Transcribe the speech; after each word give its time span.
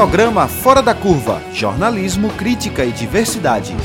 Programa 0.00 0.48
Fora 0.48 0.80
da 0.80 0.94
Curva 0.94 1.42
Jornalismo, 1.52 2.30
Crítica 2.30 2.86
e 2.86 2.90
Diversidade. 2.90 3.76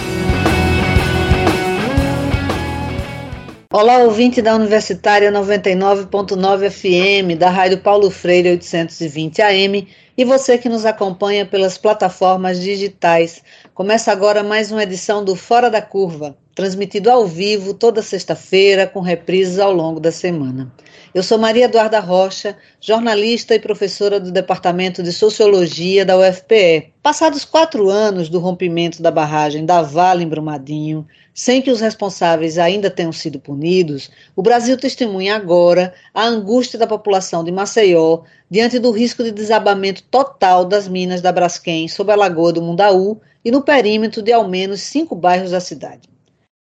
Olá, 3.69 3.97
ouvinte 3.97 4.42
da 4.42 4.56
Universitária 4.56 5.29
99.9 5.29 6.70
FM, 6.71 7.38
da 7.38 7.49
Rádio 7.49 7.79
Paulo 7.79 8.10
Freire 8.10 8.51
820 8.51 9.42
AM 9.42 9.89
e 10.17 10.24
você 10.24 10.57
que 10.57 10.70
nos 10.70 10.85
acompanha 10.85 11.46
pelas 11.46 11.78
plataformas 11.78 12.61
digitais. 12.61 13.43
Começa 13.74 14.10
agora 14.10 14.42
mais 14.42 14.71
uma 14.71 14.84
edição 14.84 15.21
do 15.21 15.35
Fora 15.35 15.70
da 15.70 15.81
Curva, 15.81 16.38
transmitido 16.55 17.11
ao 17.11 17.27
vivo 17.27 17.73
toda 17.73 18.02
sexta-feira, 18.02 18.88
com 18.88 19.02
reprises 19.02 19.59
ao 19.59 19.73
longo 19.73 19.99
da 19.99 20.13
semana. 20.13 20.71
Eu 21.15 21.23
sou 21.23 21.37
Maria 21.37 21.63
Eduarda 21.63 22.01
Rocha, 22.01 22.57
jornalista 22.81 23.55
e 23.55 23.59
professora 23.59 24.19
do 24.19 24.33
Departamento 24.33 25.01
de 25.01 25.13
Sociologia 25.13 26.03
da 26.03 26.17
UFPE. 26.17 26.91
Passados 27.01 27.45
quatro 27.45 27.89
anos 27.89 28.27
do 28.27 28.37
rompimento 28.37 29.01
da 29.01 29.09
barragem 29.09 29.65
da 29.65 29.81
Vale 29.81 30.25
em 30.25 30.27
Brumadinho, 30.27 31.07
sem 31.33 31.61
que 31.61 31.71
os 31.71 31.79
responsáveis 31.79 32.57
ainda 32.57 32.89
tenham 32.89 33.13
sido 33.13 33.39
punidos, 33.39 34.11
o 34.35 34.41
Brasil 34.41 34.75
testemunha 34.75 35.37
agora 35.37 35.93
a 36.13 36.25
angústia 36.25 36.77
da 36.77 36.85
população 36.85 37.45
de 37.45 37.51
Maceió 37.51 38.23
diante 38.51 38.77
do 38.77 38.91
risco 38.91 39.23
de 39.23 39.31
desabamento 39.31 40.03
total 40.11 40.65
das 40.65 40.85
minas 40.85 41.21
da 41.21 41.31
Braskem 41.31 41.87
sob 41.87 42.11
a 42.11 42.15
Lagoa 42.17 42.51
do 42.51 42.61
Mundaú 42.61 43.21
e 43.45 43.51
no 43.51 43.61
perímetro 43.61 44.21
de 44.21 44.34
ao 44.34 44.49
menos 44.49 44.81
cinco 44.81 45.15
bairros 45.15 45.51
da 45.51 45.61
cidade. 45.61 46.13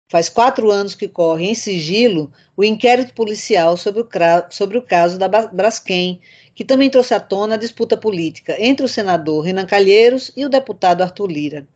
Faz 0.09 0.29
quatro 0.29 0.69
anos 0.69 0.93
que 0.93 1.07
corre 1.07 1.45
em 1.45 1.55
sigilo 1.55 2.31
o 2.55 2.63
inquérito 2.63 3.13
policial 3.13 3.75
sobre 3.77 4.01
o, 4.01 4.07
sobre 4.51 4.77
o 4.77 4.81
caso 4.81 5.17
da 5.17 5.27
Braskem, 5.27 6.21
que 6.53 6.63
também 6.63 6.89
trouxe 6.89 7.13
à 7.13 7.19
tona 7.19 7.55
a 7.55 7.57
disputa 7.57 7.97
política 7.97 8.55
entre 8.59 8.85
o 8.85 8.89
senador 8.89 9.41
Renan 9.41 9.65
Calheiros 9.65 10.31
e 10.35 10.45
o 10.45 10.49
deputado 10.49 11.01
Arthur 11.01 11.31
Lira. 11.31 11.67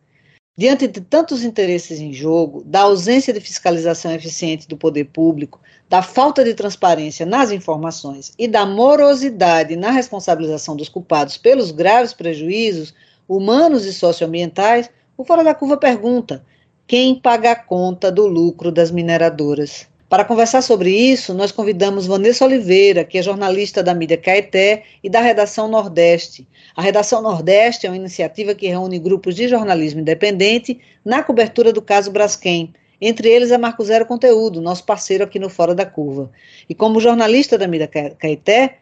Diante 0.56 0.88
de 0.88 1.00
tantos 1.00 1.44
interesses 1.44 2.00
em 2.00 2.12
jogo, 2.12 2.64
da 2.64 2.80
ausência 2.80 3.32
de 3.32 3.40
fiscalização 3.40 4.12
eficiente 4.12 4.66
do 4.66 4.76
poder 4.76 5.04
público, 5.04 5.60
da 5.88 6.02
falta 6.02 6.42
de 6.42 6.52
transparência 6.52 7.24
nas 7.24 7.52
informações 7.52 8.32
e 8.36 8.48
da 8.48 8.66
morosidade 8.66 9.76
na 9.76 9.92
responsabilização 9.92 10.74
dos 10.74 10.88
culpados 10.88 11.36
pelos 11.36 11.70
graves 11.70 12.12
prejuízos 12.12 12.92
humanos 13.28 13.84
e 13.84 13.92
socioambientais, 13.92 14.90
o 15.16 15.24
Fora 15.24 15.44
da 15.44 15.54
Curva 15.54 15.76
pergunta: 15.76 16.44
quem 16.88 17.14
paga 17.14 17.50
a 17.50 17.54
conta 17.54 18.10
do 18.10 18.26
lucro 18.26 18.72
das 18.72 18.90
mineradoras. 18.90 19.86
Para 20.08 20.24
conversar 20.24 20.62
sobre 20.62 20.90
isso, 20.90 21.34
nós 21.34 21.52
convidamos 21.52 22.06
Vanessa 22.06 22.46
Oliveira, 22.46 23.04
que 23.04 23.18
é 23.18 23.22
jornalista 23.22 23.82
da 23.82 23.92
mídia 23.92 24.16
Caeté 24.16 24.84
e 25.04 25.10
da 25.10 25.20
Redação 25.20 25.68
Nordeste. 25.68 26.48
A 26.74 26.80
Redação 26.80 27.20
Nordeste 27.20 27.86
é 27.86 27.90
uma 27.90 27.96
iniciativa 27.96 28.54
que 28.54 28.68
reúne 28.68 28.98
grupos 28.98 29.34
de 29.36 29.46
jornalismo 29.48 30.00
independente 30.00 30.80
na 31.04 31.22
cobertura 31.22 31.74
do 31.74 31.82
caso 31.82 32.10
Braskem. 32.10 32.72
Entre 32.98 33.28
eles 33.28 33.50
é 33.50 33.58
Marco 33.58 33.84
Zero 33.84 34.06
Conteúdo, 34.06 34.62
nosso 34.62 34.84
parceiro 34.84 35.24
aqui 35.24 35.38
no 35.38 35.50
Fora 35.50 35.74
da 35.74 35.84
Curva. 35.84 36.30
E 36.70 36.74
como 36.74 37.00
jornalista 37.00 37.58
da 37.58 37.68
mídia 37.68 37.86
Caeté, 37.86 38.78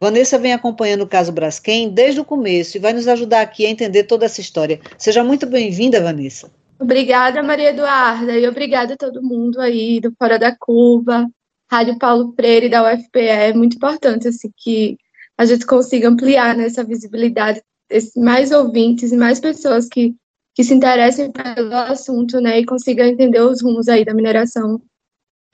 Vanessa 0.00 0.38
vem 0.38 0.54
acompanhando 0.54 1.02
o 1.02 1.06
caso 1.06 1.30
Braskem 1.30 1.90
desde 1.90 2.20
o 2.20 2.24
começo 2.24 2.78
e 2.78 2.80
vai 2.80 2.94
nos 2.94 3.06
ajudar 3.06 3.42
aqui 3.42 3.66
a 3.66 3.70
entender 3.70 4.04
toda 4.04 4.24
essa 4.24 4.40
história. 4.40 4.80
Seja 4.96 5.22
muito 5.22 5.46
bem-vinda, 5.46 6.00
Vanessa. 6.00 6.50
Obrigada, 6.78 7.42
Maria 7.42 7.70
Eduarda, 7.70 8.38
e 8.38 8.46
obrigada 8.48 8.94
a 8.94 8.96
todo 8.96 9.22
mundo 9.22 9.60
aí 9.60 10.00
do 10.00 10.12
Fora 10.18 10.38
da 10.38 10.54
Curva, 10.54 11.28
Rádio 11.70 11.98
Paulo 11.98 12.32
Freire 12.34 12.68
da 12.68 12.82
UFPE. 12.82 13.20
É 13.20 13.54
muito 13.54 13.76
importante 13.76 14.28
assim, 14.28 14.50
que 14.56 14.98
a 15.38 15.44
gente 15.46 15.66
consiga 15.66 16.08
ampliar 16.08 16.56
nessa 16.56 16.82
né, 16.82 16.88
visibilidade, 16.88 17.62
mais 18.16 18.50
ouvintes 18.50 19.12
e 19.12 19.16
mais 19.16 19.40
pessoas 19.40 19.88
que, 19.88 20.14
que 20.54 20.64
se 20.64 20.74
interessem 20.74 21.30
pelo 21.30 21.74
assunto 21.74 22.40
né, 22.40 22.58
e 22.58 22.66
consigam 22.66 23.06
entender 23.06 23.40
os 23.40 23.62
rumos 23.62 23.88
aí 23.88 24.04
da 24.04 24.14
mineração 24.14 24.80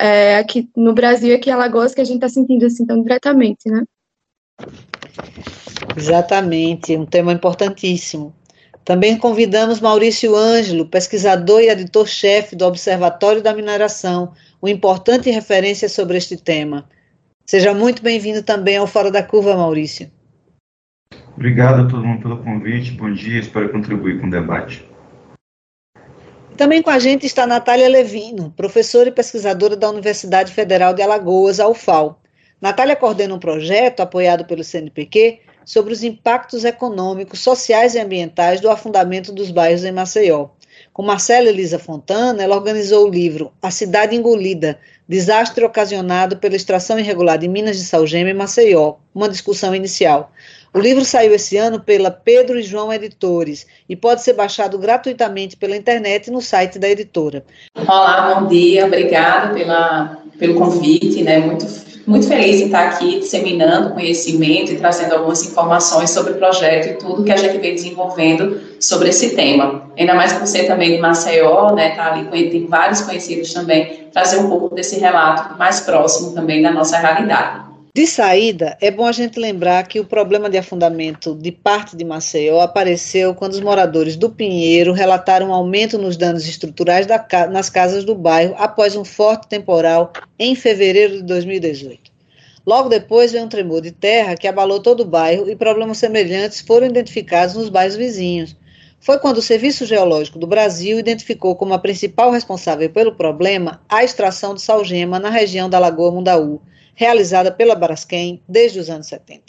é, 0.01 0.39
aqui 0.39 0.71
no 0.75 0.95
Brasil 0.95 1.29
e 1.29 1.35
aqui 1.35 1.51
em 1.51 1.53
Alagoas, 1.53 1.95
que 1.95 2.01
a 2.01 2.05
gente 2.05 2.17
está 2.17 2.29
sentindo 2.29 2.65
assim 2.65 2.87
tão 2.87 3.03
diretamente, 3.03 3.69
né? 3.69 3.85
Exatamente, 5.97 6.97
um 6.97 7.05
tema 7.05 7.33
importantíssimo. 7.33 8.35
Também 8.85 9.17
convidamos 9.17 9.81
Maurício 9.81 10.35
Ângelo, 10.35 10.87
pesquisador 10.87 11.61
e 11.61 11.69
editor-chefe 11.69 12.57
do 12.57 12.65
Observatório 12.65 13.43
da 13.43 13.55
Mineração, 13.55 14.33
uma 14.61 14.71
importante 14.71 15.31
referência 15.31 15.89
sobre 15.89 16.17
este 16.17 16.37
tema. 16.37 16.89
Seja 17.45 17.75
muito 17.75 18.03
bem-vindo 18.03 18.43
também 18.43 18.77
ao 18.77 18.87
Fora 18.87 19.11
da 19.11 19.23
Curva, 19.23 19.57
Maurício. 19.57 20.11
Obrigado 21.37 21.83
a 21.83 21.89
todo 21.89 22.05
mundo 22.05 22.23
pelo 22.23 22.43
convite. 22.43 22.93
Bom 22.93 23.13
dia, 23.13 23.41
espero 23.41 23.71
contribuir 23.71 24.21
com 24.21 24.27
o 24.27 24.31
debate. 24.31 24.85
Também 26.57 26.83
com 26.83 26.91
a 26.91 26.99
gente 26.99 27.25
está 27.25 27.47
Natália 27.47 27.89
Levino, 27.89 28.53
professora 28.57 29.09
e 29.09 29.13
pesquisadora 29.13 29.77
da 29.77 29.89
Universidade 29.89 30.53
Federal 30.53 30.93
de 30.93 31.01
Alagoas, 31.01 31.59
a 31.59 31.69
UFAL. 31.69 32.21
Natália 32.61 32.95
coordena 32.95 33.35
um 33.35 33.39
projeto 33.39 34.01
apoiado 34.01 34.45
pelo 34.45 34.63
CNPq 34.63 35.41
sobre 35.71 35.93
os 35.93 36.03
impactos 36.03 36.65
econômicos, 36.65 37.39
sociais 37.39 37.95
e 37.95 38.01
ambientais 38.01 38.61
do 38.61 38.69
afundamento 38.69 39.31
dos 39.31 39.53
bairros 39.53 39.85
em 39.85 39.93
Maceió. 39.93 40.49
Com 40.93 41.05
Marcela 41.05 41.49
Elisa 41.49 41.79
Fontana, 41.79 42.43
ela 42.43 42.57
organizou 42.57 43.07
o 43.07 43.09
livro 43.09 43.53
A 43.63 43.71
Cidade 43.71 44.17
Engolida, 44.17 44.81
Desastre 45.09 45.65
Ocasionado 45.65 46.39
pela 46.39 46.57
Extração 46.57 46.99
Irregular 46.99 47.39
de 47.39 47.47
Minas 47.47 47.77
de 47.77 47.85
Salgema 47.85 48.31
em 48.31 48.35
Maceió, 48.35 48.97
uma 49.15 49.29
discussão 49.29 49.73
inicial. 49.73 50.33
O 50.75 50.81
livro 50.81 51.05
saiu 51.05 51.33
esse 51.33 51.57
ano 51.57 51.79
pela 51.79 52.11
Pedro 52.11 52.59
e 52.59 52.65
João 52.65 52.93
Editores 52.93 53.65
e 53.89 53.95
pode 53.95 54.23
ser 54.23 54.33
baixado 54.33 54.77
gratuitamente 54.77 55.57
pela 55.57 55.77
internet 55.77 56.33
no 56.33 56.43
site 56.43 56.81
da 56.81 56.89
editora. 56.91 57.45
Olá, 57.77 58.35
bom 58.35 58.49
dia, 58.49 58.87
obrigada 58.87 59.55
pela, 59.55 60.19
pelo 60.37 60.57
convite, 60.57 61.23
né? 61.23 61.39
Muito 61.39 61.65
muito 62.11 62.27
feliz 62.27 62.61
em 62.61 62.67
estar 62.67 62.89
aqui 62.89 63.21
disseminando 63.21 63.95
conhecimento 63.95 64.73
e 64.73 64.77
trazendo 64.77 65.15
algumas 65.15 65.45
informações 65.45 66.11
sobre 66.11 66.33
o 66.33 66.37
projeto 66.37 66.89
e 66.89 66.93
tudo 66.95 67.23
que 67.23 67.31
a 67.31 67.37
gente 67.37 67.57
vem 67.59 67.73
desenvolvendo 67.73 68.61
sobre 68.81 69.11
esse 69.11 69.37
tema. 69.37 69.85
Ainda 69.97 70.15
mais 70.15 70.33
por 70.33 70.45
ser 70.45 70.67
também 70.67 70.91
de 70.91 70.99
Maceió, 70.99 71.73
né, 71.73 71.91
tá 71.91 72.13
ali, 72.13 72.51
tem 72.51 72.67
vários 72.67 73.01
conhecidos 73.03 73.55
também, 73.55 74.09
trazer 74.13 74.39
um 74.39 74.49
pouco 74.49 74.75
desse 74.75 74.99
relato 74.99 75.57
mais 75.57 75.81
próximo 75.81 76.33
também 76.33 76.61
da 76.61 76.73
nossa 76.73 76.99
realidade. 76.99 77.70
De 77.93 78.07
saída, 78.07 78.79
é 78.81 78.89
bom 78.89 79.05
a 79.05 79.11
gente 79.11 79.41
lembrar 79.41 79.85
que 79.89 79.99
o 79.99 80.05
problema 80.05 80.49
de 80.49 80.57
afundamento 80.57 81.35
de 81.35 81.51
parte 81.51 81.97
de 81.97 82.05
Maceió 82.05 82.61
apareceu 82.61 83.35
quando 83.35 83.55
os 83.55 83.61
moradores 83.61 84.15
do 84.15 84.31
Pinheiro 84.31 84.93
relataram 84.93 85.49
um 85.49 85.53
aumento 85.53 85.99
nos 85.99 86.17
danos 86.17 86.47
estruturais 86.47 87.05
da, 87.05 87.27
nas 87.51 87.69
casas 87.69 88.05
do 88.05 88.15
bairro 88.15 88.55
após 88.57 88.95
um 88.95 89.05
forte 89.05 89.49
temporal 89.49 90.13
em 90.39 90.55
fevereiro 90.55 91.17
de 91.17 91.23
2018. 91.25 92.13
Logo 92.65 92.89
depois 92.89 93.33
veio 93.33 93.45
um 93.45 93.49
tremor 93.49 93.81
de 93.81 93.91
terra 93.91 94.37
que 94.37 94.47
abalou 94.47 94.79
todo 94.79 95.01
o 95.01 95.05
bairro 95.05 95.51
e 95.51 95.57
problemas 95.57 95.99
semelhantes 95.99 96.61
foram 96.61 96.87
identificados 96.87 97.57
nos 97.57 97.69
bairros 97.69 97.97
vizinhos. 97.97 98.55
Foi 99.01 99.19
quando 99.19 99.39
o 99.39 99.43
Serviço 99.43 99.85
Geológico 99.85 100.39
do 100.39 100.47
Brasil 100.47 100.97
identificou 100.97 101.57
como 101.57 101.75
a 101.75 101.79
principal 101.79 102.31
responsável 102.31 102.89
pelo 102.89 103.17
problema 103.17 103.81
a 103.89 104.05
extração 104.05 104.55
de 104.55 104.63
salgema 104.63 105.19
na 105.19 105.29
região 105.29 105.69
da 105.69 105.81
Lagoa 105.81 106.13
Mundaú, 106.13 106.61
realizada 107.01 107.51
pela 107.51 107.75
Braskem 107.75 108.43
desde 108.47 108.79
os 108.79 108.91
anos 108.91 109.07
70. 109.07 109.45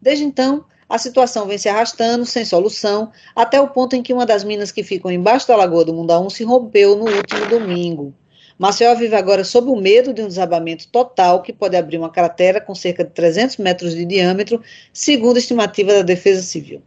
Desde 0.00 0.24
então, 0.24 0.64
a 0.88 0.96
situação 0.96 1.44
vem 1.44 1.58
se 1.58 1.68
arrastando 1.68 2.24
sem 2.24 2.44
solução, 2.44 3.10
até 3.34 3.60
o 3.60 3.66
ponto 3.66 3.96
em 3.96 4.02
que 4.02 4.12
uma 4.12 4.24
das 4.24 4.44
minas 4.44 4.70
que 4.70 4.84
ficam 4.84 5.10
embaixo 5.10 5.48
da 5.48 5.56
Lagoa 5.56 5.84
do 5.84 5.92
Mundaú 5.92 6.30
se 6.30 6.44
rompeu 6.44 6.94
no 6.94 7.06
último 7.06 7.48
domingo. 7.48 8.14
Maceió 8.56 8.94
vive 8.94 9.16
agora 9.16 9.42
sob 9.42 9.68
o 9.70 9.74
medo 9.74 10.14
de 10.14 10.22
um 10.22 10.28
desabamento 10.28 10.86
total 10.86 11.42
que 11.42 11.52
pode 11.52 11.76
abrir 11.76 11.98
uma 11.98 12.10
cratera 12.10 12.60
com 12.60 12.76
cerca 12.76 13.02
de 13.02 13.10
300 13.10 13.56
metros 13.56 13.92
de 13.92 14.04
diâmetro, 14.04 14.62
segundo 14.92 15.34
a 15.34 15.40
estimativa 15.40 15.94
da 15.94 16.02
Defesa 16.02 16.42
Civil. 16.42 16.80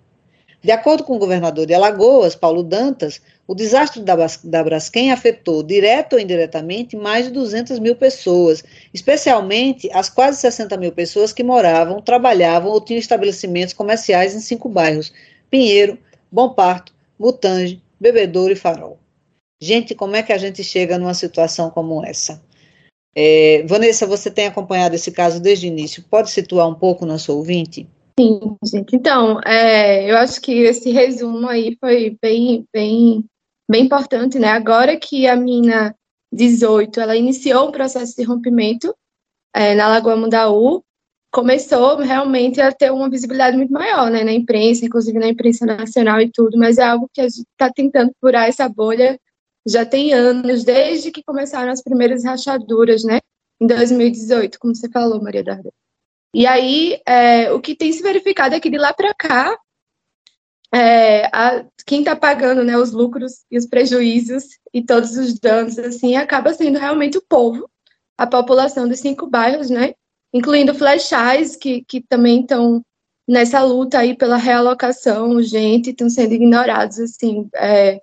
De 0.63 0.71
acordo 0.71 1.03
com 1.03 1.15
o 1.15 1.19
governador 1.19 1.65
de 1.65 1.73
Alagoas, 1.73 2.35
Paulo 2.35 2.63
Dantas, 2.63 3.21
o 3.47 3.53
desastre 3.53 4.01
da, 4.01 4.15
da 4.43 4.63
Braskem 4.63 5.11
afetou, 5.11 5.63
direto 5.63 6.13
ou 6.13 6.19
indiretamente, 6.19 6.97
mais 6.97 7.25
de 7.25 7.31
200 7.31 7.79
mil 7.79 7.95
pessoas, 7.95 8.63
especialmente 8.93 9.89
as 9.93 10.09
quase 10.09 10.41
60 10.41 10.75
mil 10.77 10.91
pessoas 10.91 11.31
que 11.31 11.43
moravam, 11.43 12.01
trabalhavam 12.01 12.71
ou 12.71 12.81
tinham 12.81 12.99
estabelecimentos 12.99 13.73
comerciais 13.73 14.35
em 14.35 14.39
cinco 14.39 14.67
bairros: 14.67 15.13
Pinheiro, 15.49 15.97
Bom 16.31 16.49
Parto, 16.49 16.93
Mutange, 17.17 17.81
Bebedouro 17.99 18.51
e 18.51 18.55
Farol. 18.55 18.99
Gente, 19.61 19.95
como 19.95 20.15
é 20.15 20.23
que 20.23 20.33
a 20.33 20.37
gente 20.37 20.63
chega 20.63 20.97
numa 20.97 21.13
situação 21.13 21.69
como 21.69 22.03
essa? 22.05 22.41
É, 23.15 23.63
Vanessa, 23.65 24.05
você 24.05 24.29
tem 24.29 24.45
acompanhado 24.45 24.93
esse 24.93 25.11
caso 25.11 25.39
desde 25.39 25.65
o 25.65 25.69
início. 25.69 26.03
Pode 26.03 26.29
situar 26.29 26.67
um 26.67 26.75
pouco 26.75 27.05
nosso 27.05 27.35
ouvinte? 27.35 27.87
Sim, 28.19 28.57
gente. 28.65 28.95
Então, 28.95 29.39
é, 29.41 30.09
eu 30.09 30.17
acho 30.17 30.41
que 30.41 30.51
esse 30.51 30.89
resumo 30.89 31.47
aí 31.47 31.77
foi 31.79 32.17
bem, 32.19 32.67
bem, 32.73 33.23
bem 33.69 33.85
importante, 33.85 34.39
né? 34.39 34.47
Agora 34.49 34.97
que 34.97 35.27
a 35.27 35.35
mina 35.35 35.95
18, 36.31 36.99
ela 36.99 37.15
iniciou 37.15 37.69
um 37.69 37.71
processo 37.71 38.15
de 38.15 38.23
rompimento 38.23 38.93
é, 39.53 39.75
na 39.75 39.87
Lagoa 39.87 40.15
Mundaú, 40.15 40.83
começou 41.31 41.97
realmente 41.97 42.59
a 42.59 42.71
ter 42.71 42.91
uma 42.91 43.09
visibilidade 43.09 43.55
muito 43.55 43.71
maior, 43.71 44.09
né, 44.09 44.23
na 44.23 44.33
imprensa, 44.33 44.85
inclusive 44.85 45.19
na 45.19 45.27
imprensa 45.27 45.65
nacional 45.65 46.19
e 46.21 46.31
tudo, 46.31 46.57
mas 46.57 46.77
é 46.79 46.83
algo 46.83 47.09
que 47.13 47.21
a 47.21 47.25
gente 47.29 47.45
está 47.51 47.71
tentando 47.71 48.11
furar 48.19 48.47
essa 48.47 48.67
bolha 48.67 49.19
já 49.67 49.85
tem 49.85 50.13
anos, 50.13 50.63
desde 50.63 51.11
que 51.11 51.23
começaram 51.23 51.71
as 51.71 51.83
primeiras 51.83 52.23
rachaduras, 52.23 53.03
né, 53.03 53.19
em 53.61 53.67
2018, 53.67 54.57
como 54.59 54.75
você 54.75 54.89
falou, 54.89 55.21
Maria 55.21 55.43
Darda. 55.43 55.71
E 56.37 56.45
aí, 56.45 57.01
é, 57.03 57.51
o 57.51 57.59
que 57.59 57.73
tem 57.73 57.91
se 57.91 58.03
verificado 58.03 58.53
é 58.53 58.59
que 58.59 58.69
de 58.69 58.77
lá 58.77 58.93
para 58.93 59.11
cá, 59.11 59.57
é, 60.71 61.25
a, 61.35 61.65
quem 61.83 62.01
está 62.01 62.15
pagando 62.15 62.63
né, 62.63 62.77
os 62.77 62.91
lucros 62.91 63.43
e 63.49 63.57
os 63.57 63.65
prejuízos 63.65 64.43
e 64.71 64.83
todos 64.83 65.17
os 65.17 65.39
danos, 65.39 65.79
assim, 65.79 66.15
acaba 66.15 66.53
sendo 66.53 66.77
realmente 66.77 67.17
o 67.17 67.23
povo, 67.27 67.67
a 68.15 68.27
população 68.27 68.87
dos 68.87 68.99
cinco 68.99 69.25
bairros, 69.25 69.71
né, 69.71 69.95
incluindo 70.31 70.75
flechais, 70.75 71.55
que, 71.55 71.83
que 71.87 72.01
também 72.01 72.41
estão 72.41 72.83
nessa 73.27 73.63
luta 73.63 73.97
aí 73.97 74.15
pela 74.15 74.37
realocação 74.37 75.31
urgente, 75.31 75.89
estão 75.89 76.07
sendo 76.07 76.35
ignorados, 76.35 76.99
assim, 76.99 77.49
é, 77.55 77.99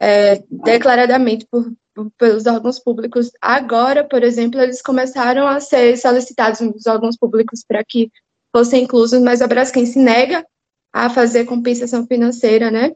é, 0.00 0.42
declaradamente 0.50 1.46
por, 1.48 1.72
pelos 2.16 2.46
órgãos 2.46 2.78
públicos. 2.78 3.30
Agora, 3.40 4.04
por 4.04 4.22
exemplo, 4.22 4.60
eles 4.60 4.82
começaram 4.82 5.46
a 5.46 5.60
ser 5.60 5.96
solicitados 5.96 6.60
nos 6.60 6.86
órgãos 6.86 7.16
públicos 7.16 7.64
para 7.66 7.84
que 7.84 8.10
fossem 8.54 8.84
inclusos, 8.84 9.20
mas 9.20 9.42
a 9.42 9.46
Braskem 9.46 9.86
se 9.86 9.98
nega 9.98 10.46
a 10.92 11.10
fazer 11.10 11.44
compensação 11.44 12.06
financeira, 12.06 12.70
né? 12.70 12.92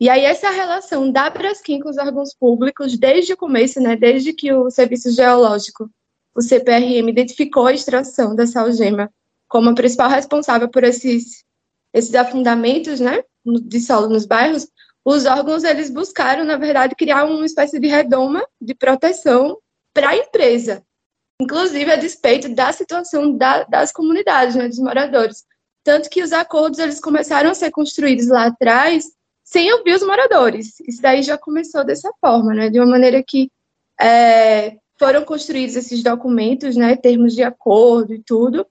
E 0.00 0.08
aí 0.08 0.24
essa 0.24 0.50
relação 0.50 1.10
da 1.10 1.30
Braskem 1.30 1.80
com 1.80 1.88
os 1.88 1.98
órgãos 1.98 2.34
públicos, 2.34 2.98
desde 2.98 3.32
o 3.32 3.36
começo, 3.36 3.80
né, 3.80 3.96
desde 3.96 4.32
que 4.32 4.52
o 4.52 4.70
Serviço 4.70 5.10
Geológico, 5.12 5.88
o 6.34 6.42
CPRM, 6.42 7.08
identificou 7.08 7.66
a 7.66 7.72
extração 7.72 8.34
dessa 8.34 8.60
algema 8.60 9.10
como 9.48 9.70
a 9.70 9.74
principal 9.74 10.10
responsável 10.10 10.68
por 10.68 10.82
esses, 10.82 11.44
esses 11.92 12.12
afundamentos, 12.14 12.98
né, 12.98 13.22
de 13.44 13.80
solo 13.80 14.08
nos 14.08 14.26
bairros, 14.26 14.66
os 15.04 15.26
órgãos, 15.26 15.64
eles 15.64 15.90
buscaram, 15.90 16.44
na 16.44 16.56
verdade, 16.56 16.94
criar 16.94 17.24
uma 17.24 17.44
espécie 17.44 17.78
de 17.78 17.86
redoma 17.86 18.46
de 18.60 18.74
proteção 18.74 19.58
para 19.92 20.10
a 20.10 20.16
empresa, 20.16 20.82
inclusive 21.40 21.92
a 21.92 21.96
despeito 21.96 22.48
da 22.54 22.72
situação 22.72 23.36
da, 23.36 23.64
das 23.64 23.92
comunidades, 23.92 24.56
né, 24.56 24.68
dos 24.68 24.78
moradores. 24.78 25.44
Tanto 25.84 26.08
que 26.08 26.22
os 26.22 26.32
acordos 26.32 26.78
eles 26.78 26.98
começaram 26.98 27.50
a 27.50 27.54
ser 27.54 27.70
construídos 27.70 28.28
lá 28.28 28.46
atrás 28.46 29.04
sem 29.44 29.70
ouvir 29.74 29.94
os 29.94 30.02
moradores. 30.02 30.80
Isso 30.88 31.02
daí 31.02 31.22
já 31.22 31.36
começou 31.36 31.84
dessa 31.84 32.10
forma, 32.18 32.54
né? 32.54 32.70
De 32.70 32.80
uma 32.80 32.86
maneira 32.86 33.22
que 33.22 33.50
é, 34.00 34.78
foram 34.98 35.22
construídos 35.22 35.76
esses 35.76 36.02
documentos, 36.02 36.74
né? 36.74 36.96
Termos 36.96 37.34
de 37.34 37.42
acordo 37.42 38.14
e 38.14 38.22
tudo, 38.22 38.66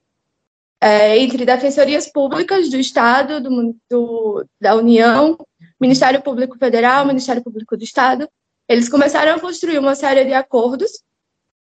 é, 0.81 1.17
entre 1.17 1.45
defensorias 1.45 2.11
públicas 2.11 2.69
do 2.69 2.77
Estado, 2.77 3.39
do, 3.39 3.75
do, 3.89 4.45
da 4.59 4.75
União, 4.75 5.37
Ministério 5.83 6.21
Público 6.21 6.57
Federal, 6.57 7.05
Ministério 7.05 7.43
Público 7.43 7.75
do 7.75 7.83
Estado. 7.83 8.25
Eles 8.69 8.87
começaram 8.87 9.35
a 9.35 9.39
construir 9.39 9.77
uma 9.77 9.95
série 9.95 10.23
de 10.23 10.33
acordos. 10.33 11.03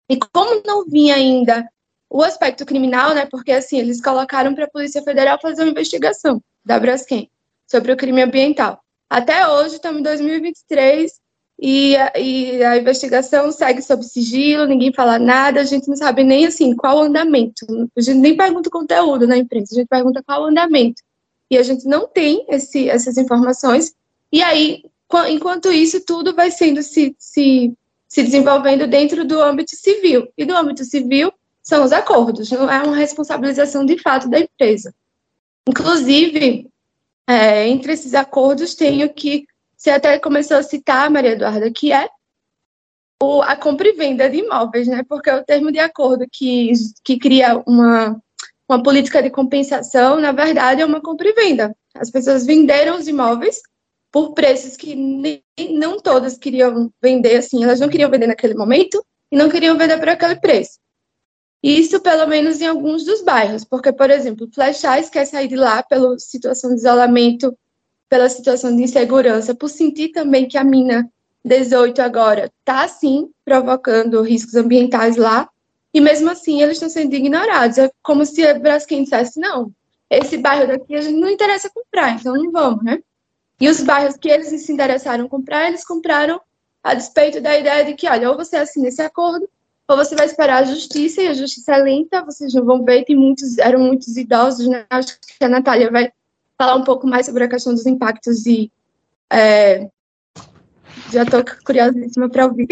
E 0.08 0.20
como 0.32 0.62
não 0.64 0.86
vinha 0.86 1.16
ainda 1.16 1.68
o 2.08 2.22
aspecto 2.22 2.64
criminal, 2.64 3.16
né? 3.16 3.26
Porque 3.26 3.52
assim, 3.52 3.80
eles 3.80 4.00
colocaram 4.00 4.54
para 4.54 4.66
a 4.66 4.70
Polícia 4.70 5.02
Federal 5.02 5.40
fazer 5.42 5.64
uma 5.64 5.72
investigação 5.72 6.40
da 6.64 6.80
Braskem 6.80 7.28
sobre 7.66 7.92
o 7.92 7.98
crime 7.98 8.22
ambiental. 8.22 8.84
Até 9.10 9.48
hoje, 9.48 9.76
estamos 9.76 10.02
em 10.02 10.04
2023 10.04 11.12
e 11.60 11.96
a, 11.96 12.14
e 12.16 12.64
a 12.64 12.78
investigação 12.78 13.52
segue 13.52 13.82
sob 13.82 14.04
sigilo, 14.04 14.68
ninguém 14.68 14.94
fala 14.94 15.18
nada, 15.18 15.60
a 15.60 15.64
gente 15.64 15.88
não 15.88 15.96
sabe 15.96 16.24
nem 16.24 16.46
assim 16.46 16.76
qual 16.76 17.02
andamento. 17.02 17.66
A 17.98 18.02
gente 18.02 18.20
nem 18.20 18.38
pergunta 18.38 18.70
o 18.70 18.72
conteúdo 18.72 19.26
na 19.26 19.38
imprensa, 19.38 19.74
a 19.74 19.78
gente 19.80 19.88
pergunta 19.88 20.22
qual 20.24 20.46
andamento. 20.46 21.02
E 21.50 21.58
a 21.58 21.64
gente 21.64 21.86
não 21.86 22.08
tem 22.08 22.46
esse, 22.50 22.90
essas 22.90 23.18
informações. 23.18 23.94
E 24.34 24.42
aí, 24.42 24.84
enquanto 25.30 25.72
isso, 25.72 26.04
tudo 26.04 26.34
vai 26.34 26.50
sendo 26.50 26.82
se, 26.82 27.16
se, 27.20 27.72
se 28.08 28.24
desenvolvendo 28.24 28.88
dentro 28.88 29.24
do 29.24 29.40
âmbito 29.40 29.76
civil. 29.76 30.28
E 30.36 30.44
do 30.44 30.58
âmbito 30.58 30.84
civil, 30.84 31.32
são 31.62 31.86
os 31.86 31.92
acordos, 31.92 32.50
não 32.50 32.68
é 32.68 32.82
uma 32.82 32.96
responsabilização 32.96 33.86
de 33.86 33.96
fato 34.00 34.28
da 34.28 34.40
empresa. 34.40 34.92
Inclusive, 35.70 36.68
é, 37.28 37.68
entre 37.68 37.94
esses 37.94 38.16
acordos 38.16 38.74
tem 38.74 39.04
o 39.04 39.14
que 39.14 39.46
você 39.78 39.92
até 39.92 40.18
começou 40.18 40.58
a 40.58 40.64
citar, 40.64 41.12
Maria 41.12 41.34
Eduarda, 41.34 41.72
que 41.72 41.94
é 41.94 42.10
o, 43.22 43.44
a 43.44 43.56
compra 43.56 43.88
e 43.88 43.94
venda 43.94 44.28
de 44.28 44.38
imóveis, 44.38 44.88
né? 44.88 45.04
Porque 45.08 45.30
o 45.30 45.44
termo 45.44 45.72
de 45.72 45.80
acordo 45.80 46.26
que, 46.32 46.72
que 47.04 47.20
cria 47.20 47.62
uma, 47.68 48.20
uma 48.68 48.82
política 48.82 49.22
de 49.22 49.30
compensação, 49.30 50.20
na 50.20 50.32
verdade, 50.32 50.82
é 50.82 50.86
uma 50.86 51.02
compra 51.02 51.30
e 51.30 51.34
venda. 51.34 51.76
As 51.94 52.10
pessoas 52.10 52.48
venderam 52.48 52.98
os 52.98 53.08
imóveis 53.08 53.62
por 54.14 54.36
preços 54.36 54.78
que 54.78 54.94
nem, 54.94 55.44
não 55.72 56.00
todas 56.00 56.38
queriam 56.38 56.94
vender, 57.02 57.38
assim, 57.38 57.64
elas 57.64 57.80
não 57.80 57.90
queriam 57.90 58.12
vender 58.12 58.28
naquele 58.28 58.54
momento 58.54 59.04
e 59.32 59.36
não 59.36 59.50
queriam 59.50 59.76
vender 59.76 59.98
por 59.98 60.08
aquele 60.08 60.36
preço. 60.36 60.78
Isso, 61.64 62.00
pelo 62.00 62.28
menos, 62.28 62.62
em 62.62 62.68
alguns 62.68 63.04
dos 63.04 63.24
bairros, 63.24 63.66
porque, 63.66 63.92
por 63.92 64.12
exemplo, 64.12 64.48
Flechais 64.54 65.10
quer 65.10 65.26
sair 65.26 65.48
de 65.48 65.56
lá 65.56 65.82
pela 65.82 66.20
situação 66.20 66.70
de 66.70 66.76
isolamento, 66.76 67.58
pela 68.08 68.30
situação 68.30 68.76
de 68.76 68.84
insegurança, 68.84 69.56
por 69.56 69.68
sentir 69.68 70.10
também 70.10 70.48
que 70.48 70.60
a 70.60 70.64
mina 70.64 71.10
18 71.44 72.00
agora 72.00 72.52
está, 72.60 72.88
sim, 72.88 73.32
provocando 73.44 74.22
riscos 74.22 74.54
ambientais 74.54 75.18
lá, 75.18 75.50
e 75.92 76.00
mesmo 76.00 76.30
assim 76.30 76.62
eles 76.62 76.74
estão 76.76 76.90
sendo 76.90 77.16
ignorados. 77.16 77.80
É 77.80 77.90
como 78.04 78.24
se 78.28 78.46
a 78.46 78.60
Braskem 78.60 79.04
dissesse, 79.04 79.40
não, 79.40 79.72
esse 80.08 80.38
bairro 80.38 80.68
daqui 80.68 80.96
a 80.96 81.02
gente 81.02 81.20
não 81.20 81.30
interessa 81.30 81.72
comprar, 81.74 82.20
então 82.20 82.36
não 82.36 82.52
vamos, 82.52 82.84
né? 82.84 83.00
E 83.60 83.70
os 83.70 83.82
bairros 83.82 84.18
que 84.18 84.30
eles 84.30 84.48
se 84.48 84.72
interessaram 84.72 85.28
comprar, 85.28 85.68
eles 85.68 85.86
compraram 85.86 86.42
a 86.84 86.94
despeito 86.94 87.40
da 87.40 87.58
ideia 87.58 87.86
de 87.86 87.94
que, 87.94 88.08
olha, 88.10 88.30
ou 88.30 88.36
você 88.36 88.58
assina 88.58 88.88
esse 88.88 89.02
acordo, 89.02 89.50
ou 89.88 89.96
você 89.96 90.16
vai 90.16 90.26
esperar 90.26 90.64
a 90.64 90.66
justiça, 90.66 91.22
e 91.22 91.28
a 91.28 91.34
justiça 91.34 91.74
é 91.74 91.78
lenta, 91.78 92.26
vocês 92.26 92.54
não 92.54 92.66
vão 92.66 92.84
ver, 92.84 93.06
tem 93.06 93.16
muitos, 93.16 93.58
eram 93.58 93.80
muitos 93.80 94.18
idosos, 94.18 94.68
né? 94.68 94.86
Acho 94.90 95.18
que 95.20 95.44
a 95.44 95.50
Natália 95.50 95.90
vai 95.90 96.12
falar 96.58 96.76
um 96.76 96.84
pouco 96.84 97.08
mais 97.08 97.26
sobre 97.26 97.44
a 97.44 97.50
questão 97.50 97.74
dos 97.74 97.86
impactos 97.86 98.46
e 98.46 98.72
é, 99.32 99.90
já 101.12 101.24
estou 101.24 101.44
curiosíssima 101.66 102.30
para 102.30 102.46
ouvir. 102.46 102.68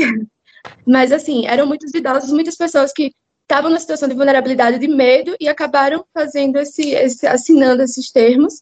Mas, 0.86 1.12
assim, 1.12 1.48
eram 1.48 1.66
muitos 1.66 1.94
idosos, 1.94 2.31
muitas 2.31 2.56
pessoas 2.56 2.92
que 2.92 3.13
estavam 3.44 3.69
na 3.69 3.80
situação 3.80 4.07
de 4.07 4.16
vulnerabilidade 4.16 4.80
de 4.80 4.88
medo 4.88 5.35
e 5.40 5.47
acabaram 5.50 6.06
fazendo 6.14 6.57
esse, 6.57 6.92
esse 6.92 7.28
assinando 7.28 7.81
esses 7.81 8.11
termos, 8.11 8.61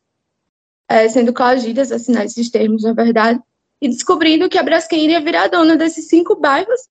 é, 0.89 1.07
sendo 1.07 1.31
coagidas 1.31 1.91
a 1.91 1.95
assinar 1.95 2.25
esses 2.25 2.49
termos, 2.49 2.83
na 2.83 2.93
verdade, 2.93 3.39
e 3.79 3.87
descobrindo 3.87 4.49
que 4.49 4.57
a 4.57 4.63
Braskem 4.63 5.03
iria 5.03 5.21
virar 5.21 5.47
dona 5.47 5.77
desses 5.77 6.07
cinco 6.07 6.35
bairros 6.35 6.89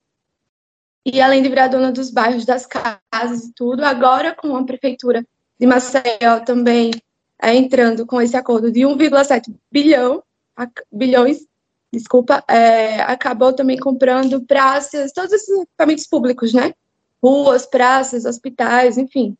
e 1.05 1.21
além 1.21 1.41
de 1.41 1.49
virar 1.49 1.67
dona 1.67 1.91
dos 1.91 2.09
bairros, 2.09 2.45
das 2.45 2.65
casas 2.65 3.45
e 3.45 3.53
tudo, 3.53 3.83
agora 3.83 4.33
com 4.33 4.55
a 4.55 4.63
prefeitura 4.63 5.25
de 5.59 5.67
Maceió 5.67 6.39
também 6.45 6.91
é, 7.41 7.55
entrando 7.55 8.05
com 8.05 8.21
esse 8.21 8.37
acordo 8.37 8.71
de 8.71 8.81
1,7 8.81 9.53
bilhão, 9.71 10.23
bilhões, 10.91 11.45
desculpa, 11.91 12.43
é, 12.47 13.01
acabou 13.01 13.53
também 13.53 13.77
comprando 13.77 14.41
praças, 14.41 15.11
todos 15.11 15.31
esses 15.31 15.61
equipamentos 15.61 16.07
públicos, 16.07 16.53
né? 16.53 16.73
Ruas, 17.21 17.65
praças, 17.65 18.25
hospitais, 18.25 18.97
enfim. 18.97 19.35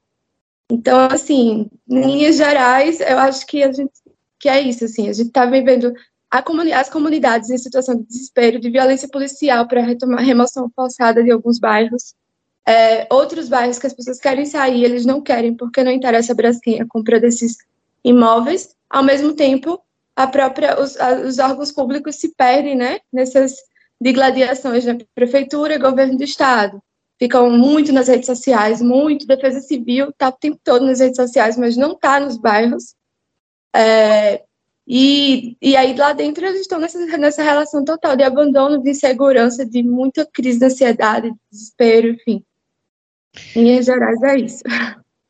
Então, 0.70 1.08
assim, 1.12 1.70
em 1.90 2.02
linhas 2.02 2.38
gerais, 2.38 3.00
eu 3.02 3.18
acho 3.20 3.46
que 3.46 3.64
a 3.64 3.72
gente 3.72 3.92
que 4.40 4.48
é 4.48 4.62
isso, 4.62 4.86
assim, 4.86 5.10
a 5.10 5.14
gente 5.14 5.28
está 5.28 5.46
vivendo 5.46 5.94
comuni 6.44 6.72
as 6.72 6.90
comunidades 6.90 7.50
em 7.50 7.58
situação 7.58 7.96
de 7.96 8.04
desespero, 8.04 8.60
de 8.60 8.70
violência 8.70 9.10
policial 9.10 9.68
para 9.68 9.82
retomar 9.82 10.24
remoção 10.24 10.70
forçada 10.76 11.24
de 11.24 11.32
alguns 11.32 11.60
bairros. 11.60 12.14
É, 12.68 13.08
outros 13.12 13.50
bairros 13.50 13.80
que 13.80 13.88
as 13.88 13.94
pessoas 13.94 14.20
querem 14.20 14.46
sair, 14.46 14.84
eles 14.84 15.06
não 15.06 15.22
querem 15.22 15.56
porque 15.56 15.84
não 15.84 15.92
interessa 15.92 16.34
a 16.34 16.36
Braskem 16.36 16.82
a 16.82 16.86
compra 16.88 17.20
desses 17.20 17.58
imóveis. 18.04 18.76
Ao 18.88 19.04
mesmo 19.04 19.34
tempo, 19.34 19.82
a 20.16 20.28
própria, 20.28 20.80
os, 20.80 21.00
a, 21.00 21.14
os 21.22 21.40
órgãos 21.40 21.72
públicos 21.72 22.18
se 22.18 22.36
perdem 22.36 22.76
né, 22.76 23.00
nessas 23.12 23.56
digladiações 24.00 24.86
da 24.86 24.96
prefeitura 25.16 25.74
e 25.74 25.80
governo 25.80 26.18
do 26.18 26.24
estado. 26.24 26.82
Ficam 27.18 27.50
muito 27.50 27.92
nas 27.92 28.08
redes 28.08 28.28
sociais, 28.28 28.82
muito. 28.82 29.26
Defesa 29.26 29.60
Civil 29.62 30.10
está 30.10 30.30
o 30.30 30.34
tempo 30.34 30.60
todo 30.64 30.86
nas 30.86 31.00
redes 31.00 31.18
sociais, 31.18 31.58
mas 31.58 31.76
não 31.76 31.94
está 31.94 32.20
nos 32.20 32.38
bairros. 32.38 32.96
É, 33.76 34.42
e, 34.88 35.56
e 35.62 35.76
aí 35.76 35.96
lá 35.96 36.14
dentro 36.14 36.44
eles 36.44 36.62
estão 36.62 36.80
nessa, 36.80 37.00
nessa 37.18 37.44
relação 37.44 37.86
total 37.86 38.16
de 38.16 38.24
abandono, 38.24 38.82
de 38.82 38.90
insegurança, 38.90 39.64
de 39.64 39.84
muita 39.84 40.26
crise 40.26 40.58
de 40.58 40.66
ansiedade, 40.66 41.30
de 41.30 41.38
desespero, 41.52 42.08
enfim. 42.08 42.44
Em 43.56 43.64
linhas 43.64 43.86
gerais 43.86 44.22
é 44.24 44.38
isso. 44.40 44.64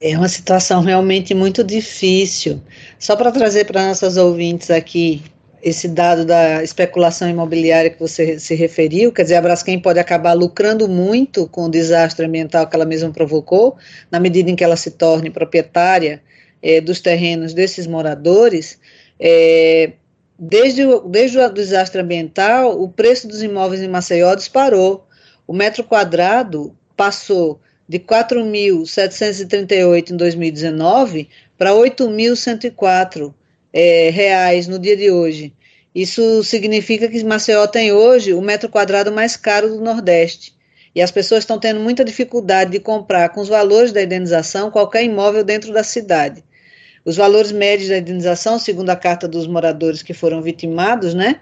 É 0.02 0.18
uma 0.18 0.30
situação 0.30 0.82
realmente 0.82 1.34
muito 1.34 1.62
difícil. 1.62 2.62
Só 2.98 3.18
para 3.18 3.34
trazer 3.34 3.66
para 3.66 3.86
nossas 3.86 4.16
ouvintes 4.16 4.72
aqui 4.72 5.22
esse 5.62 5.90
dado 5.90 6.24
da 6.24 6.64
especulação 6.64 7.30
imobiliária 7.30 7.90
que 7.90 8.00
você 8.00 8.40
se 8.40 8.56
referiu, 8.56 9.12
quer 9.12 9.24
dizer, 9.24 9.36
a 9.36 9.42
Braskem 9.42 9.78
pode 9.78 10.00
acabar 10.00 10.32
lucrando 10.32 10.88
muito 10.88 11.46
com 11.50 11.66
o 11.66 11.70
desastre 11.70 12.26
ambiental 12.26 12.66
que 12.66 12.78
ela 12.78 12.86
mesma 12.86 13.12
provocou, 13.12 13.76
na 14.10 14.22
medida 14.22 14.50
em 14.50 14.56
que 14.56 14.64
ela 14.64 14.78
se 14.78 14.92
torne 14.92 15.30
proprietária 15.30 16.22
é, 16.62 16.82
dos 16.82 17.00
terrenos 17.00 17.54
desses 17.54 17.88
moradores. 17.88 18.78
É, 19.20 19.94
desde, 20.38 20.86
o, 20.86 21.00
desde 21.02 21.40
o 21.40 21.50
desastre 21.50 22.02
ambiental, 22.02 22.80
o 22.82 22.90
preço 22.90 23.28
dos 23.28 23.44
imóveis 23.44 23.82
em 23.82 23.88
Maceió 23.88 24.36
disparou. 24.36 25.08
O 25.48 25.54
metro 25.54 25.84
quadrado 25.84 26.76
passou 26.96 27.60
de 27.88 28.00
4.738 28.00 30.12
em 30.12 30.18
2019 30.18 31.28
para 31.58 31.72
8.104 31.72 33.34
é, 33.74 34.12
reais 34.12 34.68
no 34.68 34.78
dia 34.78 34.96
de 34.96 35.10
hoje. 35.10 35.56
Isso 35.94 36.44
significa 36.44 37.08
que 37.08 37.24
Maceió 37.24 37.66
tem 37.66 37.92
hoje 37.92 38.34
o 38.34 38.42
metro 38.42 38.70
quadrado 38.70 39.12
mais 39.12 39.36
caro 39.36 39.70
do 39.70 39.82
Nordeste. 39.82 40.56
E 40.94 41.02
as 41.02 41.12
pessoas 41.12 41.44
estão 41.44 41.60
tendo 41.60 41.80
muita 41.80 42.06
dificuldade 42.06 42.72
de 42.72 42.80
comprar 42.80 43.30
com 43.30 43.42
os 43.42 43.48
valores 43.48 43.92
da 43.92 44.04
indenização 44.04 44.72
qualquer 44.72 45.04
imóvel 45.04 45.44
dentro 45.44 45.74
da 45.74 45.84
cidade. 45.84 46.44
Os 47.06 47.16
valores 47.16 47.52
médios 47.52 47.90
da 47.90 47.98
indenização, 47.98 48.60
segundo 48.60 48.90
a 48.90 48.96
carta 48.96 49.28
dos 49.28 49.48
moradores 49.48 50.02
que 50.02 50.14
foram 50.14 50.42
vitimados, 50.42 51.14
né, 51.14 51.40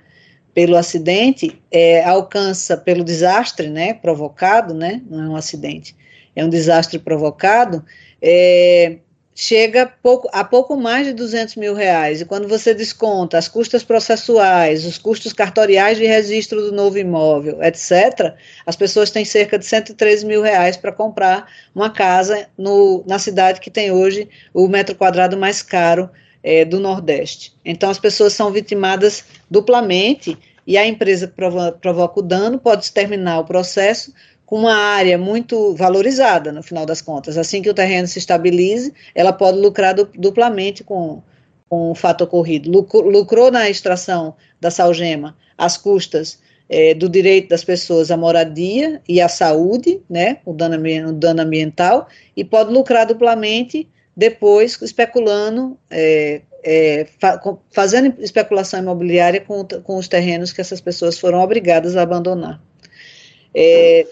pelo 0.54 0.76
acidente, 0.76 1.62
é, 1.72 2.04
alcança 2.04 2.76
pelo 2.78 3.04
desastre, 3.04 3.70
né, 3.70 3.94
provocado, 3.94 4.74
né, 4.74 5.02
não 5.10 5.24
é 5.24 5.30
um 5.30 5.36
acidente, 5.36 5.96
é 6.36 6.44
um 6.44 6.50
desastre 6.50 7.00
provocado, 7.00 7.84
é, 8.22 8.98
chega 9.40 9.86
pouco, 10.02 10.28
a 10.34 10.44
pouco 10.44 10.76
mais 10.76 11.06
de 11.06 11.14
200 11.14 11.58
mil 11.58 11.76
reais. 11.76 12.20
E 12.20 12.26
quando 12.26 12.48
você 12.48 12.74
desconta 12.74 13.38
as 13.38 13.48
custas 13.48 13.84
processuais, 13.84 14.84
os 14.84 14.98
custos 14.98 15.32
cartoriais 15.32 16.00
de 16.00 16.08
registro 16.08 16.60
do 16.60 16.72
novo 16.72 16.98
imóvel, 16.98 17.62
etc., 17.62 18.34
as 18.66 18.76
pessoas 18.76 19.12
têm 19.12 19.24
cerca 19.24 19.60
de 19.60 19.64
113 19.64 20.26
mil 20.26 20.42
reais 20.42 20.76
para 20.76 20.92
comprar 20.92 21.48
uma 21.76 21.92
casa 21.92 22.48
no, 22.58 23.04
na 23.06 23.20
cidade 23.20 23.62
que 23.62 23.70
tem 23.70 23.92
hoje 23.92 24.28
o 24.52 24.68
metro 24.68 24.96
quadrado 24.96 25.38
mais 25.38 25.62
caro 25.62 26.10
é, 26.42 26.66
do 26.66 26.80
Nordeste. 26.80 27.54
Então, 27.64 27.92
as 27.92 28.00
pessoas 28.00 28.34
são 28.34 28.52
vitimadas 28.52 29.24
duplamente 29.52 30.36
e 30.66 30.80
a 30.80 30.88
empresa 30.88 31.28
provoca 31.28 32.20
o 32.20 32.24
dano 32.24 32.58
pode 32.58 32.92
terminar 32.92 33.40
o 33.40 33.46
processo 33.46 34.12
com 34.48 34.60
uma 34.60 34.74
área 34.74 35.18
muito 35.18 35.76
valorizada, 35.76 36.54
no 36.54 36.64
final 36.64 36.86
das 36.86 37.02
contas. 37.02 37.38
Assim 37.38 37.62
que 37.62 37.70
o 37.70 37.74
terreno 37.74 38.08
se 38.08 38.18
estabilize, 38.18 38.94
ela 39.14 39.34
pode 39.34 39.60
lucrar 39.60 39.94
duplamente 39.94 40.86
com, 40.86 41.22
com 41.70 41.92
o 41.92 41.96
fato 41.96 42.24
ocorrido. 42.24 42.72
Lucrou 42.72 43.52
na 43.52 43.70
extração 43.70 44.36
da 44.60 44.72
salgema 44.72 45.36
às 45.58 45.76
custas 45.76 46.40
é, 46.70 46.94
do 46.94 47.10
direito 47.10 47.50
das 47.50 47.66
pessoas 47.66 48.10
à 48.10 48.16
moradia 48.16 49.02
e 49.08 49.20
à 49.20 49.28
saúde, 49.28 50.02
né, 50.10 50.38
o 50.46 50.54
dano, 50.54 50.78
o 51.10 51.12
dano 51.12 51.42
ambiental, 51.42 52.08
e 52.36 52.46
pode 52.46 52.72
lucrar 52.72 53.06
duplamente 53.06 53.90
depois 54.16 54.82
especulando, 54.82 55.78
é, 55.92 56.42
é, 56.64 57.06
fa 57.20 57.40
fazendo 57.70 58.16
especulação 58.22 58.80
imobiliária 58.80 59.42
com, 59.42 59.66
com 59.84 59.98
os 59.98 60.08
terrenos 60.08 60.54
que 60.54 60.62
essas 60.62 60.80
pessoas 60.80 61.20
foram 61.20 61.40
obrigadas 61.40 61.98
a 61.98 62.02
abandonar. 62.02 62.62
É, 63.60 64.06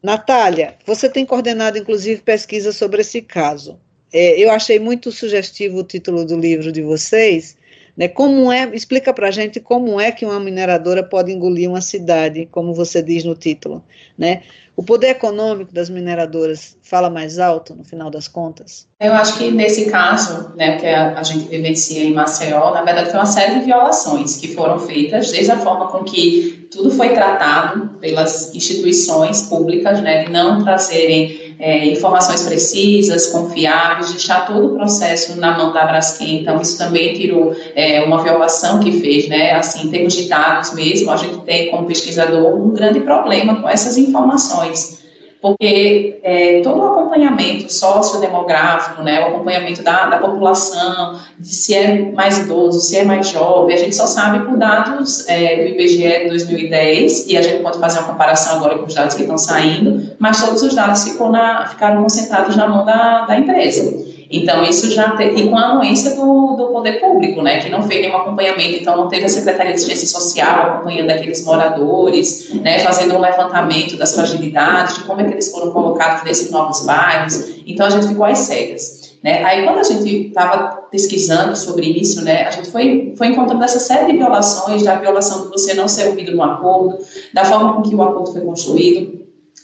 Natália, 0.00 0.76
você 0.86 1.08
tem 1.08 1.26
coordenado, 1.26 1.76
inclusive, 1.76 2.22
pesquisa 2.22 2.70
sobre 2.70 3.00
esse 3.00 3.20
caso. 3.20 3.80
É, 4.12 4.38
eu 4.38 4.52
achei 4.52 4.78
muito 4.78 5.10
sugestivo 5.10 5.78
o 5.78 5.84
título 5.84 6.24
do 6.24 6.38
livro 6.38 6.70
de 6.70 6.80
vocês. 6.80 7.57
Né, 7.98 8.06
como 8.06 8.52
é, 8.52 8.70
explica 8.72 9.12
para 9.12 9.26
a 9.26 9.30
gente 9.32 9.58
como 9.58 10.00
é 10.00 10.12
que 10.12 10.24
uma 10.24 10.38
mineradora 10.38 11.02
pode 11.02 11.32
engolir 11.32 11.68
uma 11.68 11.80
cidade, 11.80 12.46
como 12.52 12.72
você 12.72 13.02
diz 13.02 13.24
no 13.24 13.34
título. 13.34 13.82
Né? 14.16 14.42
O 14.76 14.84
poder 14.84 15.08
econômico 15.08 15.74
das 15.74 15.90
mineradoras 15.90 16.76
fala 16.80 17.10
mais 17.10 17.40
alto, 17.40 17.74
no 17.74 17.82
final 17.82 18.08
das 18.08 18.28
contas? 18.28 18.86
Eu 19.00 19.12
acho 19.14 19.36
que 19.36 19.50
nesse 19.50 19.90
caso, 19.90 20.52
né, 20.54 20.76
que 20.76 20.86
a, 20.86 21.18
a, 21.18 21.22
gente 21.24 21.48
vivencia 21.48 22.04
em 22.04 22.14
Maceió, 22.14 22.70
na 22.72 22.82
verdade 22.82 23.10
foi 23.10 23.18
uma 23.18 23.26
série 23.26 23.58
de 23.58 23.64
violações 23.64 24.36
que 24.36 24.54
foram 24.54 24.78
feitas, 24.78 25.32
desde 25.32 25.50
a 25.50 25.58
forma 25.58 25.88
com 25.88 26.04
que 26.04 26.68
tudo 26.70 26.92
foi 26.92 27.08
tratado 27.08 27.98
pelas 27.98 28.54
instituições 28.54 29.42
públicas, 29.42 30.00
né, 30.00 30.22
de 30.22 30.30
não 30.30 30.62
trazerem 30.62 31.47
é, 31.58 31.86
informações 31.86 32.42
precisas, 32.42 33.28
confiáveis, 33.28 34.10
deixar 34.10 34.46
todo 34.46 34.66
o 34.66 34.76
processo 34.76 35.38
na 35.38 35.56
mão 35.56 35.72
da 35.72 35.84
Braskem, 35.84 36.40
então 36.40 36.60
isso 36.60 36.78
também 36.78 37.14
tirou 37.14 37.54
é, 37.74 38.02
uma 38.02 38.22
violação 38.22 38.78
que 38.80 39.00
fez, 39.00 39.28
né, 39.28 39.52
assim, 39.52 39.86
em 39.86 39.90
termos 39.90 40.14
de 40.14 40.28
dados 40.28 40.72
mesmo, 40.72 41.10
a 41.10 41.16
gente 41.16 41.38
tem 41.40 41.70
como 41.70 41.86
pesquisador 41.86 42.54
um 42.54 42.70
grande 42.70 43.00
problema 43.00 43.60
com 43.60 43.68
essas 43.68 43.96
informações, 43.96 44.97
porque 45.40 46.18
é, 46.22 46.60
todo 46.62 46.80
o 46.80 46.86
acompanhamento 46.86 47.72
sociodemográfico, 47.72 49.02
né, 49.02 49.20
o 49.20 49.28
acompanhamento 49.28 49.82
da, 49.82 50.06
da 50.06 50.18
população, 50.18 51.20
de 51.38 51.48
se 51.54 51.74
é 51.74 52.10
mais 52.12 52.38
idoso, 52.38 52.80
se 52.80 52.96
é 52.96 53.04
mais 53.04 53.28
jovem, 53.28 53.74
a 53.74 53.78
gente 53.78 53.94
só 53.94 54.06
sabe 54.06 54.44
por 54.44 54.56
dados 54.56 55.28
é, 55.28 55.56
do 55.56 55.68
IBGE 55.68 56.24
de 56.24 56.28
2010, 56.28 57.26
e 57.28 57.36
a 57.36 57.42
gente 57.42 57.62
pode 57.62 57.78
fazer 57.78 58.00
uma 58.00 58.08
comparação 58.08 58.56
agora 58.56 58.78
com 58.78 58.86
os 58.86 58.94
dados 58.94 59.14
que 59.14 59.22
estão 59.22 59.38
saindo, 59.38 60.10
mas 60.18 60.44
todos 60.44 60.62
os 60.62 60.74
dados 60.74 61.04
ficou 61.04 61.30
na, 61.30 61.66
ficaram 61.68 62.02
concentrados 62.02 62.56
na 62.56 62.66
mão 62.66 62.84
da, 62.84 63.26
da 63.26 63.38
empresa. 63.38 64.07
Então, 64.30 64.62
isso 64.62 64.90
já 64.90 65.12
tem, 65.12 65.38
e 65.38 65.48
com 65.48 65.56
a 65.56 65.70
anuência 65.70 66.14
do, 66.14 66.54
do 66.56 66.66
poder 66.68 67.00
público, 67.00 67.40
né, 67.40 67.60
que 67.60 67.70
não 67.70 67.82
fez 67.82 68.02
nenhum 68.02 68.16
acompanhamento, 68.16 68.80
então 68.80 68.96
não 68.96 69.08
teve 69.08 69.24
a 69.24 69.28
Secretaria 69.28 69.72
de 69.72 69.78
Assistência 69.78 70.08
Social 70.08 70.66
acompanhando 70.66 71.10
aqueles 71.10 71.42
moradores, 71.44 72.52
né, 72.54 72.80
fazendo 72.80 73.14
um 73.14 73.20
levantamento 73.20 73.96
das 73.96 74.14
fragilidades, 74.14 74.96
de 74.96 75.04
como 75.04 75.22
é 75.22 75.24
que 75.24 75.32
eles 75.32 75.50
foram 75.50 75.70
colocados 75.70 76.24
nesses 76.24 76.50
novos 76.50 76.84
bairros, 76.84 77.42
então 77.66 77.86
a 77.86 77.90
gente 77.90 78.08
ficou 78.08 78.26
às 78.26 78.38
cegas. 78.38 78.98
Né? 79.22 79.42
Aí, 79.44 79.64
quando 79.64 79.78
a 79.78 79.82
gente 79.82 80.28
estava 80.28 80.82
pesquisando 80.90 81.56
sobre 81.56 81.86
isso, 81.86 82.22
né, 82.22 82.44
a 82.44 82.50
gente 82.50 82.70
foi, 82.70 83.14
foi 83.16 83.28
encontrando 83.28 83.64
essa 83.64 83.80
série 83.80 84.12
de 84.12 84.18
violações, 84.18 84.84
da 84.84 84.96
violação 84.96 85.42
de 85.42 85.48
você 85.48 85.74
não 85.74 85.88
ser 85.88 86.08
ouvido 86.08 86.36
no 86.36 86.42
acordo, 86.42 86.98
da 87.32 87.44
forma 87.44 87.74
com 87.74 87.82
que 87.82 87.94
o 87.94 88.02
acordo 88.02 88.32
foi 88.32 88.42
construído, 88.42 89.17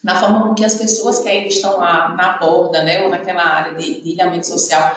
na 0.05 0.21
forma 0.21 0.47
com 0.47 0.55
que 0.55 0.65
as 0.65 0.75
pessoas 0.75 1.21
que 1.21 1.29
ainda 1.29 1.49
estão 1.49 1.79
lá 1.79 2.15
na 2.15 2.37
borda, 2.37 2.85
né, 2.85 3.03
ou 3.03 3.09
naquela 3.09 3.43
área 3.43 3.75
de, 3.75 4.03
de 4.03 4.11
ilhamento 4.11 4.47
social, 4.47 4.95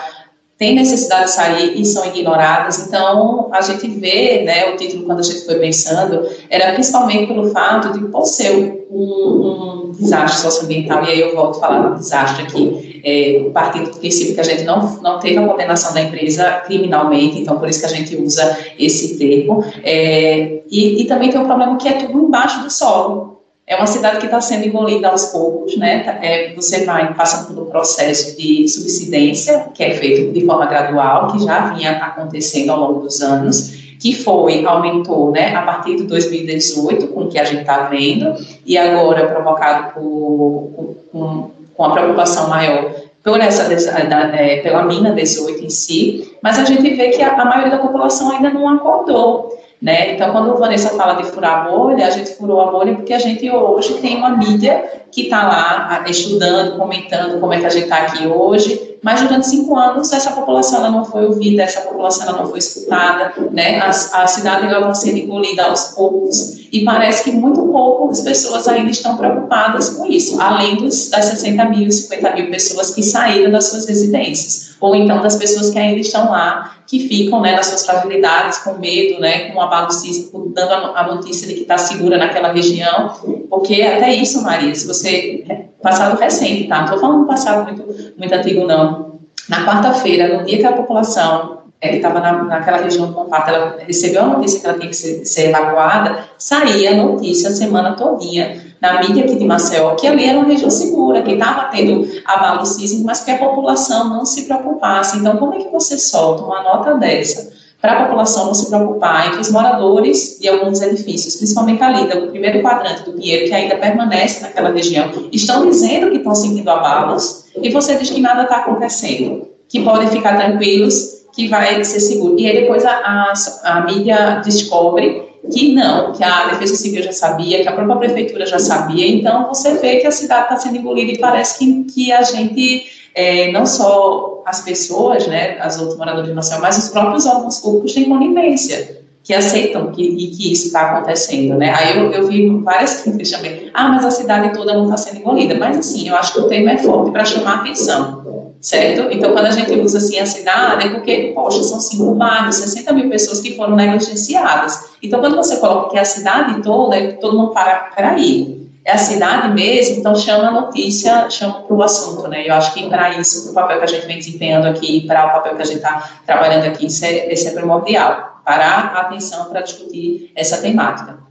têm 0.58 0.76
necessidade 0.76 1.26
de 1.26 1.32
sair 1.32 1.80
e 1.80 1.86
são 1.86 2.06
ignoradas. 2.06 2.88
Então, 2.88 3.50
a 3.54 3.62
gente 3.62 3.88
vê, 3.88 4.44
né, 4.44 4.70
o 4.70 4.76
título, 4.76 5.06
quando 5.06 5.20
a 5.20 5.24
gente 5.24 5.46
foi 5.46 5.56
pensando, 5.56 6.28
era 6.50 6.74
principalmente 6.74 7.28
pelo 7.28 7.52
fato 7.52 7.94
de, 7.94 8.06
por 8.08 8.26
ser 8.26 8.86
um, 8.92 9.88
um 9.88 9.92
desastre 9.92 10.42
socioambiental, 10.42 11.06
e 11.06 11.08
aí 11.08 11.20
eu 11.22 11.36
volto 11.36 11.58
a 11.58 11.60
falar 11.60 11.90
do 11.90 11.96
desastre 12.00 12.44
aqui, 12.44 13.02
é, 13.06 13.50
partindo 13.52 13.92
do 13.92 14.00
princípio 14.00 14.34
que 14.34 14.42
a 14.42 14.44
gente 14.44 14.64
não, 14.64 15.00
não 15.02 15.20
teve 15.20 15.38
a 15.38 15.48
condenação 15.48 15.94
da 15.94 16.02
empresa 16.02 16.44
criminalmente, 16.66 17.40
então 17.40 17.58
por 17.60 17.70
isso 17.70 17.80
que 17.80 17.86
a 17.86 17.90
gente 17.90 18.16
usa 18.18 18.58
esse 18.78 19.18
termo, 19.18 19.64
é, 19.84 20.64
e, 20.70 21.02
e 21.02 21.06
também 21.06 21.30
tem 21.30 21.40
um 21.40 21.46
problema 21.46 21.78
que 21.78 21.88
é 21.88 21.94
tudo 21.94 22.26
embaixo 22.26 22.64
do 22.64 22.70
solo, 22.70 23.37
é 23.68 23.76
uma 23.76 23.86
cidade 23.86 24.20
que 24.20 24.26
está 24.26 24.40
sendo 24.40 24.66
engolida 24.66 25.10
aos 25.10 25.26
poucos, 25.26 25.76
né? 25.78 26.00
Tá, 26.00 26.18
é, 26.22 26.54
você 26.56 26.86
vai 26.86 27.14
passando 27.14 27.62
um 27.62 27.66
processo 27.66 28.38
de 28.38 28.66
subsidência, 28.70 29.68
que 29.74 29.84
é 29.84 29.94
feito 29.94 30.32
de 30.32 30.46
forma 30.46 30.66
gradual, 30.66 31.28
que 31.34 31.44
já 31.44 31.74
vinha 31.74 31.92
acontecendo 31.98 32.70
ao 32.72 32.80
longo 32.80 33.02
dos 33.02 33.22
anos, 33.22 33.76
que 34.00 34.16
foi, 34.16 34.66
aumentou, 34.66 35.32
né, 35.32 35.54
a 35.54 35.64
partir 35.64 35.98
de 35.98 36.04
2018, 36.04 37.08
com 37.08 37.24
o 37.24 37.28
que 37.28 37.38
a 37.38 37.44
gente 37.44 37.62
está 37.62 37.90
vendo, 37.90 38.36
e 38.66 38.78
agora 38.78 39.28
provocado 39.28 39.94
por, 39.94 40.72
com, 41.12 41.52
com 41.76 41.84
a 41.84 41.92
preocupação 41.92 42.48
maior 42.50 42.90
por 43.22 43.42
essa, 43.42 43.68
da, 44.06 44.28
é, 44.38 44.62
pela 44.62 44.84
mina 44.84 45.12
18 45.12 45.66
em 45.66 45.70
si, 45.70 46.37
mas 46.48 46.60
a 46.60 46.64
gente 46.64 46.90
vê 46.96 47.10
que 47.10 47.22
a, 47.22 47.34
a 47.34 47.44
maioria 47.44 47.72
da 47.72 47.80
população 47.80 48.32
ainda 48.32 48.50
não 48.50 48.70
acordou. 48.70 49.60
Né? 49.82 50.14
Então, 50.14 50.32
quando 50.32 50.54
o 50.54 50.58
Vanessa 50.58 50.92
fala 50.92 51.22
de 51.22 51.30
furar 51.30 51.68
a 51.68 51.70
bolha, 51.70 52.08
a 52.08 52.10
gente 52.10 52.36
furou 52.36 52.62
a 52.62 52.72
bolha 52.72 52.96
porque 52.96 53.14
a 53.14 53.20
gente 53.20 53.52
hoje 53.52 53.96
tem 53.96 54.16
uma 54.16 54.30
mídia 54.30 55.04
que 55.12 55.24
está 55.24 55.44
lá 55.44 56.06
estudando, 56.08 56.78
comentando 56.78 57.40
como 57.42 57.52
é 57.52 57.60
que 57.60 57.66
a 57.66 57.70
gente 57.70 57.84
está 57.84 57.98
aqui 57.98 58.26
hoje, 58.26 58.98
mas 59.04 59.22
durante 59.22 59.48
cinco 59.48 59.78
anos 59.78 60.12
essa 60.14 60.32
população 60.32 60.90
não 60.90 61.04
foi 61.04 61.26
ouvida, 61.26 61.64
essa 61.64 61.82
população 61.82 62.38
não 62.38 62.48
foi 62.48 62.60
escutada, 62.60 63.34
né? 63.52 63.80
a, 63.82 63.90
a 63.90 64.28
cidade 64.28 64.68
está 64.68 64.94
sendo 64.94 65.18
engolida 65.18 65.66
aos 65.66 65.90
poucos 65.90 66.58
e 66.72 66.84
parece 66.86 67.26
que 67.26 67.32
muito 67.32 67.62
pouco 67.68 68.10
as 68.10 68.22
pessoas 68.22 68.68
ainda 68.70 68.90
estão 68.90 69.18
preocupadas 69.18 69.90
com 69.90 70.06
isso, 70.08 70.42
além 70.42 70.78
dos, 70.78 71.10
das 71.10 71.26
60 71.26 71.66
mil, 71.66 71.92
50 71.92 72.36
mil 72.36 72.50
pessoas 72.50 72.96
que 72.96 73.04
saíram 73.04 73.52
das 73.52 73.66
suas 73.66 73.86
residências, 73.86 74.67
ou 74.80 74.96
então 74.96 75.22
das 75.22 75.36
pessoas 75.36 75.70
que 75.70 75.80
ainda 75.80 76.00
estão 76.00 76.32
lá, 76.32 76.78
que 76.86 77.08
ficam 77.08 77.42
né, 77.42 77.56
nas 77.56 77.68
suas 77.68 77.86
fragilidades, 77.86 78.60
com 78.60 78.74
medo, 78.74 79.20
né, 79.20 79.50
com 79.52 79.62
abalo 79.62 79.92
sísmico, 79.92 80.52
dando 80.54 80.96
a, 80.96 81.04
notícia 81.08 81.48
de 81.48 81.56
que 81.56 81.62
está 81.62 81.78
segura 81.78 82.18
naquela 82.18 82.52
região, 82.52 83.14
porque 83.50 83.82
até 83.82 84.14
isso, 84.14 84.44
Maria, 84.44 84.74
se 84.74 84.88
você, 84.88 85.44
passado 85.82 86.18
recente, 86.18 86.68
tá, 86.68 86.78
não 86.78 86.86
estou 86.86 87.00
falando 87.00 87.28
passado 87.28 87.64
muito, 87.66 88.14
muito 88.18 88.34
antigo, 88.34 88.66
não, 88.66 89.20
na 89.50 89.66
quarta-feira, 89.66 90.38
no 90.38 90.46
dia 90.46 90.60
que 90.60 90.66
a 90.66 90.74
população 90.74 91.58
é, 91.80 91.90
que 91.90 91.96
estava 91.98 92.20
na, 92.20 92.44
naquela 92.44 92.78
região 92.78 93.08
do 93.08 93.14
compacto, 93.14 93.50
ela 93.52 93.78
recebeu 93.80 94.24
a 94.24 94.28
notícia 94.28 94.60
que 94.60 94.66
ela 94.66 94.78
tinha 94.78 94.90
que 94.90 94.96
ser, 94.96 95.26
ser 95.26 95.50
evacuada, 95.50 96.26
saía 96.38 96.92
a 96.92 96.96
notícia 96.96 97.50
a 97.50 97.54
semana 97.54 97.96
todinha 97.96 98.67
na 98.82 99.02
mídia 99.02 99.26
aqui 99.26 99.36
de 99.36 99.46
Maceió, 99.46 99.96
que 99.96 100.08
ali 100.08 100.26
era 100.26 100.38
uma 100.38 100.48
região 100.48 100.70
segura, 100.70 101.22
que 101.22 101.32
estava 101.32 101.66
tendo 101.66 102.08
abalo 102.26 102.66
sísmico, 102.66 103.06
mas 103.06 103.24
que 103.24 103.32
a 103.32 103.38
população 103.38 104.10
não 104.10 104.26
se 104.26 104.46
preocupasse. 104.46 105.18
Então, 105.18 105.38
como 105.38 105.56
é 105.56 105.58
que 105.60 105.70
você 105.70 105.98
solta 105.98 106.44
uma 106.44 106.62
nota 106.62 106.96
dessa 106.96 107.58
para 107.82 107.94
a 107.94 108.06
população 108.06 108.48
não 108.48 108.54
se 108.54 108.68
preocupar, 108.68 109.28
entre 109.28 109.42
os 109.42 109.52
moradores 109.52 110.40
de 110.40 110.48
alguns 110.48 110.82
edifícios, 110.82 111.36
principalmente 111.36 111.82
ali 111.84 112.08
do 112.08 112.28
primeiro 112.28 112.62
quadrante 112.62 113.04
do 113.04 113.14
Pinheiro, 113.14 113.46
que 113.46 113.54
ainda 113.54 113.76
permanece 113.76 114.42
naquela 114.42 114.72
região, 114.72 115.12
estão 115.32 115.70
dizendo 115.70 116.10
que 116.10 116.18
estão 116.18 116.34
sentindo 116.34 116.70
abalos, 116.70 117.46
e 117.56 117.70
você 117.70 117.96
diz 117.96 118.10
que 118.10 118.20
nada 118.20 118.44
está 118.44 118.58
acontecendo, 118.58 119.48
que 119.70 119.84
podem 119.84 120.08
ficar 120.08 120.38
tranquilos, 120.38 121.18
que 121.34 121.48
vai 121.48 121.84
ser 121.84 122.00
seguro. 122.00 122.40
E 122.40 122.48
aí 122.48 122.62
depois 122.62 122.84
a, 122.84 122.92
a, 122.92 123.34
a 123.64 123.82
mídia 123.82 124.42
descobre 124.44 125.27
que 125.52 125.74
não, 125.74 126.12
que 126.14 126.24
a 126.24 126.48
Defesa 126.48 126.76
Civil 126.76 127.04
já 127.04 127.12
sabia, 127.12 127.62
que 127.62 127.68
a 127.68 127.72
própria 127.72 127.98
Prefeitura 127.98 128.46
já 128.46 128.60
sabia, 128.60 129.08
então 129.08 129.48
você 129.48 129.76
vê 129.76 129.98
que 129.98 130.08
a 130.08 130.12
cidade 130.12 130.44
está 130.44 130.58
sendo 130.58 130.78
engolida 130.78 131.12
e 131.12 131.18
parece 131.18 131.60
que, 131.60 131.84
que 131.86 132.12
a 132.12 132.22
gente, 132.24 132.86
é, 133.16 133.52
não 133.52 133.66
só 133.66 134.44
as 134.46 134.62
pessoas, 134.62 135.28
né, 135.28 135.58
as 135.60 135.80
outras 135.80 135.98
moradoras 135.98 136.28
de 136.28 136.34
Maceió, 136.34 136.62
mas 136.62 136.78
os 136.78 136.90
próprios 136.90 137.26
órgãos 137.26 137.60
públicos 137.60 137.94
têm 137.94 138.06
conivência, 138.06 138.98
que 139.24 139.34
aceitam 139.34 139.92
que, 139.92 140.04
e 140.04 140.32
que 140.32 140.54
isso 140.54 140.68
está 140.68 140.92
acontecendo, 140.92 141.56
né, 141.56 141.74
aí 141.76 141.98
eu, 141.98 142.12
eu 142.12 142.28
vi 142.28 142.50
várias 142.64 143.02
críticas 143.02 143.32
também, 143.32 143.70
ah, 143.74 143.90
mas 143.90 144.06
a 144.06 144.12
cidade 144.12 144.54
toda 144.58 144.74
não 144.74 144.86
está 144.86 144.98
sendo 144.98 145.20
engolida, 145.20 145.56
mas 145.56 145.78
assim, 145.78 146.08
eu 146.08 146.16
acho 146.16 146.34
que 146.34 146.40
o 146.40 146.48
tema 146.48 146.72
é 146.72 146.78
forte 146.78 147.12
para 147.12 147.26
chamar 147.26 147.62
atenção, 147.62 148.17
certo? 148.62 149.12
Então, 149.12 149.34
quando 149.34 149.46
a 149.46 149.52
gente 149.52 149.72
usa 149.80 149.98
assim 149.98 150.20
a 150.20 150.26
cidade, 150.26 150.88
é 150.88 150.90
porque, 150.90 151.32
poxa, 151.34 151.64
são 151.64 151.80
cinco 151.80 152.14
bairros, 152.16 152.56
60 152.56 152.94
mil 152.94 153.10
pessoas 153.10 153.40
que 153.40 153.56
foram 153.56 153.76
negligenciadas. 153.76 154.92
Então, 155.02 155.20
quando 155.20 155.36
você 155.36 155.58
coloca 155.58 155.92
que 155.92 155.98
é 155.98 156.02
a 156.02 156.06
cidade 156.06 156.62
toda, 156.62 156.96
é 156.96 157.12
todo 157.14 157.38
mundo 157.38 157.52
para, 157.52 157.92
peraí, 157.96 158.58
é 158.84 158.94
a 158.94 158.98
cidade 158.98 159.54
mesmo, 159.54 159.98
então 159.98 160.16
chama 160.16 160.48
a 160.48 160.52
notícia, 160.52 161.30
chama 161.30 161.62
para 161.62 161.76
o 161.76 161.84
assunto, 161.84 162.28
né? 162.30 162.48
Eu 162.48 162.54
acho 162.54 162.74
que 162.74 162.88
para 162.88 163.10
isso, 163.20 163.44
para 163.44 163.52
o 163.52 163.54
papel 163.54 163.80
que 163.80 163.84
a 163.84 163.88
gente 163.88 164.08
vem 164.08 164.18
desempenhando 164.18 164.66
aqui, 164.66 165.06
para 165.06 165.26
o 165.26 165.32
papel 165.32 165.56
que 165.58 165.62
a 165.62 165.66
gente 165.66 165.78
está 165.78 166.10
trabalhando 166.26 166.66
aqui, 166.66 166.86
isso 166.86 167.04
é, 167.04 167.32
isso 167.34 167.48
é 167.50 167.52
primordial. 167.52 168.42
Parar 168.46 168.94
a 168.96 169.02
atenção 169.02 169.46
para 169.50 169.60
discutir 169.60 170.32
essa 170.34 170.60
temática 170.60 171.27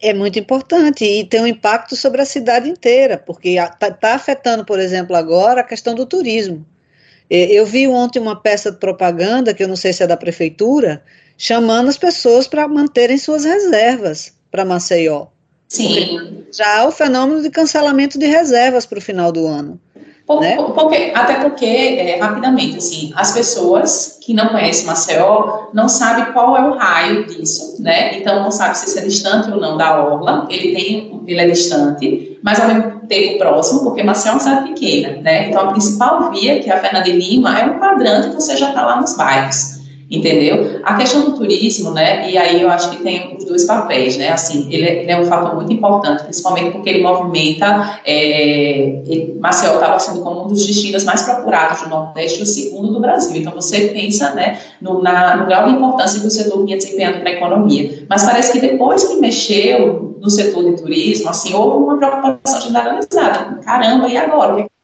é 0.00 0.12
muito 0.12 0.38
importante 0.38 1.04
e 1.04 1.24
tem 1.24 1.40
um 1.40 1.46
impacto 1.46 1.96
sobre 1.96 2.20
a 2.20 2.26
cidade 2.26 2.68
inteira, 2.68 3.18
porque 3.18 3.50
está 3.50 3.90
tá 3.90 4.14
afetando, 4.14 4.64
por 4.64 4.78
exemplo, 4.78 5.16
agora 5.16 5.60
a 5.60 5.64
questão 5.64 5.94
do 5.94 6.06
turismo. 6.06 6.66
Eu 7.28 7.66
vi 7.66 7.88
ontem 7.88 8.20
uma 8.20 8.40
peça 8.40 8.70
de 8.70 8.78
propaganda, 8.78 9.52
que 9.52 9.62
eu 9.62 9.68
não 9.68 9.76
sei 9.76 9.92
se 9.92 10.02
é 10.02 10.06
da 10.06 10.16
prefeitura, 10.16 11.02
chamando 11.36 11.88
as 11.88 11.98
pessoas 11.98 12.46
para 12.46 12.68
manterem 12.68 13.18
suas 13.18 13.44
reservas 13.44 14.32
para 14.50 14.64
Maceió. 14.64 15.26
Sim. 15.68 16.44
Já 16.52 16.80
há 16.80 16.86
o 16.86 16.92
fenômeno 16.92 17.42
de 17.42 17.50
cancelamento 17.50 18.18
de 18.18 18.26
reservas 18.26 18.86
para 18.86 18.98
o 18.98 19.02
final 19.02 19.32
do 19.32 19.46
ano. 19.46 19.80
Por, 20.26 20.40
né? 20.40 20.56
porque, 20.56 21.12
até 21.14 21.34
porque, 21.36 21.64
é, 21.64 22.18
rapidamente, 22.18 22.78
assim, 22.78 23.12
as 23.14 23.32
pessoas 23.32 24.18
que 24.20 24.34
não 24.34 24.48
conhecem 24.48 24.84
Maceió 24.84 25.68
não 25.72 25.88
sabem 25.88 26.32
qual 26.32 26.56
é 26.56 26.68
o 26.68 26.74
raio 26.74 27.26
disso, 27.26 27.80
né? 27.80 28.18
Então, 28.18 28.42
não 28.42 28.50
sabe 28.50 28.76
se 28.76 28.88
isso 28.88 28.98
é 28.98 29.02
distante 29.02 29.48
ou 29.52 29.60
não 29.60 29.76
da 29.76 30.04
orla. 30.04 30.48
Ele 30.50 30.74
tem, 30.74 31.22
ele 31.28 31.40
é 31.40 31.46
distante, 31.46 32.40
mas 32.42 32.58
ao 32.58 32.66
mesmo 32.66 33.00
tempo 33.06 33.38
próximo, 33.38 33.84
porque 33.84 34.02
Maceió 34.02 34.32
é 34.32 34.34
uma 34.34 34.40
cidade 34.40 34.68
pequena, 34.72 35.22
né? 35.22 35.48
Então, 35.48 35.62
a 35.62 35.70
principal 35.70 36.30
via, 36.32 36.58
que 36.58 36.68
é 36.68 36.74
a 36.74 36.80
Fernanda 36.80 37.04
de 37.04 37.12
Lima, 37.12 37.56
é 37.60 37.64
um 37.64 37.78
quadrante 37.78 38.30
que 38.30 38.34
você 38.34 38.56
já 38.56 38.70
está 38.70 38.84
lá 38.84 39.00
nos 39.00 39.16
bairros 39.16 39.75
entendeu? 40.10 40.80
A 40.84 40.94
questão 40.94 41.24
do 41.24 41.36
turismo, 41.36 41.90
né, 41.90 42.30
e 42.30 42.38
aí 42.38 42.62
eu 42.62 42.70
acho 42.70 42.90
que 42.90 43.02
tem 43.02 43.36
os 43.36 43.44
dois 43.44 43.64
papéis, 43.64 44.16
né, 44.16 44.30
assim, 44.30 44.68
ele 44.70 44.86
é, 44.86 45.02
ele 45.02 45.10
é 45.10 45.20
um 45.20 45.26
fator 45.26 45.54
muito 45.56 45.72
importante, 45.72 46.22
principalmente 46.22 46.70
porque 46.70 46.88
ele 46.90 47.02
movimenta, 47.02 48.00
é, 48.04 49.02
ele, 49.04 49.36
Maceió 49.40 49.74
estava 49.74 49.98
sendo 49.98 50.20
como 50.22 50.44
um 50.44 50.48
dos 50.48 50.64
destinos 50.64 51.04
mais 51.04 51.22
procurados 51.22 51.82
do 51.82 51.88
Nordeste 51.88 52.42
o 52.42 52.46
segundo 52.46 52.92
do 52.92 53.00
Brasil, 53.00 53.36
então 53.36 53.52
você 53.52 53.88
pensa, 53.88 54.32
né, 54.34 54.60
no, 54.80 55.02
na, 55.02 55.36
no 55.36 55.46
grau 55.46 55.68
de 55.68 55.74
importância 55.74 56.20
que 56.20 56.26
o 56.26 56.30
setor 56.30 56.64
vinha 56.64 56.76
desempenhando 56.76 57.20
para 57.20 57.30
a 57.30 57.32
economia, 57.32 58.06
mas 58.08 58.24
parece 58.24 58.52
que 58.52 58.60
depois 58.60 59.04
que 59.04 59.16
mexeu 59.16 60.16
no 60.20 60.30
setor 60.30 60.64
de 60.64 60.82
turismo, 60.82 61.28
assim, 61.28 61.52
houve 61.52 61.84
uma 61.84 61.98
preocupação 61.98 62.60
generalizada, 62.60 63.60
caramba, 63.64 64.08
e 64.08 64.16
agora, 64.16 64.54
o 64.54 64.56
que 64.56 64.75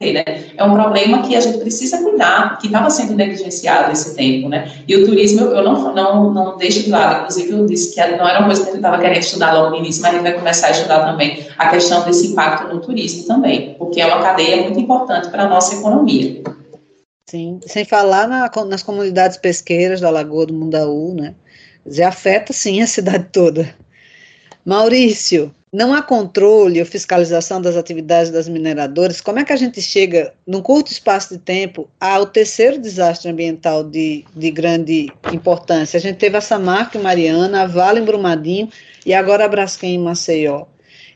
né? 0.00 0.24
É 0.56 0.64
um 0.64 0.72
problema 0.72 1.22
que 1.22 1.36
a 1.36 1.40
gente 1.40 1.58
precisa 1.58 1.98
cuidar, 1.98 2.58
que 2.58 2.66
estava 2.66 2.88
sendo 2.88 3.14
negligenciado 3.14 3.92
esse 3.92 4.16
tempo, 4.16 4.48
né? 4.48 4.72
E 4.88 4.96
o 4.96 5.04
turismo 5.06 5.42
eu 5.42 5.62
não, 5.62 5.94
não, 5.94 6.32
não 6.32 6.56
deixo 6.56 6.84
de 6.84 6.90
lado, 6.90 7.20
inclusive 7.20 7.52
eu 7.52 7.66
disse 7.66 7.94
que 7.94 8.00
não 8.16 8.26
era 8.26 8.38
uma 8.38 8.46
coisa 8.46 8.62
que 8.62 8.68
a 8.68 8.72
gente 8.72 8.80
estava 8.80 8.98
querendo 8.98 9.20
estudar 9.20 9.52
logo 9.52 9.70
no 9.70 9.76
início, 9.76 10.00
mas 10.00 10.12
a 10.12 10.14
gente 10.14 10.22
vai 10.22 10.32
começar 10.32 10.68
a 10.68 10.70
estudar 10.70 11.04
também 11.04 11.46
a 11.58 11.68
questão 11.68 12.02
desse 12.04 12.28
impacto 12.28 12.74
no 12.74 12.80
turismo 12.80 13.26
também, 13.26 13.74
porque 13.78 14.00
é 14.00 14.06
uma 14.06 14.22
cadeia 14.22 14.62
muito 14.62 14.80
importante 14.80 15.28
para 15.28 15.44
a 15.44 15.48
nossa 15.48 15.74
economia. 15.74 16.42
Sim, 17.26 17.60
sem 17.66 17.84
falar 17.84 18.26
na, 18.26 18.50
nas 18.64 18.82
comunidades 18.82 19.36
pesqueiras 19.36 20.00
da 20.00 20.08
Lagoa 20.08 20.46
do 20.46 20.54
Mundaú, 20.54 21.14
né? 21.14 21.34
Quer 21.84 22.04
afeta 22.04 22.52
sim 22.52 22.80
a 22.80 22.86
cidade 22.86 23.26
toda. 23.30 23.74
Maurício, 24.64 25.54
não 25.72 25.94
há 25.94 26.02
controle 26.02 26.80
ou 26.80 26.86
fiscalização 26.86 27.60
das 27.62 27.76
atividades 27.76 28.30
das 28.30 28.48
mineradoras, 28.48 29.20
como 29.20 29.38
é 29.38 29.44
que 29.44 29.52
a 29.52 29.56
gente 29.56 29.80
chega, 29.80 30.34
num 30.46 30.60
curto 30.60 30.90
espaço 30.90 31.34
de 31.34 31.38
tempo, 31.38 31.88
ao 32.00 32.26
terceiro 32.26 32.78
desastre 32.78 33.30
ambiental 33.30 33.84
de, 33.84 34.24
de 34.34 34.50
grande 34.50 35.08
importância? 35.32 35.96
A 35.96 36.00
gente 36.00 36.16
teve 36.16 36.36
a 36.36 36.40
Samarco 36.40 36.98
em 36.98 37.02
Mariana, 37.02 37.62
a 37.62 37.66
Vale 37.66 38.00
em 38.00 38.04
Brumadinho 38.04 38.68
e 39.06 39.14
agora 39.14 39.44
a 39.44 39.48
Braskem 39.48 39.94
em 39.94 39.98
Maceió. 39.98 40.66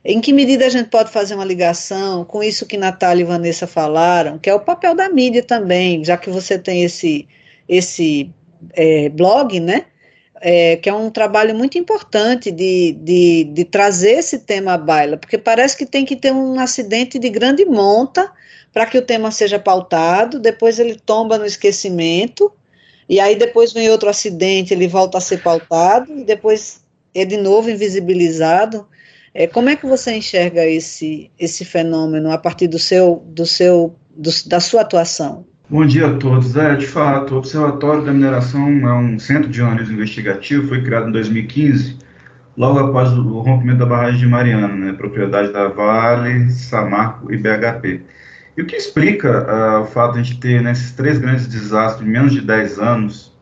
Em 0.05 0.21
que 0.21 0.33
medida 0.33 0.67
a 0.67 0.69
gente 0.69 0.88
pode 0.88 1.11
fazer 1.11 1.35
uma 1.35 1.45
ligação 1.45 2.25
com 2.25 2.43
isso 2.43 2.67
que 2.67 2.77
Natália 2.77 3.23
e 3.23 3.27
Vanessa 3.27 3.67
falaram, 3.67 4.38
que 4.38 4.51
é 4.51 4.55
o 4.55 4.61
papel 4.61 4.95
da 4.95 5.09
mídia 5.09 5.43
também, 5.43 6.05
já 6.05 6.17
que 6.17 6.31
você 6.31 6.59
tem 6.59 6.85
esse, 6.85 7.27
esse 7.67 8.31
é, 8.75 9.09
blog, 9.09 9.59
né? 9.59 9.87
É, 10.40 10.77
que 10.77 10.88
é 10.88 10.94
um 10.94 11.11
trabalho 11.11 11.55
muito 11.55 11.79
importante 11.79 12.51
de, 12.51 12.92
de, 12.92 13.44
de, 13.44 13.64
trazer 13.64 14.18
esse 14.18 14.40
tema 14.40 14.75
à 14.75 14.79
baila, 14.79 15.16
porque 15.16 15.38
parece 15.38 15.77
que 15.77 15.87
tem 15.87 16.05
que 16.05 16.16
ter 16.16 16.33
um 16.33 16.59
acidente 16.59 17.18
de 17.18 17.31
grande 17.31 17.64
monta 17.64 18.31
para 18.73 18.87
que 18.87 18.99
o 18.99 19.03
tema 19.03 19.31
seja 19.31 19.59
pautado, 19.59 20.40
depois 20.40 20.79
ele 20.79 20.97
tomba 20.97 21.38
no 21.38 21.47
esquecimento, 21.47 22.53
e 23.09 23.20
aí 23.20 23.37
depois 23.37 23.73
vem 23.73 23.88
outro 23.88 24.09
acidente, 24.09 24.75
ele 24.75 24.88
volta 24.88 25.18
a 25.18 25.20
ser 25.20 25.42
pautado, 25.42 26.18
e 26.18 26.25
depois 26.25 26.83
é 27.14 27.25
de 27.25 27.37
novo 27.37 27.70
invisibilizado. 27.70 28.87
É, 29.33 29.47
como 29.47 29.68
é 29.68 29.77
que 29.77 29.87
você 29.87 30.16
enxerga 30.16 30.66
esse, 30.66 31.31
esse 31.38 31.64
fenômeno 31.64 32.31
a 32.33 32.38
partir 32.38 32.66
do 32.66 32.79
seu, 32.79 33.23
do 33.27 33.47
seu, 33.47 33.94
do, 34.16 34.31
da 34.47 34.59
sua 34.59 34.81
atuação? 34.81 35.47
Bom 35.66 35.87
dia 35.87 36.09
a 36.09 36.18
todos. 36.18 36.55
É, 36.57 36.77
de 36.77 36.87
fato, 36.87 37.35
o 37.35 37.38
Observatório 37.38 38.05
da 38.05 38.12
Mineração 38.12 38.68
é 38.87 38.94
um 38.96 39.18
centro 39.18 39.48
de 39.48 39.62
análise 39.62 39.90
investigativo, 39.90 40.68
foi 40.68 40.83
criado 40.83 41.09
em 41.09 41.12
2015, 41.12 41.98
logo 42.55 42.79
após 42.81 43.11
o 43.14 43.40
rompimento 43.40 43.79
da 43.79 43.87
barragem 43.87 44.20
de 44.20 44.27
Mariana, 44.27 44.68
né, 44.68 44.92
propriedade 44.92 45.55
da 45.55 45.68
Vale, 45.68 46.50
Samarco 46.50 47.33
e 47.33 47.38
BHP. 47.38 48.03
E 48.59 48.61
o 48.61 48.66
que 48.66 48.77
explica 48.77 49.40
uh, 49.40 49.83
o 49.83 49.87
fato 49.87 50.12
de 50.12 50.20
a 50.20 50.22
gente 50.22 50.38
ter 50.38 50.61
né, 50.61 50.74
três 50.98 51.16
grandes 51.16 51.46
desastres 51.46 52.07
em 52.07 52.11
menos 52.11 52.35
de 52.35 52.42
10 52.42 52.79
anos, 52.79 53.35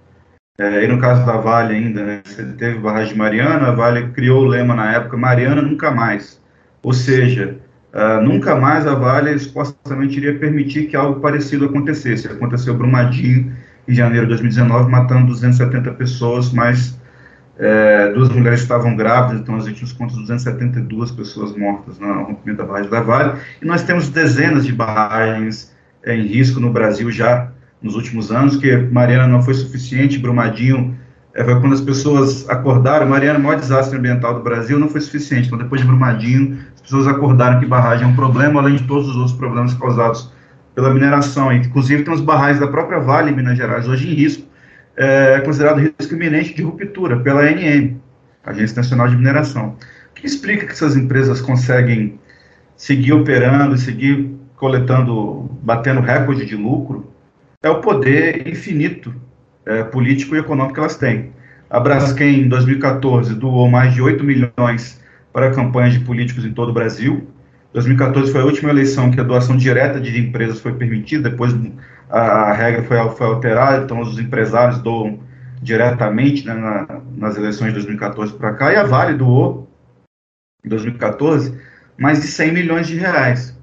é, 0.59 0.85
e 0.85 0.87
no 0.87 1.01
caso 1.01 1.27
da 1.27 1.39
Vale 1.39 1.75
ainda, 1.75 2.05
né, 2.05 2.23
você 2.25 2.45
teve 2.53 2.79
barragem 2.79 3.15
de 3.15 3.19
Mariana, 3.19 3.67
a 3.67 3.73
Vale 3.73 4.13
criou 4.13 4.45
o 4.45 4.47
lema 4.47 4.77
na 4.77 4.93
época, 4.93 5.17
Mariana 5.17 5.61
nunca 5.61 5.91
mais. 5.91 6.41
Ou 6.85 6.93
seja, 6.93 7.59
Uh, 7.93 8.23
nunca 8.23 8.57
mais 8.57 8.87
a 8.87 8.95
Vale 8.95 9.39
supostamente 9.39 10.17
iria 10.17 10.39
permitir 10.39 10.87
que 10.87 10.97
algo 10.97 11.21
parecido 11.21 11.67
acontecesse. 11.67 12.27
Aconteceu 12.27 12.75
Brumadinho, 12.75 13.53
em 13.87 13.95
janeiro 13.95 14.27
de 14.27 14.31
2019, 14.31 14.91
matando 14.91 15.27
270 15.27 15.93
pessoas, 15.93 16.53
mas 16.53 16.99
é, 17.59 18.11
duas 18.13 18.31
mulheres 18.31 18.61
estavam 18.61 18.97
grávidas, 18.97 19.41
então 19.41 19.57
a 19.57 19.61
gente 19.61 19.83
nos 19.83 19.93
conta 19.93 20.15
272 20.15 21.11
pessoas 21.11 21.55
mortas 21.55 21.99
no 21.99 22.25
rompimento 22.25 22.59
da 22.59 22.65
barragem 22.65 22.91
da 22.91 23.01
Vale. 23.01 23.39
E 23.61 23.67
nós 23.67 23.83
temos 23.83 24.09
dezenas 24.09 24.65
de 24.65 24.73
barragens 24.73 25.73
em 26.07 26.27
risco 26.27 26.61
no 26.61 26.73
Brasil 26.73 27.11
já 27.11 27.51
nos 27.83 27.95
últimos 27.95 28.33
anos, 28.33 28.57
que 28.57 28.75
Mariana 28.77 29.27
não 29.27 29.43
foi 29.43 29.55
suficiente, 29.55 30.19
Brumadinho 30.19 30.97
é, 31.35 31.43
foi 31.43 31.59
quando 31.61 31.73
as 31.73 31.81
pessoas 31.81 32.49
acordaram, 32.49 33.07
Mariana, 33.07 33.39
o 33.39 33.43
maior 33.43 33.59
desastre 33.59 33.99
ambiental 33.99 34.35
do 34.35 34.41
Brasil, 34.41 34.79
não 34.79 34.89
foi 34.89 35.01
suficiente. 35.01 35.47
Então, 35.47 35.59
depois 35.59 35.81
de 35.81 35.87
Brumadinho, 35.87 36.59
as 36.75 36.83
pessoas 36.83 37.07
acordaram 37.07 37.59
que 37.59 37.67
barragem 37.67 38.07
é 38.07 38.09
um 38.09 38.15
problema, 38.15 38.61
além 38.61 38.77
de 38.77 38.85
todos 38.85 39.09
os 39.09 39.17
outros 39.17 39.37
problemas 39.37 39.73
causados 39.75 40.31
pela 40.75 40.93
mineração. 40.93 41.53
Inclusive, 41.53 42.03
tem 42.03 42.13
os 42.13 42.21
barragens 42.21 42.61
da 42.61 42.67
própria 42.67 43.01
Vale, 43.01 43.31
em 43.31 43.35
Minas 43.35 43.57
Gerais, 43.57 43.89
hoje 43.89 44.11
em 44.11 44.15
risco, 44.15 44.47
é 44.95 45.41
considerado 45.41 45.79
risco 45.79 46.15
iminente 46.15 46.55
de 46.55 46.63
ruptura 46.63 47.19
pela 47.21 47.41
ANM, 47.41 47.97
Agência 48.45 48.77
Nacional 48.77 49.09
de 49.09 49.17
Mineração. 49.17 49.77
O 50.11 50.15
que 50.15 50.27
explica 50.27 50.67
que 50.67 50.73
essas 50.73 50.97
empresas 50.97 51.41
conseguem 51.41 52.21
seguir 52.77 53.15
operando, 53.15 53.79
seguir 53.79 54.37
coletando, 54.57 55.51
batendo 55.63 56.01
recorde 56.01 56.45
de 56.45 56.57
lucro, 56.57 57.11
é 57.63 57.71
o 57.71 57.81
poder 57.81 58.47
infinito 58.47 59.15
é, 59.67 59.83
político 59.85 60.35
e 60.35 60.39
econômico 60.39 60.75
que 60.75 60.81
elas 60.81 60.97
têm. 60.97 61.33
A 61.71 61.81
Braskem, 61.81 62.41
em 62.41 62.49
2014, 62.49 63.35
doou 63.35 63.69
mais 63.69 63.95
de 63.95 64.03
8 64.03 64.23
milhões 64.23 65.01
para 65.33 65.51
campanhas 65.53 65.95
de 65.95 66.01
políticos 66.01 66.45
em 66.45 66.53
todo 66.53 66.69
o 66.69 66.73
Brasil. 66.75 67.27
2014 67.73 68.31
foi 68.31 68.43
a 68.43 68.45
última 68.45 68.71
eleição 68.71 69.11
que 69.11 69.19
a 69.19 69.23
doação 69.25 69.57
direta 69.57 69.99
de 69.99 70.21
empresas 70.21 70.61
foi 70.61 70.75
permitida, 70.75 71.31
depois 71.31 71.55
a, 72.11 72.53
regra 72.53 72.83
foi, 72.83 72.99
foi, 73.17 73.27
alterada, 73.27 73.85
então 73.85 74.01
os 74.01 74.19
empresários 74.19 74.79
doam 74.83 75.21
diretamente 75.63 76.47
né, 76.47 76.53
na, 76.53 77.01
nas 77.17 77.39
eleições 77.39 77.69
de 77.69 77.75
2014 77.75 78.35
para 78.35 78.53
cá, 78.53 78.73
e 78.73 78.77
a 78.77 78.85
Vale 78.85 79.17
doou, 79.17 79.71
em 80.63 80.69
2014, 80.69 81.59
mais 81.99 82.21
de 82.21 82.27
100 82.27 82.53
milhões 82.53 82.87
de 82.87 82.97
reais. 82.97 83.57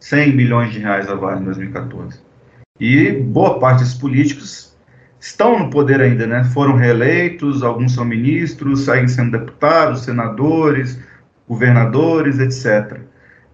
100 0.00 0.36
milhões 0.36 0.72
de 0.72 0.78
reais 0.78 1.08
a 1.08 1.16
Vale 1.16 1.40
em 1.40 1.44
2014. 1.44 2.20
E 2.78 3.10
boa 3.10 3.58
parte 3.58 3.80
desses 3.80 3.94
políticos 3.94 4.67
estão 5.20 5.58
no 5.58 5.70
poder 5.70 6.00
ainda, 6.00 6.26
né? 6.26 6.44
Foram 6.44 6.76
reeleitos, 6.76 7.62
alguns 7.62 7.94
são 7.94 8.04
ministros, 8.04 8.84
seguem 8.84 9.08
sendo 9.08 9.32
deputados, 9.32 10.04
senadores, 10.04 11.00
governadores, 11.48 12.38
etc. 12.38 13.00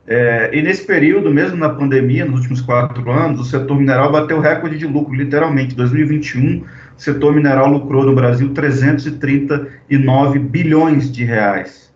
É, 0.06 0.50
e 0.52 0.60
nesse 0.60 0.86
período, 0.86 1.32
mesmo 1.32 1.56
na 1.56 1.70
pandemia, 1.70 2.26
nos 2.26 2.40
últimos 2.40 2.60
quatro 2.60 3.10
anos, 3.10 3.40
o 3.40 3.44
setor 3.44 3.78
mineral 3.78 4.12
bateu 4.12 4.38
recorde 4.38 4.76
de 4.76 4.86
lucro, 4.86 5.14
literalmente. 5.14 5.72
Em 5.72 5.76
2021, 5.76 6.58
o 6.58 6.64
setor 6.96 7.34
mineral 7.34 7.68
lucrou 7.68 8.04
no 8.04 8.14
Brasil 8.14 8.52
339 8.52 10.38
bilhões 10.38 11.10
de 11.10 11.24
reais. 11.24 11.90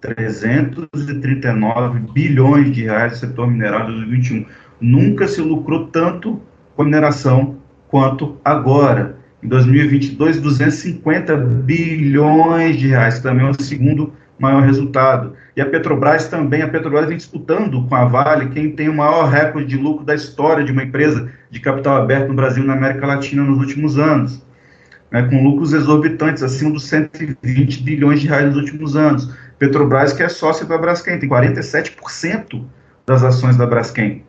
339 0.00 2.00
bilhões 2.12 2.74
de 2.74 2.82
reais 2.82 3.12
no 3.12 3.18
setor 3.18 3.48
mineral 3.48 3.82
em 3.82 3.92
2021. 3.92 4.44
Nunca 4.80 5.28
se 5.28 5.40
lucrou 5.40 5.86
tanto 5.86 6.42
com 6.74 6.82
mineração 6.82 7.61
quanto 7.92 8.38
agora. 8.42 9.16
Em 9.42 9.48
2022, 9.48 10.40
250 10.40 11.36
bilhões 11.36 12.78
de 12.78 12.88
reais, 12.88 13.20
também 13.20 13.46
é 13.46 13.50
o 13.50 13.62
segundo 13.62 14.14
maior 14.38 14.62
resultado. 14.62 15.34
E 15.54 15.60
a 15.60 15.66
Petrobras 15.66 16.26
também, 16.26 16.62
a 16.62 16.68
Petrobras 16.68 17.06
vem 17.06 17.18
disputando 17.18 17.86
com 17.86 17.94
a 17.94 18.06
Vale 18.06 18.48
quem 18.48 18.70
tem 18.70 18.88
o 18.88 18.96
maior 18.96 19.28
recorde 19.28 19.66
de 19.66 19.76
lucro 19.76 20.06
da 20.06 20.14
história 20.14 20.64
de 20.64 20.72
uma 20.72 20.82
empresa 20.82 21.30
de 21.50 21.60
capital 21.60 21.98
aberto 21.98 22.28
no 22.28 22.34
Brasil 22.34 22.64
e 22.64 22.66
na 22.66 22.72
América 22.72 23.06
Latina 23.06 23.42
nos 23.42 23.58
últimos 23.58 23.98
anos, 23.98 24.42
né, 25.10 25.24
com 25.24 25.44
lucros 25.44 25.74
exorbitantes, 25.74 26.42
acima 26.42 26.70
dos 26.70 26.88
120 26.88 27.82
bilhões 27.82 28.22
de 28.22 28.28
reais 28.28 28.46
nos 28.46 28.56
últimos 28.56 28.96
anos. 28.96 29.34
Petrobras, 29.58 30.14
que 30.14 30.22
é 30.22 30.28
sócia 30.30 30.64
da 30.64 30.78
Braskem, 30.78 31.18
tem 31.18 31.28
47% 31.28 32.64
das 33.04 33.22
ações 33.22 33.56
da 33.56 33.66
Braskem. 33.66 34.24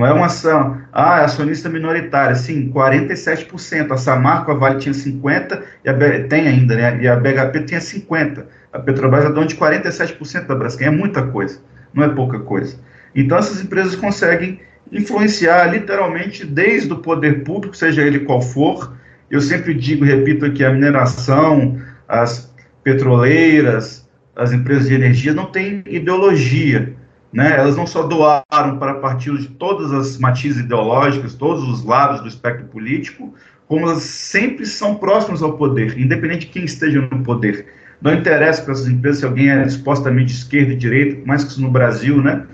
Não 0.00 0.06
é 0.06 0.14
uma 0.14 0.26
ação, 0.26 0.80
ah, 0.94 1.20
é 1.20 1.24
acionista 1.26 1.68
minoritária, 1.68 2.34
sim, 2.34 2.72
47%. 2.72 3.92
A 3.92 3.98
Samarco, 3.98 4.50
a 4.50 4.54
Vale 4.54 4.78
tinha 4.78 4.94
50%, 4.94 5.62
e 5.84 5.90
a, 5.90 6.26
tem 6.26 6.48
ainda, 6.48 6.74
né? 6.74 7.02
E 7.02 7.06
a 7.06 7.16
BHP 7.16 7.64
tinha 7.66 7.80
50%. 7.80 8.44
A 8.72 8.78
Petrobras 8.78 9.26
é 9.26 9.28
dona 9.28 9.46
de 9.46 9.56
47% 9.56 10.46
da 10.46 10.54
Braskem, 10.54 10.88
é 10.88 10.90
muita 10.90 11.24
coisa, 11.24 11.60
não 11.92 12.02
é 12.02 12.08
pouca 12.08 12.38
coisa. 12.38 12.78
Então, 13.14 13.36
essas 13.36 13.62
empresas 13.62 13.94
conseguem 13.94 14.60
influenciar 14.90 15.66
literalmente 15.66 16.46
desde 16.46 16.90
o 16.90 16.96
poder 16.96 17.44
público, 17.44 17.76
seja 17.76 18.00
ele 18.00 18.20
qual 18.20 18.40
for. 18.40 18.96
Eu 19.30 19.42
sempre 19.42 19.74
digo, 19.74 20.02
repito 20.02 20.46
aqui, 20.46 20.64
a 20.64 20.72
mineração, 20.72 21.78
as 22.08 22.50
petroleiras, 22.82 24.08
as 24.34 24.50
empresas 24.50 24.88
de 24.88 24.94
energia 24.94 25.34
não 25.34 25.44
têm 25.44 25.84
ideologia 25.86 26.96
né? 27.32 27.56
Elas 27.58 27.76
não 27.76 27.86
só 27.86 28.02
doaram 28.02 28.78
para 28.78 28.94
partidos 28.94 29.42
de 29.42 29.48
todas 29.48 29.92
as 29.92 30.18
matizes 30.18 30.64
ideológicas, 30.64 31.34
todos 31.34 31.68
os 31.68 31.84
lados 31.84 32.20
do 32.20 32.28
espectro 32.28 32.66
político, 32.66 33.34
como 33.66 33.86
elas 33.86 34.02
sempre 34.02 34.66
são 34.66 34.96
próximas 34.96 35.42
ao 35.42 35.56
poder, 35.56 35.98
independente 35.98 36.46
de 36.46 36.52
quem 36.52 36.64
esteja 36.64 37.00
no 37.00 37.22
poder. 37.22 37.66
Não 38.02 38.14
interessa 38.14 38.62
para 38.62 38.72
essas 38.72 38.88
empresas 38.88 39.20
se 39.20 39.26
alguém 39.26 39.50
é 39.50 39.68
supostamente 39.68 40.32
esquerda 40.32 40.72
e 40.72 40.76
direita, 40.76 41.20
mais 41.24 41.44
que 41.44 41.50
isso 41.50 41.62
no 41.62 41.70
Brasil 41.70 42.20
né, 42.20 42.46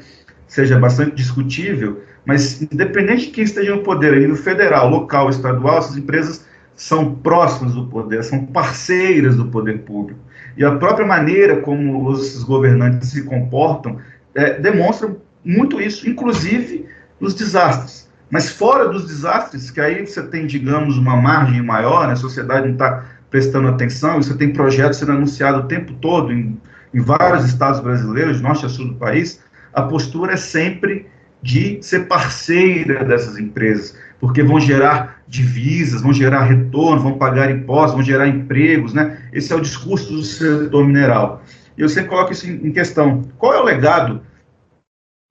seja 0.47 0.79
bastante 0.79 1.15
discutível, 1.15 2.03
mas 2.25 2.61
independente 2.61 3.27
de 3.27 3.31
quem 3.31 3.45
esteja 3.45 3.75
no 3.75 3.83
poder, 3.83 4.13
a 4.13 4.19
nível 4.19 4.37
federal, 4.37 4.91
local, 4.91 5.31
estadual, 5.31 5.79
essas 5.79 5.97
empresas 5.97 6.45
são 6.75 7.15
próximas 7.15 7.75
do 7.75 7.87
poder, 7.87 8.23
são 8.23 8.45
parceiras 8.45 9.37
do 9.37 9.47
poder 9.47 9.79
público. 9.81 10.21
E 10.57 10.65
a 10.65 10.73
própria 10.73 11.07
maneira 11.07 11.61
como 11.61 12.09
os 12.09 12.43
governantes 12.43 13.11
se 13.11 13.23
comportam 13.25 13.99
é, 14.37 14.61
demonstram 14.61 15.17
muito 15.45 15.81
isso, 15.81 16.09
inclusive 16.09 16.87
nos 17.21 17.35
desastres. 17.35 18.07
Mas 18.31 18.51
fora 18.51 18.89
dos 18.89 19.07
desastres, 19.07 19.71
que 19.71 19.81
aí 19.81 20.07
você 20.07 20.23
tem, 20.23 20.47
digamos, 20.47 20.99
uma 20.99 21.17
margem 21.17 21.63
maior, 21.63 22.07
né, 22.07 22.13
a 22.13 22.17
sociedade 22.17 22.67
não 22.67 22.75
está 22.75 23.05
prestando 23.31 23.69
atenção, 23.69 24.23
você 24.23 24.35
tem 24.35 24.53
projetos 24.53 24.99
sendo 24.99 25.13
anunciados 25.13 25.65
o 25.65 25.69
tempo 25.69 25.93
todo 25.95 26.33
em, 26.33 26.61
em 26.93 27.01
vários 27.01 27.45
estados 27.45 27.81
brasileiros, 27.81 28.41
norte 28.41 28.67
a 28.67 28.69
sul 28.69 28.89
do 28.89 28.95
país, 28.95 29.41
a 29.73 29.83
postura 29.83 30.35
é 30.35 30.37
sempre 30.37 31.07
de 31.43 31.79
ser 31.83 32.07
parceira 32.07 33.05
dessas 33.05 33.39
empresas, 33.39 33.97
porque 34.19 34.43
vão 34.43 34.59
gerar 34.59 35.23
divisas, 35.29 36.03
vão 36.03 36.13
gerar 36.13 36.45
retorno, 36.45 37.03
vão 37.03 37.19
pagar 37.19 37.51
impostos, 37.51 37.93
vão 37.93 38.03
gerar 38.03 38.27
empregos, 38.27 38.93
né? 38.93 39.19
Esse 39.33 39.53
é 39.53 39.57
o 39.57 39.61
discurso 39.61 40.13
do 40.13 40.23
setor 40.23 40.85
mineral. 40.85 41.43
E 41.77 41.83
eu 41.83 41.89
sempre 41.89 42.11
coloco 42.11 42.33
isso 42.33 42.51
em 42.51 42.73
questão. 42.73 43.23
Qual 43.39 43.53
é 43.53 43.61
o 43.61 43.65
legado 43.65 44.23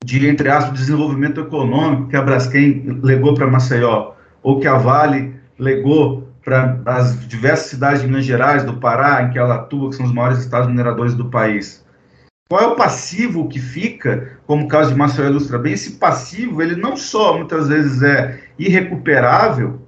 de, 0.03 0.27
entre 0.27 0.49
aspas, 0.49 0.77
desenvolvimento 0.77 1.41
econômico 1.41 2.09
que 2.09 2.15
a 2.15 2.21
Braskem 2.21 2.99
legou 3.01 3.33
para 3.33 3.47
Maceió, 3.47 4.13
ou 4.43 4.59
que 4.59 4.67
a 4.67 4.77
Vale 4.77 5.33
legou 5.57 6.29
para 6.43 6.79
as 6.85 7.27
diversas 7.27 7.71
cidades 7.71 8.01
de 8.01 8.07
Minas 8.07 8.25
Gerais, 8.25 8.63
do 8.63 8.77
Pará, 8.77 9.23
em 9.23 9.31
que 9.31 9.39
ela 9.39 9.55
atua, 9.55 9.89
que 9.89 9.95
são 9.95 10.05
os 10.05 10.13
maiores 10.13 10.39
estados 10.39 10.67
mineradores 10.67 11.15
do 11.15 11.29
país? 11.31 11.83
Qual 12.47 12.61
é 12.61 12.67
o 12.67 12.75
passivo 12.75 13.49
que 13.49 13.59
fica, 13.59 14.37
como 14.45 14.65
o 14.65 14.67
caso 14.67 14.91
de 14.91 14.97
Maceió 14.97 15.27
ilustra 15.27 15.57
bem? 15.57 15.73
Esse 15.73 15.93
passivo, 15.93 16.61
ele 16.61 16.75
não 16.75 16.95
só 16.95 17.35
muitas 17.35 17.67
vezes 17.67 18.03
é 18.03 18.39
irrecuperável, 18.59 19.81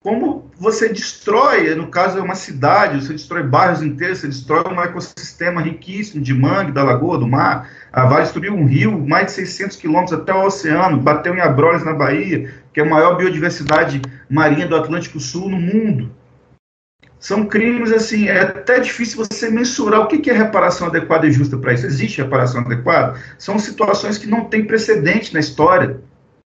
como 0.00 0.48
você 0.56 0.88
destrói, 0.88 1.74
no 1.74 1.88
caso 1.88 2.18
é 2.18 2.22
uma 2.22 2.36
cidade, 2.36 3.04
você 3.04 3.12
destrói 3.12 3.42
bairros 3.42 3.82
inteiros, 3.82 4.18
você 4.18 4.28
destrói 4.28 4.72
um 4.72 4.80
ecossistema 4.80 5.60
riquíssimo 5.60 6.22
de 6.22 6.32
mangue, 6.32 6.72
da 6.72 6.84
lagoa, 6.84 7.18
do 7.18 7.26
mar. 7.26 7.68
A 7.92 8.06
Vale 8.06 8.22
destruiu 8.22 8.54
um 8.54 8.64
rio, 8.64 9.06
mais 9.06 9.26
de 9.26 9.32
600 9.32 9.76
quilômetros 9.76 10.18
até 10.18 10.32
o 10.32 10.44
oceano, 10.44 11.00
bateu 11.00 11.34
em 11.34 11.40
Abrolhos, 11.40 11.84
na 11.84 11.92
Bahia, 11.92 12.54
que 12.72 12.80
é 12.80 12.84
a 12.84 12.88
maior 12.88 13.16
biodiversidade 13.16 14.00
marinha 14.30 14.68
do 14.68 14.76
Atlântico 14.76 15.18
Sul 15.18 15.48
no 15.48 15.58
mundo. 15.58 16.14
São 17.18 17.46
crimes, 17.46 17.90
assim, 17.90 18.28
é 18.28 18.42
até 18.42 18.78
difícil 18.78 19.16
você 19.18 19.50
mensurar 19.50 20.02
o 20.02 20.06
que 20.06 20.30
é 20.30 20.32
reparação 20.32 20.86
adequada 20.86 21.26
e 21.26 21.32
justa 21.32 21.56
para 21.56 21.72
isso. 21.72 21.84
Existe 21.84 22.22
reparação 22.22 22.60
adequada? 22.60 23.20
São 23.36 23.58
situações 23.58 24.16
que 24.16 24.28
não 24.28 24.44
têm 24.44 24.64
precedente 24.64 25.34
na 25.34 25.40
história. 25.40 26.00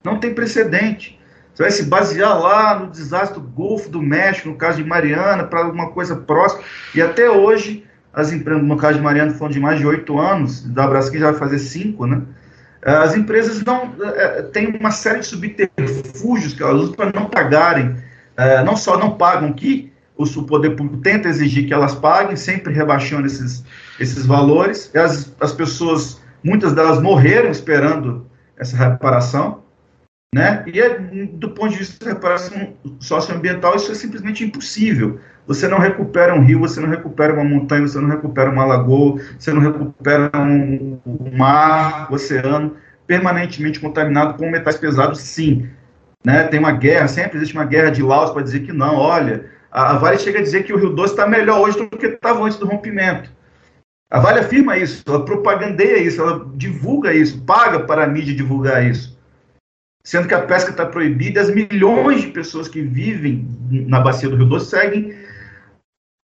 Não 0.04 0.20
tem 0.20 0.34
precedente. 0.34 1.15
Você 1.56 1.64
vai 1.64 1.72
se 1.72 1.84
basear 1.84 2.38
lá 2.38 2.78
no 2.78 2.92
desastre 2.92 3.40
do 3.40 3.48
Golfo 3.48 3.90
do 3.90 4.02
México, 4.02 4.50
no 4.50 4.56
caso 4.56 4.84
de 4.84 4.88
Mariana, 4.88 5.46
para 5.46 5.62
alguma 5.62 5.90
coisa 5.92 6.14
próxima. 6.14 6.62
E 6.94 7.02
até 7.02 7.30
hoje, 7.32 7.86
as 8.14 8.34
empresas, 8.34 8.62
no 8.62 8.76
caso 8.76 8.98
de 8.98 9.02
Mariana, 9.04 9.34
foram 9.34 9.54
de 9.54 9.60
mais 9.62 9.80
de 9.80 9.88
oito 9.88 10.20
anos, 10.20 10.62
da 10.62 10.86
Braskem 10.86 11.18
já 11.18 11.32
vai 11.32 11.40
fazer 11.40 11.60
cinco, 11.60 12.06
né? 12.06 12.22
As 12.84 13.16
empresas 13.16 13.64
não 13.64 13.96
é, 14.04 14.42
têm 14.44 14.68
uma 14.78 14.92
série 14.92 15.20
de 15.20 15.28
subterfúgios 15.28 16.54
que 16.54 16.62
elas 16.62 16.82
usam 16.82 16.94
para 16.94 17.12
não 17.18 17.26
pagarem. 17.28 17.96
É, 18.36 18.62
não 18.62 18.76
só 18.76 18.98
não 18.98 19.12
pagam 19.12 19.54
que 19.54 19.92
o 20.18 20.44
poder 20.44 20.72
público 20.72 20.98
tenta 20.98 21.30
exigir 21.30 21.66
que 21.66 21.74
elas 21.74 21.96
paguem, 21.96 22.36
sempre 22.36 22.74
rebaixando 22.74 23.26
esses, 23.26 23.64
esses 23.98 24.26
valores. 24.26 24.94
As, 24.94 25.34
as 25.40 25.54
pessoas, 25.54 26.22
muitas 26.44 26.74
delas 26.74 27.02
morreram 27.02 27.50
esperando 27.50 28.28
essa 28.58 28.76
reparação. 28.76 29.65
Né? 30.36 30.66
E 30.68 30.82
é, 30.82 31.00
do 31.00 31.52
ponto 31.52 31.70
de 31.70 31.78
vista 31.78 32.04
da 32.04 32.12
reparação 32.12 32.74
socioambiental, 33.00 33.74
isso 33.78 33.90
é 33.90 33.96
simplesmente 33.96 34.44
impossível. 34.44 35.18
Você 35.48 35.66
não 35.66 35.80
recupera 35.80 36.36
um 36.36 36.44
rio, 36.44 36.60
você 36.60 36.82
não 36.82 36.90
recupera 36.90 37.32
uma 37.32 37.46
montanha, 37.46 37.88
você 37.88 38.02
não 38.02 38.10
recupera 38.10 38.50
uma 38.50 38.66
lagoa, 38.66 39.22
você 39.40 39.54
não 39.54 39.62
recupera 39.62 40.30
um, 40.36 41.00
um 41.06 41.38
mar, 41.38 42.12
um 42.12 42.16
oceano 42.16 42.76
permanentemente 43.08 43.80
contaminado 43.80 44.34
com 44.38 44.52
metais 44.52 44.76
pesados, 44.76 45.22
sim. 45.22 45.70
Né? 46.26 46.44
Tem 46.44 46.60
uma 46.60 46.74
guerra, 46.74 47.08
sempre 47.08 47.38
existe 47.38 47.56
uma 47.56 47.64
guerra 47.64 47.92
de 47.92 48.04
laus 48.04 48.32
para 48.32 48.44
dizer 48.44 48.60
que 48.60 48.74
não, 48.74 48.98
olha, 48.98 49.46
a, 49.72 49.92
a 49.92 49.98
Vale 49.98 50.20
chega 50.20 50.40
a 50.40 50.44
dizer 50.44 50.64
que 50.64 50.74
o 50.74 50.78
Rio 50.78 50.90
Doce 50.90 51.14
está 51.14 51.26
melhor 51.26 51.62
hoje 51.62 51.78
do 51.78 51.88
que 51.88 52.08
estava 52.08 52.44
antes 52.44 52.58
do 52.58 52.68
rompimento. 52.68 53.32
A 54.12 54.20
Vale 54.20 54.42
afirma 54.42 54.78
isso, 54.78 55.02
ela 55.08 55.24
propagandeia 55.24 55.98
isso, 55.98 56.22
ela 56.22 56.46
divulga 56.56 57.14
isso, 57.14 57.42
paga 57.44 57.80
para 57.80 58.04
a 58.04 58.08
mídia 58.08 58.36
divulgar 58.36 58.86
isso 58.86 59.15
sendo 60.06 60.28
que 60.28 60.36
a 60.36 60.44
pesca 60.44 60.70
está 60.70 60.86
proibida, 60.86 61.42
as 61.42 61.50
milhões 61.50 62.22
de 62.22 62.28
pessoas 62.28 62.68
que 62.68 62.80
vivem 62.80 63.46
na 63.88 64.00
bacia 64.00 64.30
do 64.30 64.36
Rio 64.36 64.46
Doce 64.46 64.70
seguem 64.70 65.18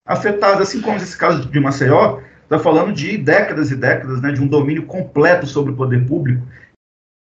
afetadas, 0.08 0.62
assim 0.62 0.80
como 0.80 0.98
esse 0.98 1.18
caso 1.18 1.50
de 1.50 1.60
Maceió, 1.60 2.22
está 2.44 2.60
falando 2.60 2.94
de 2.94 3.18
décadas 3.18 3.72
e 3.72 3.76
décadas 3.76 4.22
né, 4.22 4.32
de 4.32 4.40
um 4.40 4.48
domínio 4.48 4.86
completo 4.86 5.48
sobre 5.48 5.74
o 5.74 5.76
poder 5.76 6.06
público. 6.06 6.46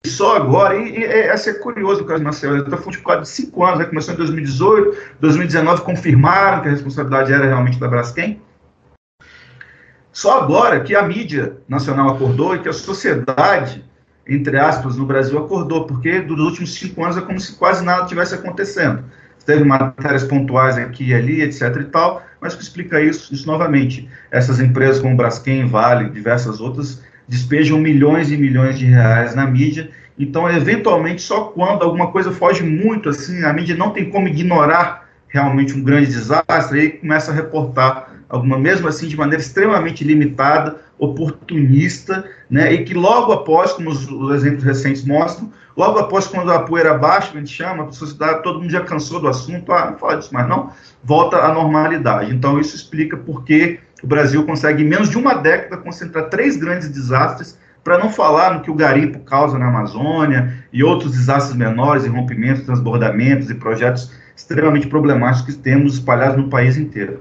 só 0.06 0.36
agora, 0.36 0.76
e, 0.76 0.98
e 0.98 1.04
essa 1.04 1.48
é 1.48 1.54
curioso 1.54 2.02
o 2.02 2.04
caso 2.04 2.20
do 2.20 2.24
Marcelo, 2.24 2.58
está 2.58 2.76
falando 2.76 2.92
de 2.92 2.98
quase 2.98 3.22
de 3.22 3.28
cinco 3.28 3.64
anos, 3.64 3.78
né? 3.78 3.86
começou 3.86 4.12
em 4.12 4.18
2018, 4.18 5.16
2019 5.20 5.80
confirmaram 5.80 6.60
que 6.60 6.68
a 6.68 6.72
responsabilidade 6.72 7.32
era 7.32 7.46
realmente 7.46 7.80
da 7.80 7.88
Braskem. 7.88 8.38
Só 10.12 10.42
agora 10.42 10.80
que 10.80 10.94
a 10.94 11.02
mídia 11.02 11.56
nacional 11.66 12.10
acordou 12.10 12.54
e 12.54 12.58
que 12.58 12.68
a 12.68 12.72
sociedade, 12.72 13.82
entre 14.26 14.58
aspas, 14.58 14.96
no 14.96 15.04
Brasil 15.04 15.38
acordou, 15.38 15.86
porque 15.86 16.20
dos 16.20 16.38
últimos 16.40 16.74
cinco 16.74 17.04
anos 17.04 17.16
é 17.16 17.20
como 17.20 17.38
se 17.38 17.54
quase 17.56 17.84
nada 17.84 18.06
tivesse 18.06 18.34
acontecendo. 18.34 19.04
Teve 19.44 19.62
matérias 19.64 20.24
pontuais 20.24 20.78
aqui 20.78 21.08
e 21.08 21.14
ali, 21.14 21.42
etc 21.42 21.76
e 21.80 21.84
tal, 21.84 22.22
mas 22.40 22.54
o 22.54 22.56
que 22.56 22.62
explica 22.62 23.00
isso, 23.00 23.34
isso 23.34 23.46
novamente? 23.46 24.08
Essas 24.30 24.58
empresas 24.58 25.00
como 25.00 25.16
Braskem, 25.16 25.66
Vale, 25.66 26.08
diversas 26.08 26.60
outras, 26.60 27.02
despejam 27.28 27.78
milhões 27.78 28.30
e 28.30 28.36
milhões 28.36 28.78
de 28.78 28.86
reais 28.86 29.34
na 29.34 29.46
mídia. 29.46 29.90
Então, 30.18 30.48
eventualmente, 30.48 31.20
só 31.20 31.44
quando 31.44 31.82
alguma 31.82 32.10
coisa 32.10 32.32
foge 32.32 32.62
muito, 32.62 33.10
assim, 33.10 33.44
a 33.44 33.52
mídia 33.52 33.76
não 33.76 33.90
tem 33.90 34.08
como 34.08 34.28
ignorar 34.28 35.08
realmente 35.28 35.74
um 35.74 35.82
grande 35.82 36.06
desastre, 36.06 36.80
aí 36.80 36.90
começa 36.90 37.30
a 37.30 37.34
reportar 37.34 38.13
alguma, 38.28 38.58
mesmo 38.58 38.88
assim, 38.88 39.08
de 39.08 39.16
maneira 39.16 39.42
extremamente 39.42 40.04
limitada, 40.04 40.76
oportunista, 40.98 42.24
né, 42.48 42.72
e 42.72 42.84
que 42.84 42.94
logo 42.94 43.32
após, 43.32 43.72
como 43.72 43.90
os, 43.90 44.08
os 44.08 44.34
exemplos 44.34 44.64
recentes 44.64 45.04
mostram, 45.04 45.50
logo 45.76 45.98
após 45.98 46.26
quando 46.26 46.52
a 46.52 46.60
poeira 46.60 46.94
baixa, 46.94 47.32
a 47.34 47.38
gente 47.38 47.52
chama, 47.52 47.84
a 47.84 47.92
sociedade, 47.92 48.42
todo 48.42 48.60
mundo 48.60 48.70
já 48.70 48.80
cansou 48.80 49.20
do 49.20 49.28
assunto, 49.28 49.72
ah, 49.72 49.90
não 49.90 49.98
fala 49.98 50.16
disso 50.16 50.32
mais 50.32 50.48
não, 50.48 50.70
volta 51.02 51.38
à 51.38 51.52
normalidade. 51.52 52.34
Então, 52.34 52.60
isso 52.60 52.76
explica 52.76 53.16
por 53.16 53.44
que 53.44 53.80
o 54.02 54.06
Brasil 54.06 54.44
consegue, 54.44 54.82
em 54.82 54.86
menos 54.86 55.08
de 55.08 55.18
uma 55.18 55.34
década, 55.34 55.76
concentrar 55.76 56.28
três 56.28 56.56
grandes 56.56 56.88
desastres, 56.88 57.58
para 57.82 57.98
não 57.98 58.08
falar 58.08 58.54
no 58.54 58.60
que 58.62 58.70
o 58.70 58.74
garimpo 58.74 59.18
causa 59.20 59.58
na 59.58 59.68
Amazônia 59.68 60.64
e 60.72 60.82
outros 60.82 61.12
desastres 61.12 61.54
menores, 61.54 62.06
e 62.06 62.08
rompimentos, 62.08 62.62
transbordamentos 62.62 63.50
e 63.50 63.54
projetos 63.54 64.10
extremamente 64.34 64.86
problemáticos 64.86 65.54
que 65.54 65.60
temos 65.60 65.94
espalhados 65.94 66.36
no 66.36 66.48
país 66.48 66.78
inteiro. 66.78 67.20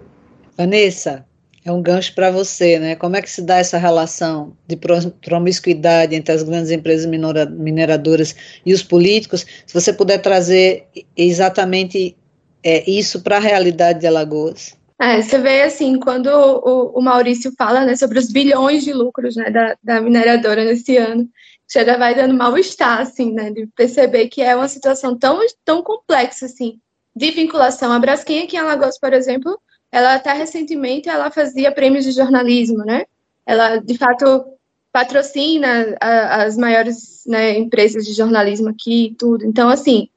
Vanessa, 0.57 1.25
é 1.65 1.71
um 1.71 1.81
gancho 1.81 2.13
para 2.13 2.29
você, 2.29 2.77
né? 2.77 2.95
Como 2.95 3.15
é 3.15 3.21
que 3.21 3.29
se 3.29 3.41
dá 3.41 3.57
essa 3.57 3.77
relação 3.77 4.55
de 4.67 4.77
promiscuidade 5.21 6.13
entre 6.13 6.33
as 6.33 6.43
grandes 6.43 6.71
empresas 6.71 7.05
mineradoras 7.05 8.35
e 8.65 8.73
os 8.73 8.83
políticos? 8.83 9.45
Se 9.65 9.73
você 9.73 9.93
puder 9.93 10.17
trazer 10.19 10.85
exatamente 11.15 12.15
é, 12.63 12.89
isso 12.89 13.21
para 13.21 13.37
a 13.37 13.41
realidade 13.41 13.99
de 13.99 14.07
Alagoas. 14.07 14.75
É, 14.99 15.21
você 15.21 15.37
vê 15.37 15.63
assim, 15.63 15.99
quando 15.99 16.27
o, 16.27 16.97
o, 16.97 17.01
Maurício 17.01 17.51
fala 17.57 17.85
né, 17.85 17.95
sobre 17.95 18.19
os 18.19 18.31
bilhões 18.31 18.83
de 18.83 18.93
lucros 18.93 19.35
né, 19.35 19.49
da, 19.49 19.75
da 19.83 19.99
mineradora 19.99 20.63
nesse 20.63 20.95
ano, 20.97 21.27
chega 21.69 21.97
vai 21.97 22.15
dando 22.15 22.33
mal-estar, 22.33 23.01
assim, 23.01 23.33
né, 23.33 23.51
de 23.51 23.67
perceber 23.75 24.27
que 24.27 24.41
é 24.41 24.55
uma 24.55 24.67
situação 24.67 25.17
tão, 25.17 25.39
tão 25.65 25.81
complexa, 25.81 26.45
assim, 26.45 26.79
de 27.15 27.31
vinculação. 27.31 27.91
A 27.91 27.99
Braskem 27.99 28.43
aqui 28.43 28.55
em 28.55 28.59
Alagoas, 28.59 28.99
por 28.99 29.11
exemplo, 29.13 29.59
ela 29.93 30.15
até 30.15 30.33
recentemente 30.33 31.07
ela 31.07 31.29
fazia 31.29 31.71
prêmios 31.71 32.03
de 32.03 32.11
jornalismo, 32.11 32.79
né? 32.79 33.05
Ela, 33.45 33.77
de 33.77 33.95
fato, 33.95 34.43
patrocina 34.91 35.95
a, 36.01 36.45
as 36.45 36.57
maiores 36.57 37.23
né, 37.27 37.55
empresas 37.59 38.03
de 38.03 38.11
jornalismo 38.11 38.69
aqui 38.69 39.05
e 39.05 39.13
tudo. 39.13 39.45
Então, 39.45 39.69
assim, 39.69 40.09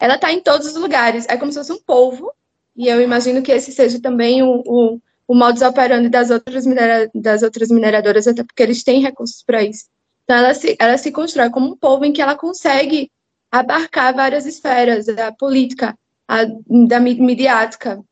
ela 0.00 0.16
está 0.16 0.32
em 0.32 0.40
todos 0.40 0.66
os 0.66 0.74
lugares. 0.74 1.26
É 1.28 1.36
como 1.36 1.52
se 1.52 1.58
fosse 1.58 1.72
um 1.72 1.80
povo 1.80 2.32
e 2.76 2.88
eu 2.88 3.00
imagino 3.00 3.40
que 3.40 3.52
esse 3.52 3.70
seja 3.70 4.00
também 4.00 4.42
o, 4.42 4.64
o, 4.66 5.00
o 5.28 5.34
modus 5.36 5.62
operandi 5.62 6.08
das 6.08 6.30
outras, 6.30 6.66
minera, 6.66 7.08
das 7.14 7.44
outras 7.44 7.68
mineradoras, 7.68 8.26
até 8.26 8.42
porque 8.42 8.64
eles 8.64 8.82
têm 8.82 9.00
recursos 9.00 9.44
para 9.44 9.62
isso. 9.62 9.84
Então, 10.24 10.36
ela 10.36 10.54
se, 10.54 10.76
ela 10.76 10.98
se 10.98 11.12
constrói 11.12 11.50
como 11.50 11.68
um 11.68 11.76
povo 11.76 12.04
em 12.04 12.12
que 12.12 12.20
ela 12.20 12.34
consegue 12.34 13.08
abarcar 13.48 14.12
várias 14.12 14.44
esferas, 14.44 15.08
a 15.08 15.30
política, 15.30 15.96
a 16.26 16.44
da 16.88 16.98
midiática, 16.98 18.02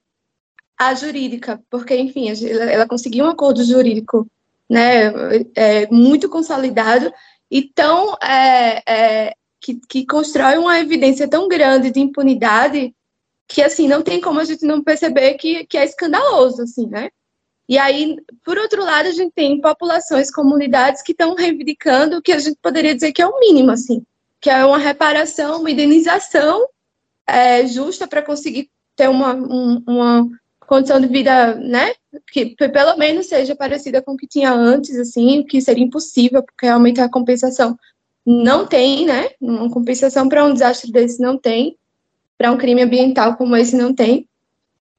a 0.79 0.95
jurídica, 0.95 1.61
porque, 1.69 1.97
enfim, 1.97 2.29
ela, 2.31 2.65
ela 2.65 2.89
conseguiu 2.89 3.25
um 3.25 3.29
acordo 3.29 3.65
jurídico 3.65 4.27
né, 4.69 5.13
é, 5.55 5.87
muito 5.89 6.29
consolidado 6.29 7.13
e 7.51 7.63
tão, 7.63 8.15
é, 8.23 8.83
é, 8.87 9.35
que, 9.61 9.81
que 9.89 10.07
constrói 10.07 10.57
uma 10.59 10.79
evidência 10.79 11.27
tão 11.27 11.49
grande 11.49 11.91
de 11.91 12.01
impunidade 12.01 12.95
que 13.49 13.63
assim 13.63 13.89
não 13.89 14.03
tem 14.03 14.21
como 14.21 14.39
a 14.39 14.45
gente 14.45 14.65
não 14.67 14.83
perceber 14.85 15.35
que, 15.35 15.65
que 15.65 15.79
é 15.79 15.85
escandaloso, 15.85 16.63
assim, 16.63 16.87
né? 16.87 17.09
E 17.67 17.79
aí, 17.79 18.17
por 18.45 18.57
outro 18.59 18.85
lado, 18.85 19.09
a 19.09 19.11
gente 19.11 19.33
tem 19.35 19.61
populações, 19.61 20.31
comunidades 20.31 21.03
que 21.03 21.13
estão 21.13 21.35
reivindicando 21.35 22.19
o 22.19 22.23
que 22.23 22.33
a 22.33 22.39
gente 22.39 22.59
poderia 22.63 22.95
dizer 22.95 23.13
que 23.13 23.21
é 23.21 23.27
o 23.27 23.39
mínimo, 23.41 23.71
assim, 23.71 24.03
que 24.41 24.49
é 24.49 24.65
uma 24.65 24.79
reparação, 24.79 25.61
uma 25.61 25.71
indenização 25.71 26.67
é, 27.27 27.67
justa 27.67 28.07
para 28.07 28.23
conseguir 28.23 28.71
ter 28.97 29.09
uma, 29.09 29.35
um, 29.35 29.83
uma 29.87 30.29
condição 30.69 31.01
de 31.01 31.09
vida, 31.09 31.55
né, 31.55 31.95
que 32.31 32.55
pelo 32.55 32.97
menos 32.97 33.27
seja 33.27 33.57
parecida 33.57 34.03
com 34.03 34.13
o 34.13 34.17
que 34.17 34.27
tinha 34.27 34.53
antes, 34.53 34.97
assim, 34.97 35.43
que 35.43 35.61
seria 35.61 35.83
impossível, 35.83 36.43
porque 36.43 36.67
realmente 36.67 37.01
a 37.01 37.09
compensação 37.09 37.77
não 38.25 38.67
tem, 38.67 39.07
né, 39.07 39.31
uma 39.41 39.71
compensação 39.71 40.29
para 40.29 40.45
um 40.45 40.53
desastre 40.53 40.93
desse 40.93 41.21
não 41.21 41.39
tem 41.39 41.77
para 42.37 42.53
um 42.53 42.59
crime 42.59 42.83
ambiental 42.83 43.37
como 43.37 43.57
esse 43.57 43.75
não 43.75 43.93
tem. 43.93 44.29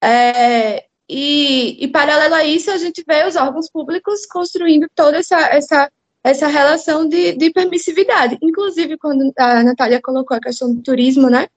É, 0.01 0.85
e, 1.07 1.83
e, 1.83 1.87
paralelo 1.87 2.35
a 2.35 2.43
isso, 2.43 2.69
a 2.69 2.77
gente 2.77 3.03
vê 3.07 3.25
os 3.25 3.35
órgãos 3.35 3.69
públicos 3.69 4.25
construindo 4.25 4.87
toda 4.93 5.17
essa, 5.17 5.39
essa, 5.47 5.91
essa 6.23 6.47
relação 6.47 7.07
de, 7.07 7.31
de 7.33 7.51
permissividade. 7.51 8.37
Inclusive, 8.41 8.97
quando 8.97 9.31
a 9.37 9.63
Natália 9.63 10.01
colocou 10.01 10.35
a 10.35 10.41
questão 10.41 10.73
do 10.73 10.81
turismo, 10.81 11.29
né? 11.29 11.47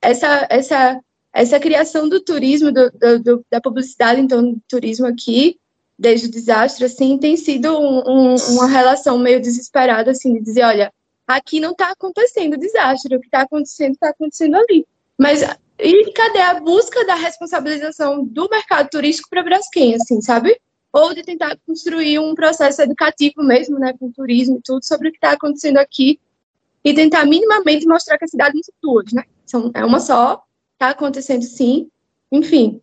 Essa, 0.00 0.46
essa, 0.48 1.00
essa 1.36 1.60
criação 1.60 2.08
do 2.08 2.18
turismo, 2.18 2.72
do, 2.72 2.90
do, 3.22 3.44
da 3.50 3.60
publicidade 3.60 4.26
torno 4.26 4.54
do 4.54 4.62
turismo 4.66 5.06
aqui, 5.06 5.58
desde 5.98 6.28
o 6.28 6.30
desastre, 6.30 6.86
assim, 6.86 7.18
tem 7.18 7.36
sido 7.36 7.78
um, 7.78 8.02
um, 8.06 8.34
uma 8.52 8.66
relação 8.66 9.18
meio 9.18 9.38
desesperada, 9.38 10.12
assim, 10.12 10.32
de 10.32 10.40
dizer, 10.40 10.62
olha, 10.62 10.90
aqui 11.26 11.60
não 11.60 11.72
está 11.72 11.90
acontecendo 11.90 12.56
desastre, 12.56 13.14
o 13.14 13.20
que 13.20 13.26
está 13.26 13.42
acontecendo, 13.42 13.92
está 13.92 14.08
acontecendo 14.08 14.56
ali. 14.56 14.86
Mas 15.18 15.42
e 15.78 16.10
cadê 16.12 16.40
a 16.40 16.58
busca 16.58 17.04
da 17.04 17.14
responsabilização 17.14 18.24
do 18.24 18.48
mercado 18.48 18.88
turístico 18.88 19.28
para 19.28 19.42
Braskem, 19.42 19.94
assim, 19.94 20.22
sabe? 20.22 20.58
Ou 20.90 21.12
de 21.12 21.22
tentar 21.22 21.54
construir 21.66 22.18
um 22.18 22.34
processo 22.34 22.80
educativo 22.80 23.42
mesmo, 23.42 23.78
né, 23.78 23.92
com 24.00 24.10
turismo 24.10 24.56
e 24.56 24.62
tudo, 24.62 24.82
sobre 24.86 25.08
o 25.08 25.12
que 25.12 25.18
está 25.18 25.32
acontecendo 25.32 25.76
aqui 25.76 26.18
e 26.82 26.94
tentar 26.94 27.26
minimamente 27.26 27.86
mostrar 27.86 28.16
que 28.16 28.24
a 28.24 28.28
cidade 28.28 28.54
não 28.54 28.62
são 28.62 28.74
duas, 28.82 29.12
né? 29.12 29.24
São, 29.44 29.70
é 29.74 29.84
uma 29.84 30.00
só, 30.00 30.45
está 30.76 30.90
acontecendo 30.90 31.42
sim, 31.42 31.88
enfim. 32.30 32.80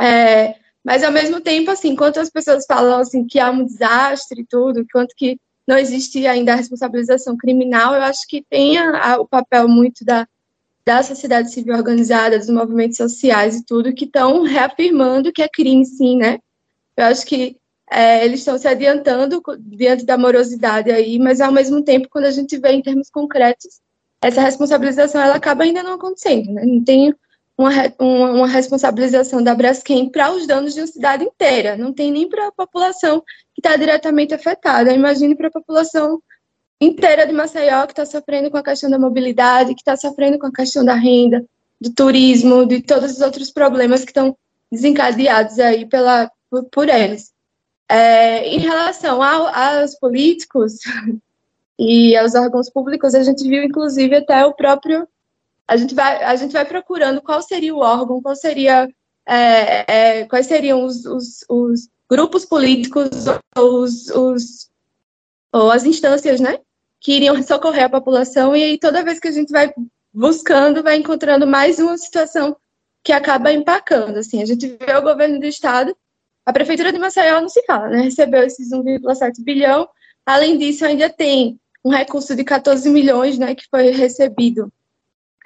É, 0.00 0.54
mas 0.84 1.02
ao 1.02 1.10
mesmo 1.10 1.40
tempo, 1.40 1.70
assim, 1.70 1.90
enquanto 1.90 2.20
as 2.20 2.30
pessoas 2.30 2.66
falam 2.66 3.00
assim 3.00 3.26
que 3.26 3.38
há 3.38 3.50
um 3.50 3.64
desastre 3.64 4.42
e 4.42 4.46
tudo, 4.46 4.80
enquanto 4.80 5.14
que 5.16 5.38
não 5.66 5.78
existe 5.78 6.26
ainda 6.26 6.52
a 6.52 6.56
responsabilização 6.56 7.36
criminal, 7.36 7.94
eu 7.94 8.02
acho 8.02 8.26
que 8.28 8.44
tem 8.48 8.76
a, 8.76 9.14
a, 9.14 9.20
o 9.20 9.26
papel 9.26 9.66
muito 9.66 10.04
da 10.04 10.26
da 10.84 11.02
sociedade 11.02 11.50
civil 11.50 11.74
organizada, 11.74 12.38
dos 12.38 12.50
movimentos 12.50 12.98
sociais 12.98 13.56
e 13.56 13.64
tudo, 13.64 13.94
que 13.94 14.04
estão 14.04 14.42
reafirmando 14.42 15.32
que 15.32 15.42
é 15.42 15.48
crime, 15.48 15.84
sim, 15.86 16.18
né? 16.18 16.38
Eu 16.96 17.06
acho 17.06 17.24
que 17.24 17.56
é, 17.90 18.24
eles 18.24 18.40
estão 18.40 18.58
se 18.58 18.68
adiantando 18.68 19.42
diante 19.58 20.04
da 20.04 20.18
morosidade 20.18 20.90
aí, 20.90 21.18
mas 21.18 21.40
ao 21.40 21.50
mesmo 21.50 21.82
tempo, 21.82 22.08
quando 22.10 22.26
a 22.26 22.30
gente 22.30 22.58
vê 22.58 22.72
em 22.72 22.82
termos 22.82 23.08
concretos, 23.08 23.80
essa 24.24 24.40
responsabilização 24.40 25.20
ela 25.20 25.34
acaba 25.34 25.64
ainda 25.64 25.82
não 25.82 25.94
acontecendo, 25.94 26.50
né? 26.50 26.64
Não 26.64 26.82
tem 26.82 27.14
uma, 27.58 27.70
uma, 27.98 28.30
uma 28.30 28.48
responsabilização 28.48 29.42
da 29.42 29.54
Braskem 29.54 30.08
para 30.08 30.32
os 30.32 30.46
danos 30.46 30.74
de 30.74 30.80
uma 30.80 30.86
cidade 30.86 31.24
inteira, 31.24 31.76
não 31.76 31.92
tem 31.92 32.10
nem 32.10 32.28
para 32.28 32.48
a 32.48 32.52
população 32.52 33.20
que 33.54 33.60
está 33.60 33.76
diretamente 33.76 34.32
afetada. 34.32 34.92
Imagine 34.92 35.36
para 35.36 35.48
a 35.48 35.52
população 35.52 36.22
inteira 36.80 37.26
de 37.26 37.32
Maceió 37.32 37.86
que 37.86 37.92
está 37.92 38.06
sofrendo 38.06 38.50
com 38.50 38.56
a 38.56 38.62
questão 38.62 38.90
da 38.90 38.98
mobilidade, 38.98 39.74
que 39.74 39.82
está 39.82 39.96
sofrendo 39.96 40.38
com 40.38 40.46
a 40.46 40.52
questão 40.52 40.84
da 40.84 40.94
renda, 40.94 41.44
do 41.78 41.90
turismo, 41.92 42.66
de 42.66 42.80
todos 42.80 43.12
os 43.12 43.20
outros 43.20 43.50
problemas 43.50 44.04
que 44.04 44.10
estão 44.10 44.34
desencadeados 44.72 45.58
aí 45.58 45.86
pela, 45.86 46.30
por, 46.50 46.64
por 46.64 46.88
eles. 46.88 47.30
É, 47.88 48.48
em 48.48 48.58
relação 48.58 49.22
ao, 49.22 49.46
aos 49.46 49.94
políticos 49.96 50.78
e 51.78 52.16
aos 52.16 52.34
órgãos 52.34 52.70
públicos, 52.70 53.14
a 53.14 53.22
gente 53.22 53.46
viu, 53.48 53.62
inclusive, 53.62 54.16
até 54.16 54.44
o 54.44 54.54
próprio. 54.54 55.08
A 55.66 55.76
gente 55.76 55.94
vai, 55.94 56.22
a 56.22 56.36
gente 56.36 56.52
vai 56.52 56.64
procurando 56.64 57.22
qual 57.22 57.42
seria 57.42 57.74
o 57.74 57.80
órgão, 57.80 58.22
qual 58.22 58.36
seria, 58.36 58.88
é, 59.26 60.20
é, 60.20 60.24
quais 60.26 60.46
seriam 60.46 60.84
os, 60.84 61.04
os, 61.04 61.44
os 61.48 61.88
grupos 62.08 62.44
políticos, 62.44 63.08
os, 63.56 64.08
os, 64.10 64.70
ou 65.52 65.70
as 65.70 65.84
instâncias, 65.84 66.40
né, 66.40 66.58
que 67.00 67.12
iriam 67.12 67.42
socorrer 67.42 67.84
a 67.84 67.88
população, 67.88 68.54
e 68.54 68.62
aí 68.62 68.78
toda 68.78 69.04
vez 69.04 69.18
que 69.18 69.28
a 69.28 69.32
gente 69.32 69.50
vai 69.50 69.72
buscando, 70.12 70.82
vai 70.82 70.96
encontrando 70.96 71.46
mais 71.46 71.78
uma 71.78 71.96
situação 71.98 72.56
que 73.02 73.12
acaba 73.12 73.52
empacando, 73.52 74.18
assim, 74.18 74.42
a 74.42 74.46
gente 74.46 74.66
vê 74.66 74.94
o 74.94 75.02
governo 75.02 75.40
do 75.40 75.46
estado, 75.46 75.96
a 76.46 76.52
prefeitura 76.52 76.92
de 76.92 76.98
Maceió 76.98 77.40
não 77.40 77.48
se 77.48 77.64
fala, 77.64 77.88
né, 77.88 78.02
recebeu 78.02 78.42
esses 78.44 78.70
1,7 78.70 79.42
bilhão, 79.42 79.88
além 80.24 80.58
disso 80.58 80.84
ainda 80.84 81.10
tem 81.10 81.58
um 81.84 81.90
recurso 81.90 82.34
de 82.34 82.42
14 82.42 82.88
milhões, 82.88 83.38
né, 83.38 83.54
que 83.54 83.66
foi 83.70 83.90
recebido 83.90 84.72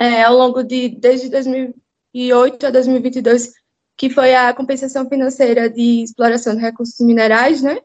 é, 0.00 0.22
ao 0.22 0.36
longo 0.36 0.62
de 0.62 0.88
desde 0.88 1.28
2008 1.28 2.66
a 2.66 2.70
2022, 2.70 3.52
que 3.96 4.08
foi 4.08 4.34
a 4.34 4.54
compensação 4.54 5.08
financeira 5.08 5.68
de 5.68 6.02
exploração 6.04 6.54
de 6.54 6.62
recursos 6.62 7.00
minerais, 7.00 7.60
né, 7.60 7.78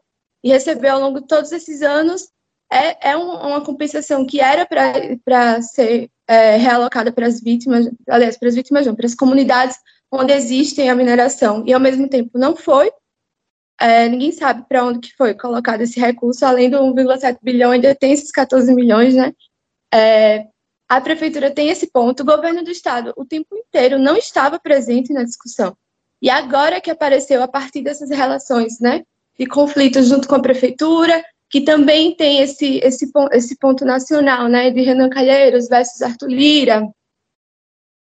e 0.44 0.50
recebeu 0.50 0.94
ao 0.94 1.00
longo 1.00 1.22
de 1.22 1.28
todos 1.28 1.52
esses 1.52 1.82
anos 1.82 2.30
é, 2.72 3.12
é 3.12 3.18
um, 3.18 3.32
uma 3.32 3.62
compensação 3.62 4.26
que 4.26 4.40
era 4.40 4.66
para 4.66 5.62
ser 5.62 6.10
é, 6.28 6.56
realocada 6.56 7.12
para 7.12 7.28
as 7.28 7.40
vítimas, 7.40 7.90
aliás, 8.08 8.38
para 8.38 8.50
as 8.50 8.56
vítimas 8.56 8.86
não, 8.86 8.96
para 8.96 9.06
as 9.06 9.16
comunidades 9.16 9.78
onde 10.12 10.34
existem 10.34 10.90
a 10.90 10.96
mineração, 10.96 11.64
e 11.66 11.74
ao 11.74 11.80
mesmo 11.80 12.08
tempo 12.08 12.38
não 12.38 12.56
foi, 12.56 12.92
é, 13.80 14.08
ninguém 14.08 14.32
sabe 14.32 14.66
para 14.68 14.86
onde 14.86 15.00
que 15.00 15.16
foi 15.16 15.34
colocado 15.34 15.82
esse 15.82 16.00
recurso, 16.00 16.46
além 16.46 16.70
do 16.70 16.78
1,7 16.78 17.38
bilhão, 17.42 17.72
ainda 17.72 17.94
tem 17.96 18.12
esses 18.12 18.32
14 18.32 18.74
milhões, 18.74 19.16
né? 19.16 19.34
É, 19.94 20.48
a 20.88 21.02
prefeitura 21.02 21.52
tem 21.52 21.70
esse 21.70 21.88
ponto, 21.88 22.22
o 22.22 22.26
governo 22.26 22.64
do 22.64 22.70
estado 22.70 23.14
o 23.18 23.26
tempo 23.26 23.56
inteiro 23.56 23.98
não 23.98 24.16
estava 24.16 24.60
presente 24.60 25.12
na 25.12 25.24
discussão. 25.24 25.76
E 26.22 26.30
agora 26.30 26.80
que 26.80 26.92
apareceu, 26.92 27.42
a 27.42 27.48
partir 27.48 27.82
dessas 27.82 28.10
relações, 28.10 28.80
né, 28.80 29.04
de 29.38 29.46
conflitos 29.46 30.08
junto 30.08 30.28
com 30.28 30.36
a 30.36 30.42
prefeitura, 30.42 31.24
que 31.50 31.62
também 31.62 32.16
tem 32.16 32.40
esse, 32.40 32.78
esse, 32.78 33.12
esse 33.32 33.58
ponto 33.58 33.84
nacional, 33.84 34.48
né, 34.48 34.72
de 34.72 34.82
Renan 34.82 35.10
Calheiros 35.10 35.68
versus 35.68 36.02
Arthur 36.02 36.30
Lira, 36.30 36.90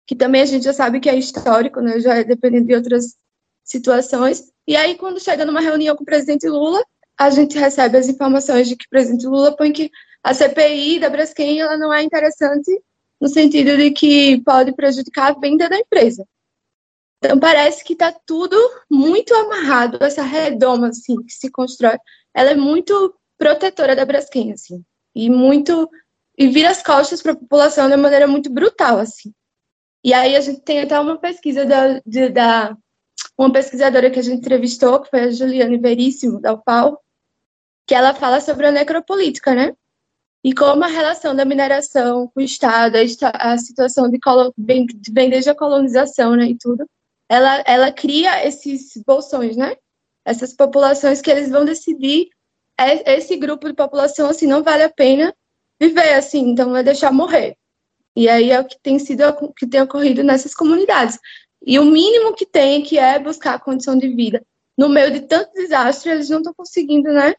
que 0.08 0.15
também 0.15 0.41
a 0.41 0.45
gente 0.45 0.63
já 0.63 0.73
sabe 0.73 0.99
que 0.99 1.10
é 1.10 1.15
histórico, 1.15 1.82
né, 1.82 1.99
já 1.99 2.15
é 2.15 2.23
dependendo 2.23 2.67
de 2.67 2.75
outras 2.75 3.17
situações. 3.65 4.43
E 4.67 4.75
aí, 4.75 4.95
quando 4.95 5.19
chega 5.19 5.43
numa 5.43 5.60
reunião 5.60 5.95
com 5.95 6.04
o 6.04 6.06
presidente 6.06 6.47
Lula, 6.47 6.82
a 7.17 7.30
gente 7.30 7.58
recebe 7.58 7.97
as 7.97 8.08
informações 8.08 8.67
de 8.67 8.75
que 8.75 8.86
o 8.86 8.89
presidente 8.89 9.25
Lula 9.25 9.56
põe 9.56 9.73
que 9.73 9.91
a 10.23 10.34
CPI 10.34 10.99
da 10.99 11.10
Braskem 11.10 11.60
ela 11.60 11.78
não 11.78 11.93
é 11.93 12.04
interessante 12.04 12.71
no 13.19 13.28
sentido 13.28 13.78
de 13.78 13.91
que 13.91 14.41
pode 14.41 14.73
prejudicar 14.73 15.32
a 15.32 15.39
venda 15.39 15.69
da 15.69 15.78
empresa. 15.78 16.25
Então 17.17 17.39
parece 17.39 17.84
que 17.84 17.93
está 17.93 18.12
tudo 18.25 18.58
muito 18.89 19.34
amarrado, 19.34 20.04
essa 20.04 20.21
redoma 20.21 20.89
assim 20.89 21.23
que 21.23 21.34
se 21.34 21.49
constrói, 21.49 21.97
ela 22.34 22.51
é 22.51 22.56
muito 22.56 23.15
protetora 23.38 23.95
da 23.95 24.06
Braskem 24.06 24.51
assim, 24.51 24.84
e 25.13 25.30
muito 25.30 25.89
e 26.38 26.47
vira 26.49 26.69
as 26.69 26.84
costas 26.84 27.21
para 27.21 27.32
a 27.32 27.38
população 27.38 27.89
de 27.89 27.95
maneira 27.95 28.28
muito 28.28 28.51
brutal 28.51 28.99
assim. 28.99 29.34
E 30.04 30.13
aí 30.13 30.36
a 30.36 30.41
gente 30.41 30.62
tem 30.62 30.82
até 30.82 30.99
uma 30.99 31.17
pesquisa 31.17 31.65
da, 31.65 31.99
de, 32.06 32.30
da 32.30 32.78
uma 33.38 33.51
pesquisadora 33.51 34.10
que 34.10 34.19
a 34.19 34.23
gente 34.23 34.38
entrevistou, 34.38 35.01
que 35.01 35.10
foi 35.10 35.21
a 35.21 35.32
Juliane 35.32 35.78
Veríssimo, 35.78 36.39
da 36.39 36.54
UPAL, 36.54 37.01
que 37.88 37.93
ela 37.93 38.13
fala 38.13 38.41
sobre 38.41 38.67
a 38.67 38.71
necropolítica, 38.71 39.54
né? 39.54 39.73
E 40.43 40.54
como 40.54 40.84
a 40.84 40.88
relação 40.88 41.36
da 41.36 41.43
mineração 41.43 42.28
com 42.28 42.39
o 42.39 42.43
Estado, 42.43 42.97
a 43.34 43.58
situação 43.58 44.10
de, 44.10 44.19
vem, 44.58 44.86
vem 45.12 45.30
desde 45.30 45.49
a 45.49 45.56
colonização, 45.56 46.36
né, 46.36 46.45
e 46.45 46.58
tudo, 46.58 46.88
ela, 47.28 47.63
ela 47.65 47.91
cria 47.91 48.45
esses 48.45 48.91
bolsões, 49.06 49.58
né? 49.58 49.75
Essas 50.23 50.54
populações 50.54 51.21
que 51.21 51.32
eles 51.32 51.49
vão 51.49 51.65
decidir, 51.65 52.30
é, 52.80 53.15
esse 53.17 53.36
grupo 53.38 53.67
de 53.67 53.73
população, 53.73 54.30
assim, 54.30 54.45
não 54.45 54.63
vale 54.63 54.84
a 54.84 54.89
pena 54.89 55.34
viver, 55.80 56.13
assim, 56.13 56.49
então 56.49 56.71
vai 56.71 56.84
deixar 56.84 57.12
morrer. 57.12 57.58
E 58.15 58.30
aí 58.30 58.51
é 58.51 58.60
o 58.60 58.65
que 58.65 58.78
tem 58.82 58.97
sido, 58.97 59.28
o 59.28 59.54
que 59.54 59.67
tem 59.67 59.82
ocorrido 59.82 60.23
nessas 60.23 60.54
comunidades. 60.54 61.19
E 61.65 61.80
o 61.80 61.86
mínimo 61.86 62.36
que 62.36 62.45
tem, 62.45 62.84
que 62.84 62.97
é 62.97 63.17
buscar 63.17 63.56
a 63.56 63.60
condição 63.60 63.97
de 63.97 64.08
vida. 64.10 64.43
No 64.78 64.88
meio 64.88 65.12
de 65.12 65.21
tanto 65.21 65.54
desastre, 65.54 66.12
eles 66.12 66.30
não 66.30 66.38
estão 66.38 66.54
conseguindo, 66.54 67.12
né? 67.12 67.34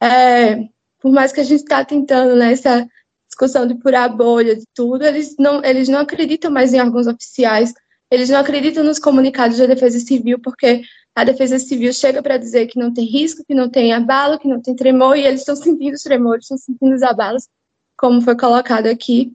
É, 0.00 0.68
por 1.00 1.10
mais 1.10 1.32
que 1.32 1.40
a 1.40 1.44
gente 1.44 1.62
está 1.62 1.84
tentando 1.84 2.36
nessa 2.36 2.80
né, 2.80 2.88
discussão 3.26 3.66
de 3.66 3.80
furar 3.80 4.04
a 4.04 4.08
bolha, 4.08 4.54
de 4.54 4.64
tudo, 4.74 5.04
eles 5.04 5.36
não, 5.38 5.64
eles 5.64 5.88
não 5.88 6.00
acreditam 6.00 6.50
mais 6.50 6.72
em 6.72 6.80
órgãos 6.80 7.06
oficiais, 7.06 7.72
eles 8.10 8.28
não 8.28 8.38
acreditam 8.38 8.84
nos 8.84 8.98
comunicados 8.98 9.58
da 9.58 9.66
Defesa 9.66 9.98
Civil, 9.98 10.38
porque 10.38 10.82
a 11.14 11.24
Defesa 11.24 11.58
Civil 11.58 11.92
chega 11.92 12.22
para 12.22 12.36
dizer 12.36 12.66
que 12.66 12.78
não 12.78 12.92
tem 12.92 13.04
risco, 13.04 13.44
que 13.46 13.54
não 13.54 13.68
tem 13.68 13.92
abalo, 13.92 14.38
que 14.38 14.46
não 14.46 14.60
tem 14.60 14.76
tremor, 14.76 15.16
e 15.16 15.24
eles 15.24 15.40
estão 15.40 15.56
sentindo 15.56 15.94
os 15.94 16.02
tremores, 16.02 16.44
estão 16.44 16.58
sentindo 16.58 16.94
os 16.94 17.02
abalos, 17.02 17.48
como 17.96 18.20
foi 18.20 18.36
colocado 18.36 18.86
aqui. 18.86 19.32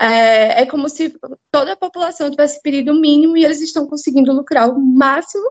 É, 0.00 0.62
é, 0.62 0.66
como 0.66 0.88
se 0.88 1.14
toda 1.50 1.72
a 1.72 1.76
população 1.76 2.30
tivesse 2.30 2.60
pedido 2.60 2.92
o 2.92 3.00
mínimo 3.00 3.36
e 3.36 3.44
eles 3.44 3.60
estão 3.62 3.86
conseguindo 3.86 4.32
lucrar 4.32 4.68
o 4.68 4.78
máximo 4.78 5.50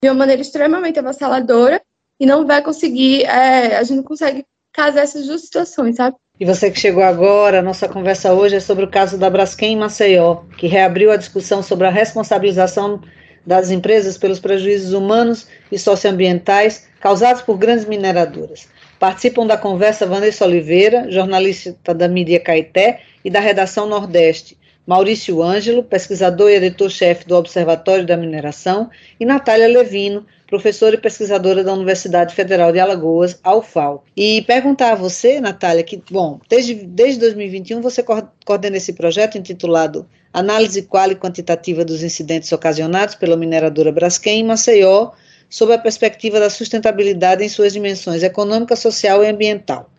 de 0.00 0.08
uma 0.08 0.14
maneira 0.14 0.40
extremamente 0.40 0.98
avassaladora 0.98 1.82
e 2.18 2.26
não 2.26 2.46
vai 2.46 2.62
conseguir, 2.62 3.24
é, 3.24 3.76
a 3.76 3.82
gente 3.82 3.96
não 3.96 4.04
consegue 4.04 4.46
casar 4.72 5.02
essas 5.02 5.26
duas 5.26 5.42
situações, 5.42 5.96
sabe? 5.96 6.16
E 6.38 6.44
você 6.44 6.70
que 6.70 6.80
chegou 6.80 7.02
agora, 7.02 7.62
nossa 7.62 7.88
conversa 7.88 8.32
hoje 8.32 8.56
é 8.56 8.60
sobre 8.60 8.84
o 8.84 8.90
caso 8.90 9.18
da 9.18 9.28
Braskem 9.28 9.74
em 9.74 9.78
Maceió, 9.78 10.44
que 10.56 10.66
reabriu 10.66 11.10
a 11.10 11.16
discussão 11.16 11.62
sobre 11.62 11.86
a 11.86 11.90
responsabilização 11.90 13.00
das 13.46 13.70
empresas 13.70 14.16
pelos 14.16 14.40
prejuízos 14.40 14.92
humanos 14.92 15.46
e 15.70 15.78
socioambientais 15.78 16.88
causados 17.00 17.42
por 17.42 17.58
grandes 17.58 17.84
mineradoras. 17.84 18.68
Participam 19.02 19.44
da 19.44 19.56
conversa 19.56 20.06
Vanessa 20.06 20.44
Oliveira, 20.44 21.10
jornalista 21.10 21.92
da 21.92 22.06
mídia 22.06 22.38
Caeté 22.38 23.00
e 23.24 23.28
da 23.28 23.40
redação 23.40 23.88
Nordeste, 23.88 24.56
Maurício 24.86 25.42
Ângelo, 25.42 25.82
pesquisador 25.82 26.48
e 26.48 26.54
editor-chefe 26.54 27.26
do 27.26 27.34
Observatório 27.34 28.06
da 28.06 28.16
Mineração, 28.16 28.88
e 29.18 29.24
Natália 29.24 29.66
Levino, 29.66 30.24
professora 30.46 30.94
e 30.94 30.98
pesquisadora 30.98 31.64
da 31.64 31.74
Universidade 31.74 32.32
Federal 32.32 32.70
de 32.70 32.78
Alagoas, 32.78 33.40
a 33.42 33.56
UFAL. 33.56 34.04
E 34.16 34.42
perguntar 34.42 34.92
a 34.92 34.94
você, 34.94 35.40
Natália, 35.40 35.82
que, 35.82 36.00
bom, 36.08 36.38
desde, 36.48 36.72
desde 36.72 37.18
2021 37.18 37.80
você 37.80 38.04
coordena 38.44 38.76
esse 38.76 38.92
projeto 38.92 39.36
intitulado 39.36 40.06
Análise 40.32 40.80
Qual 40.82 41.10
e 41.10 41.16
Quantitativa 41.16 41.84
dos 41.84 42.04
Incidentes 42.04 42.52
Ocasionados 42.52 43.16
pela 43.16 43.36
Mineradora 43.36 43.90
Braskem 43.90 44.42
em 44.42 44.44
Maceió, 44.44 45.10
sob 45.52 45.70
a 45.74 45.78
perspectiva 45.78 46.40
da 46.40 46.48
sustentabilidade 46.48 47.44
em 47.44 47.48
suas 47.48 47.74
dimensões 47.74 48.22
econômica, 48.22 48.74
social 48.74 49.22
e 49.22 49.28
ambiental. 49.28 49.90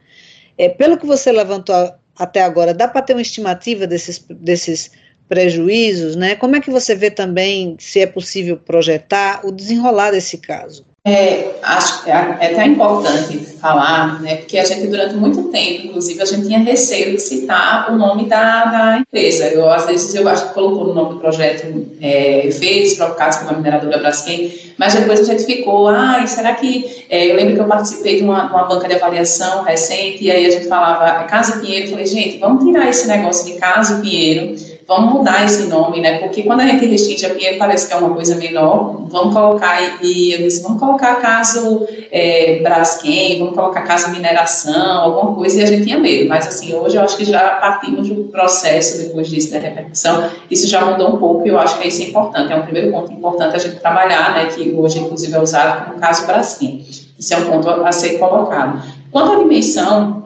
É, 0.57 0.67
pelo 0.67 0.97
que 0.97 1.05
você 1.05 1.31
levantou 1.31 1.93
até 2.17 2.41
agora, 2.41 2.73
dá 2.73 2.87
para 2.87 3.03
ter 3.03 3.13
uma 3.13 3.21
estimativa 3.21 3.85
desses, 3.85 4.25
desses 4.27 4.91
prejuízos, 5.29 6.15
né? 6.15 6.35
Como 6.35 6.55
é 6.55 6.59
que 6.59 6.71
você 6.71 6.95
vê 6.95 7.11
também 7.11 7.75
se 7.79 7.99
é 7.99 8.07
possível 8.07 8.57
projetar 8.57 9.45
o 9.45 9.51
desenrolar 9.51 10.09
desse 10.09 10.39
caso? 10.39 10.83
É, 11.05 11.55
acho 11.61 12.09
é, 12.09 12.13
é 12.13 12.53
até 12.53 12.65
importante 12.65 13.37
falar, 13.59 14.21
né, 14.21 14.37
porque 14.37 14.57
a 14.57 14.63
gente 14.63 14.87
durante 14.87 15.15
muito 15.15 15.49
tempo, 15.49 15.87
inclusive, 15.87 16.21
a 16.21 16.25
gente 16.25 16.47
tinha 16.47 16.59
receio 16.59 17.11
de 17.11 17.21
citar 17.21 17.91
o 17.91 17.97
nome 17.97 18.29
da, 18.29 18.65
da 18.65 18.97
empresa. 18.99 19.47
Eu, 19.47 19.69
às 19.69 19.85
vezes, 19.85 20.15
eu 20.15 20.25
acho 20.29 20.47
que 20.47 20.53
colocou 20.53 20.87
no 20.87 20.93
nome 20.93 21.15
do 21.15 21.19
projeto 21.19 21.87
é, 21.99 22.47
efeitos 22.47 22.93
provocados 22.93 23.39
pela 23.39 23.51
mineradora 23.51 23.97
Braskem, 23.97 24.53
mas 24.77 24.93
depois 24.93 25.19
a 25.19 25.25
gente 25.25 25.43
ficou, 25.43 25.89
ah, 25.89 26.25
será 26.25 26.53
que... 26.53 27.05
É, 27.09 27.29
eu 27.29 27.35
lembro 27.35 27.55
que 27.55 27.59
eu 27.59 27.67
participei 27.67 28.17
de 28.17 28.23
uma, 28.23 28.49
uma, 28.49 28.63
banca 28.63 28.87
de 28.87 28.95
avaliação 28.95 29.63
recente, 29.63 30.23
e 30.23 30.31
aí 30.31 30.45
a 30.45 30.51
gente 30.51 30.69
falava 30.69 31.25
Casa 31.25 31.59
Pinheiro, 31.59 31.87
eu 31.87 31.91
falei, 31.91 32.05
gente, 32.05 32.37
vamos 32.37 32.63
tirar 32.63 32.89
esse 32.89 33.09
negócio 33.09 33.45
de 33.53 33.59
Casa 33.59 33.99
Pinheiro, 33.99 34.55
vamos 34.87 35.13
mudar 35.13 35.45
esse 35.45 35.63
nome, 35.67 36.01
né? 36.01 36.19
Porque 36.19 36.43
quando 36.43 36.61
a 36.61 36.65
gente 36.65 36.85
restringe 36.85 37.25
a 37.25 37.29
Pinheiro 37.29 37.57
parece 37.57 37.87
que 37.87 37.93
é 37.93 37.97
uma 37.97 38.13
coisa 38.13 38.35
menor, 38.35 39.05
vamos 39.07 39.33
colocar, 39.33 39.79
e 40.01 40.33
eu 40.33 40.39
disse, 40.39 40.61
vamos 40.61 40.79
colocar 40.79 41.15
caso 41.15 41.87
é, 42.11 42.59
Braskem, 42.61 43.39
vamos 43.39 43.55
colocar 43.55 43.81
caso 43.81 44.09
mineração, 44.11 45.01
alguma 45.01 45.35
coisa, 45.35 45.59
e 45.59 45.63
a 45.63 45.65
gente 45.65 45.83
tinha 45.83 45.99
medo, 45.99 46.27
mas 46.29 46.47
assim, 46.47 46.73
hoje 46.73 46.97
eu 46.97 47.03
acho 47.03 47.17
que 47.17 47.25
já 47.25 47.51
partimos 47.55 48.09
do 48.09 48.23
processo, 48.25 48.97
depois 49.03 49.27
disso, 49.27 49.51
da 49.51 49.59
repercussão, 49.59 50.29
isso 50.49 50.67
já 50.67 50.83
mudou 50.83 51.15
um 51.15 51.17
pouco, 51.17 51.45
e 51.45 51.49
eu 51.49 51.59
acho 51.59 51.79
que 51.79 51.87
isso 51.87 52.01
é 52.01 52.05
importante, 52.05 52.51
é 52.51 52.55
um 52.55 52.63
primeiro 52.63 52.91
ponto 52.91 53.11
importante 53.11 53.55
a 53.55 53.59
gente 53.59 53.79
trabalhar, 53.79 54.33
né, 54.33 54.45
que 54.47 54.73
hoje, 54.75 54.99
inclusive, 54.99 55.33
é 55.33 55.39
usado 55.39 55.85
como 55.85 55.99
caso 55.99 56.25
Braskem, 56.25 56.85
isso 57.17 57.33
é 57.33 57.37
um 57.37 57.45
ponto 57.45 57.69
a 57.69 57.91
ser 57.91 58.17
colocado. 58.17 58.81
Quanto 59.11 59.33
à 59.33 59.35
dimensão, 59.37 60.22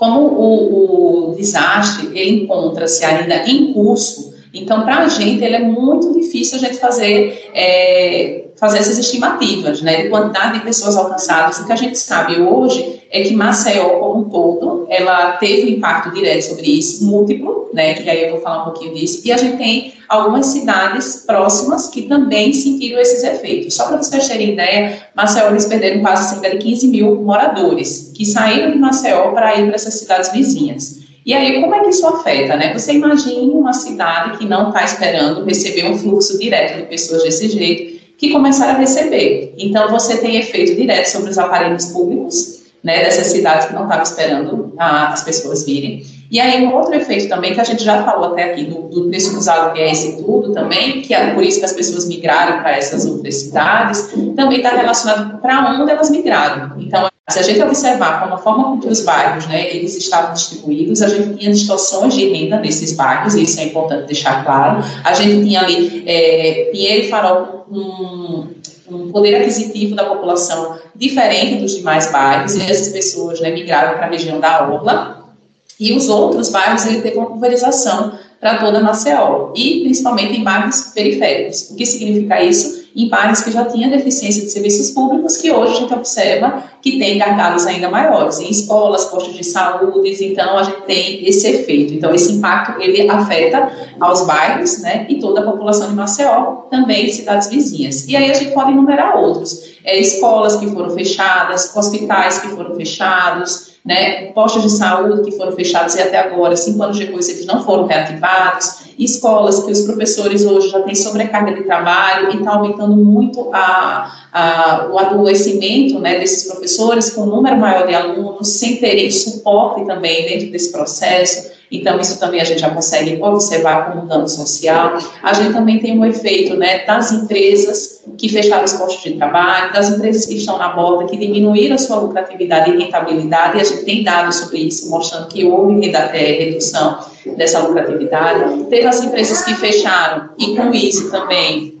como 0.00 0.28
o, 0.28 1.28
o 1.28 1.34
desastre 1.34 2.06
ele 2.18 2.44
encontra-se 2.44 3.04
ainda 3.04 3.46
em 3.46 3.74
curso, 3.74 4.29
então 4.52 4.82
para 4.82 4.98
a 4.98 5.08
gente 5.08 5.42
ele 5.44 5.56
é 5.56 5.60
muito 5.60 6.12
difícil 6.12 6.58
a 6.58 6.60
gente 6.60 6.78
fazer 6.78 7.50
é, 7.54 8.44
fazer 8.60 8.78
essas 8.78 8.98
estimativas, 8.98 9.80
né, 9.80 10.02
de 10.02 10.10
quantidade 10.10 10.58
de 10.58 10.64
pessoas 10.64 10.94
alcançadas. 10.94 11.58
O 11.60 11.66
que 11.66 11.72
a 11.72 11.76
gente 11.76 11.98
sabe 11.98 12.38
hoje 12.38 13.00
é 13.10 13.22
que 13.22 13.34
Maceió, 13.34 13.88
como 13.98 14.20
um 14.20 14.28
todo, 14.28 14.86
ela 14.90 15.32
teve 15.38 15.72
um 15.72 15.76
impacto 15.76 16.12
direto 16.12 16.42
sobre 16.42 16.66
isso, 16.66 17.02
múltiplo, 17.06 17.70
né, 17.72 17.94
que 17.94 18.08
aí 18.08 18.24
eu 18.24 18.32
vou 18.32 18.40
falar 18.40 18.60
um 18.60 18.64
pouquinho 18.64 18.94
disso, 18.94 19.22
e 19.24 19.32
a 19.32 19.38
gente 19.38 19.56
tem 19.56 19.94
algumas 20.06 20.46
cidades 20.46 21.24
próximas 21.26 21.86
que 21.86 22.02
também 22.02 22.52
sentiram 22.52 23.00
esses 23.00 23.24
efeitos. 23.24 23.74
Só 23.74 23.86
para 23.86 23.96
vocês 23.96 24.28
terem 24.28 24.52
ideia, 24.52 25.06
Maceió, 25.14 25.48
eles 25.48 25.64
perderam 25.64 26.02
quase 26.02 26.28
cerca 26.28 26.50
de 26.50 26.58
15 26.58 26.88
mil 26.88 27.14
moradores, 27.16 28.12
que 28.14 28.26
saíram 28.26 28.72
de 28.72 28.78
Maceió 28.78 29.32
para 29.32 29.56
ir 29.56 29.66
para 29.66 29.76
essas 29.76 29.94
cidades 29.94 30.30
vizinhas. 30.32 30.99
E 31.24 31.34
aí, 31.34 31.60
como 31.60 31.74
é 31.74 31.80
que 31.80 31.90
isso 31.90 32.06
afeta, 32.06 32.56
né? 32.56 32.72
Você 32.72 32.94
imagina 32.94 33.52
uma 33.52 33.72
cidade 33.72 34.38
que 34.38 34.46
não 34.46 34.68
está 34.68 34.84
esperando 34.84 35.44
receber 35.44 35.86
um 35.86 35.98
fluxo 35.98 36.38
direto 36.38 36.78
de 36.78 36.86
pessoas 36.86 37.22
desse 37.22 37.48
jeito, 37.48 38.00
que 38.16 38.30
começaram 38.30 38.74
a 38.74 38.78
receber. 38.78 39.54
Então, 39.58 39.90
você 39.90 40.18
tem 40.18 40.36
efeito 40.36 40.74
direto 40.74 41.06
sobre 41.06 41.30
os 41.30 41.38
aparelhos 41.38 41.86
públicos, 41.86 42.59
né, 42.82 43.04
dessas 43.04 43.28
cidades 43.28 43.66
que 43.66 43.74
não 43.74 43.84
estavam 43.84 44.02
esperando 44.02 44.74
as 44.78 45.22
pessoas 45.22 45.64
virem. 45.64 46.04
E 46.30 46.38
aí, 46.38 46.64
um 46.64 46.72
outro 46.72 46.94
efeito 46.94 47.28
também, 47.28 47.54
que 47.54 47.60
a 47.60 47.64
gente 47.64 47.82
já 47.82 48.04
falou 48.04 48.32
até 48.32 48.44
aqui, 48.44 48.64
do, 48.64 48.82
do 48.82 49.08
preço 49.08 49.34
dos 49.34 49.48
aluguéis 49.48 50.04
e 50.04 50.16
tudo 50.16 50.52
também, 50.52 51.02
que 51.02 51.12
é 51.12 51.34
por 51.34 51.42
isso 51.42 51.58
que 51.58 51.64
as 51.64 51.72
pessoas 51.72 52.06
migraram 52.06 52.62
para 52.62 52.76
essas 52.76 53.04
outras 53.04 53.34
cidades, 53.34 54.10
também 54.36 54.58
está 54.58 54.70
relacionado 54.70 55.40
para 55.40 55.72
onde 55.72 55.90
elas 55.90 56.08
migraram. 56.08 56.80
Então, 56.80 57.10
se 57.28 57.38
a 57.38 57.42
gente 57.42 57.60
observar 57.62 58.20
como 58.20 58.34
a 58.34 58.38
forma 58.38 58.64
como 58.64 58.88
os 58.88 59.00
bairros, 59.00 59.46
né, 59.48 59.74
eles 59.74 59.96
estavam 59.96 60.32
distribuídos, 60.32 61.02
a 61.02 61.08
gente 61.08 61.36
tinha 61.36 61.52
distorções 61.52 62.14
de 62.14 62.28
renda 62.28 62.60
nesses 62.60 62.92
bairros, 62.92 63.34
e 63.34 63.42
isso 63.42 63.60
é 63.60 63.64
importante 63.64 64.06
deixar 64.06 64.44
claro. 64.44 64.84
A 65.04 65.14
gente 65.14 65.44
tinha 65.46 65.60
ali 65.60 66.04
é, 66.06 66.70
Pinheiro 66.72 67.06
e 67.06 67.08
Farol 67.08 67.66
um, 67.70 68.48
um 68.90 69.10
poder 69.10 69.36
aquisitivo 69.36 69.94
da 69.94 70.04
população 70.04 70.78
diferente 70.94 71.60
dos 71.60 71.76
demais 71.76 72.10
bairros, 72.10 72.54
e 72.56 72.62
essas 72.62 72.88
pessoas 72.88 73.40
né, 73.40 73.50
migraram 73.50 73.94
para 73.94 74.06
a 74.06 74.10
região 74.10 74.40
da 74.40 74.68
Orla, 74.68 75.34
e 75.78 75.92
os 75.92 76.08
outros 76.08 76.50
bairros, 76.50 76.84
ele 76.84 77.00
teve 77.00 77.16
uma 77.16 77.26
pulverização 77.26 78.18
para 78.38 78.58
toda 78.58 78.80
Maceió, 78.80 79.52
e 79.54 79.80
principalmente 79.82 80.38
em 80.38 80.44
bairros 80.44 80.92
periféricos. 80.94 81.70
O 81.70 81.76
que 81.76 81.86
significa 81.86 82.42
isso? 82.42 82.79
Em 82.94 83.08
bairros 83.08 83.40
que 83.40 83.52
já 83.52 83.64
tinham 83.64 83.90
deficiência 83.90 84.42
de 84.42 84.50
serviços 84.50 84.90
públicos, 84.90 85.36
que 85.36 85.52
hoje 85.52 85.72
a 85.72 85.80
gente 85.80 85.94
observa 85.94 86.64
que 86.82 86.98
tem 86.98 87.18
gargalos 87.18 87.66
ainda 87.66 87.88
maiores, 87.88 88.40
em 88.40 88.50
escolas, 88.50 89.04
postos 89.04 89.34
de 89.34 89.44
saúde, 89.44 90.24
então 90.24 90.58
a 90.58 90.62
gente 90.64 90.82
tem 90.82 91.28
esse 91.28 91.46
efeito. 91.46 91.94
Então, 91.94 92.14
esse 92.14 92.32
impacto, 92.32 92.80
ele 92.80 93.08
afeta 93.08 93.70
aos 94.00 94.26
bairros, 94.26 94.78
né, 94.78 95.06
e 95.08 95.20
toda 95.20 95.40
a 95.40 95.44
população 95.44 95.88
de 95.88 95.94
Maceió, 95.94 96.62
também 96.70 97.12
cidades 97.12 97.48
vizinhas. 97.48 98.08
E 98.08 98.16
aí 98.16 98.30
a 98.30 98.34
gente 98.34 98.52
pode 98.52 98.72
enumerar 98.72 99.16
outros, 99.16 99.74
é, 99.84 99.98
escolas 99.98 100.56
que 100.56 100.66
foram 100.68 100.90
fechadas, 100.90 101.74
hospitais 101.76 102.38
que 102.38 102.48
foram 102.48 102.74
fechados, 102.74 103.70
né, 103.84 104.26
postos 104.32 104.62
de 104.62 104.70
saúde 104.70 105.22
que 105.22 105.36
foram 105.36 105.52
fechados 105.52 105.94
e 105.94 106.02
até 106.02 106.18
agora, 106.18 106.56
cinco 106.56 106.82
anos 106.82 106.98
depois, 106.98 107.28
eles 107.28 107.46
não 107.46 107.64
foram 107.64 107.86
reativados, 107.86 108.89
escolas 109.04 109.64
que 109.64 109.72
os 109.72 109.80
professores 109.82 110.44
hoje 110.44 110.68
já 110.68 110.80
têm 110.82 110.94
sobrecarga 110.94 111.54
de 111.54 111.62
trabalho 111.62 112.30
e 112.32 112.36
está 112.36 112.52
aumentando 112.52 112.96
muito 112.96 113.48
a, 113.52 114.26
a, 114.32 114.88
o 114.92 114.98
adoecimento 114.98 115.98
né, 115.98 116.18
desses 116.18 116.50
professores 116.50 117.10
com 117.10 117.22
um 117.22 117.26
número 117.26 117.56
maior 117.56 117.86
de 117.86 117.94
alunos, 117.94 118.48
sem 118.48 118.76
terem 118.76 119.10
suporte 119.10 119.86
também 119.86 120.26
dentro 120.26 120.50
desse 120.50 120.70
processo. 120.70 121.50
Então, 121.72 122.00
isso 122.00 122.18
também 122.18 122.40
a 122.40 122.44
gente 122.44 122.60
já 122.60 122.70
consegue 122.70 123.22
observar 123.22 123.92
como 123.92 124.06
dano 124.06 124.28
social. 124.28 124.98
A 125.22 125.32
gente 125.32 125.52
também 125.52 125.78
tem 125.78 125.96
um 125.96 126.04
efeito 126.04 126.56
né, 126.56 126.84
das 126.84 127.12
empresas 127.12 128.02
que 128.18 128.28
fecharam 128.28 128.64
os 128.64 128.72
postos 128.72 129.04
de 129.04 129.16
trabalho, 129.16 129.72
das 129.72 129.88
empresas 129.88 130.26
que 130.26 130.34
estão 130.36 130.58
na 130.58 130.70
borda, 130.70 131.08
que 131.08 131.16
diminuíram 131.16 131.76
a 131.76 131.78
sua 131.78 132.00
lucratividade 132.00 132.70
e 132.70 132.76
rentabilidade, 132.76 133.56
e 133.56 133.60
a 133.60 133.64
gente 133.64 133.84
tem 133.84 134.02
dados 134.02 134.36
sobre 134.36 134.58
isso, 134.58 134.90
mostrando 134.90 135.28
que 135.28 135.44
houve 135.44 135.90
é, 135.94 136.44
redução 136.44 136.98
dessa 137.36 137.60
lucratividade. 137.60 138.64
Teve 138.64 138.86
as 138.86 139.02
empresas 139.02 139.42
que 139.42 139.54
fecharam, 139.54 140.30
e 140.38 140.56
com 140.56 140.72
isso 140.72 141.10
também 141.10 141.80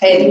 é, 0.00 0.26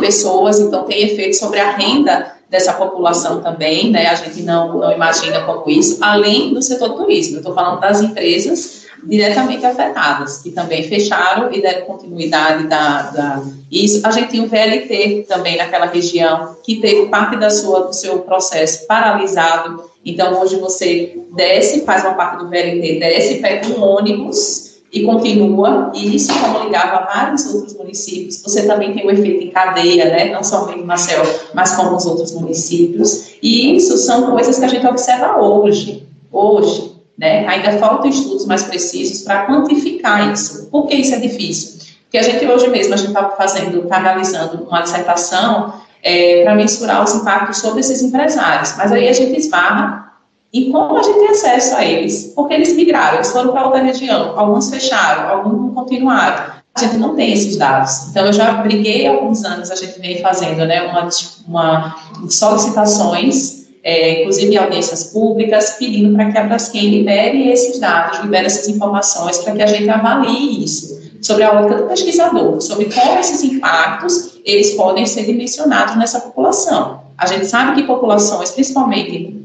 pessoas, 0.00 0.58
então 0.58 0.84
tem 0.84 1.02
efeito 1.02 1.36
sobre 1.36 1.60
a 1.60 1.70
renda 1.72 2.34
dessa 2.48 2.72
população 2.72 3.40
também, 3.40 3.90
né? 3.90 4.08
A 4.08 4.14
gente 4.14 4.42
não, 4.42 4.78
não 4.78 4.92
imagina 4.92 5.42
como 5.42 5.70
isso, 5.70 6.02
além 6.02 6.52
do 6.52 6.60
setor 6.60 6.96
turismo. 6.96 7.36
Eu 7.36 7.40
estou 7.40 7.54
falando 7.54 7.80
das 7.80 8.00
empresas 8.00 8.80
diretamente 9.04 9.64
afetadas, 9.64 10.38
que 10.38 10.50
também 10.50 10.82
fecharam 10.88 11.52
e 11.52 11.62
deram 11.62 11.86
continuidade 11.86 12.66
da, 12.66 13.02
da, 13.02 13.42
isso. 13.70 14.06
A 14.06 14.10
gente 14.10 14.30
tinha 14.30 14.42
o 14.42 14.48
VLT 14.48 15.26
também 15.28 15.56
naquela 15.56 15.86
região, 15.86 16.56
que 16.62 16.80
teve 16.80 17.06
parte 17.06 17.36
da 17.36 17.50
sua, 17.50 17.86
do 17.86 17.94
seu 17.94 18.20
processo 18.20 18.86
paralisado. 18.86 19.89
Então, 20.04 20.40
hoje 20.40 20.56
você 20.56 21.18
desce, 21.34 21.84
faz 21.84 22.04
uma 22.04 22.14
parte 22.14 22.42
do 22.42 22.48
VLT, 22.48 22.98
desce, 22.98 23.34
pega 23.36 23.68
um 23.68 23.82
ônibus 23.82 24.70
e 24.92 25.04
continua, 25.04 25.92
e 25.94 26.16
isso 26.16 26.32
como 26.40 26.64
ligava 26.64 27.06
vários 27.06 27.46
outros 27.46 27.74
municípios, 27.74 28.42
você 28.42 28.66
também 28.66 28.92
tem 28.92 29.06
o 29.06 29.10
efeito 29.10 29.44
em 29.44 29.50
cadeia, 29.50 30.06
né, 30.06 30.32
não 30.32 30.42
somente 30.42 30.82
Marcel, 30.82 31.22
mas 31.54 31.76
como 31.76 31.96
os 31.96 32.06
outros 32.06 32.32
municípios, 32.32 33.34
e 33.40 33.76
isso 33.76 33.96
são 33.98 34.32
coisas 34.32 34.58
que 34.58 34.64
a 34.64 34.68
gente 34.68 34.84
observa 34.84 35.40
hoje, 35.40 36.08
hoje, 36.32 36.92
né, 37.16 37.46
ainda 37.46 37.78
faltam 37.78 38.10
estudos 38.10 38.46
mais 38.46 38.64
precisos 38.64 39.22
para 39.22 39.46
quantificar 39.46 40.32
isso. 40.32 40.68
Por 40.70 40.86
que 40.86 40.96
isso 40.96 41.14
é 41.14 41.18
difícil? 41.20 41.78
Porque 42.04 42.18
a 42.18 42.22
gente 42.22 42.44
hoje 42.44 42.66
mesmo, 42.68 42.94
a 42.94 42.96
gente 42.96 43.08
está 43.08 43.28
fazendo, 43.30 43.82
está 43.84 43.98
analisando 43.98 44.64
uma 44.64 44.80
dissertação 44.80 45.74
é, 46.02 46.42
para 46.42 46.54
mensurar 46.54 47.04
os 47.04 47.14
impactos 47.14 47.58
sobre 47.58 47.80
esses 47.80 48.02
empresários, 48.02 48.74
mas 48.76 48.92
aí 48.92 49.08
a 49.08 49.12
gente 49.12 49.38
esbarra 49.38 50.10
e 50.52 50.70
como 50.70 50.98
a 50.98 51.02
gente 51.02 51.18
tem 51.18 51.28
acesso 51.28 51.76
a 51.76 51.84
eles? 51.84 52.32
Porque 52.34 52.54
eles 52.54 52.74
migraram, 52.74 53.16
eles 53.16 53.30
foram 53.30 53.52
para 53.52 53.66
outra 53.66 53.82
região, 53.82 54.38
alguns 54.38 54.68
fecharam, 54.68 55.28
alguns 55.28 55.74
continuaram. 55.74 56.60
A 56.74 56.80
gente 56.80 56.96
não 56.96 57.14
tem 57.14 57.32
esses 57.32 57.56
dados. 57.56 58.08
Então, 58.08 58.26
eu 58.26 58.32
já 58.32 58.52
briguei 58.54 59.06
há 59.06 59.12
alguns 59.12 59.44
anos, 59.44 59.70
a 59.70 59.76
gente 59.76 60.00
vem 60.00 60.20
fazendo 60.20 60.64
né, 60.66 60.82
uma, 60.82 61.08
uma 61.46 61.96
solicitações, 62.28 63.68
é, 63.82 64.20
inclusive 64.20 64.56
audiências 64.56 65.04
públicas, 65.04 65.76
pedindo 65.78 66.14
para 66.14 66.30
que 66.32 66.38
a 66.38 66.44
Braskem 66.44 66.90
libere 66.90 67.50
esses 67.50 67.78
dados, 67.78 68.20
libere 68.20 68.46
essas 68.46 68.68
informações, 68.68 69.38
para 69.38 69.54
que 69.54 69.62
a 69.62 69.66
gente 69.66 69.88
avalie 69.88 70.64
isso, 70.64 70.99
sobre 71.20 71.44
a 71.44 71.52
ótica 71.52 71.82
do 71.82 71.88
pesquisador, 71.88 72.60
sobre 72.60 72.86
como 72.86 73.18
esses 73.18 73.42
impactos 73.42 74.40
eles 74.44 74.72
podem 74.74 75.06
ser 75.06 75.26
dimensionados 75.26 75.96
nessa 75.96 76.20
população. 76.20 77.02
A 77.16 77.26
gente 77.26 77.46
sabe 77.46 77.74
que 77.74 77.86
populações, 77.86 78.50
principalmente 78.50 79.36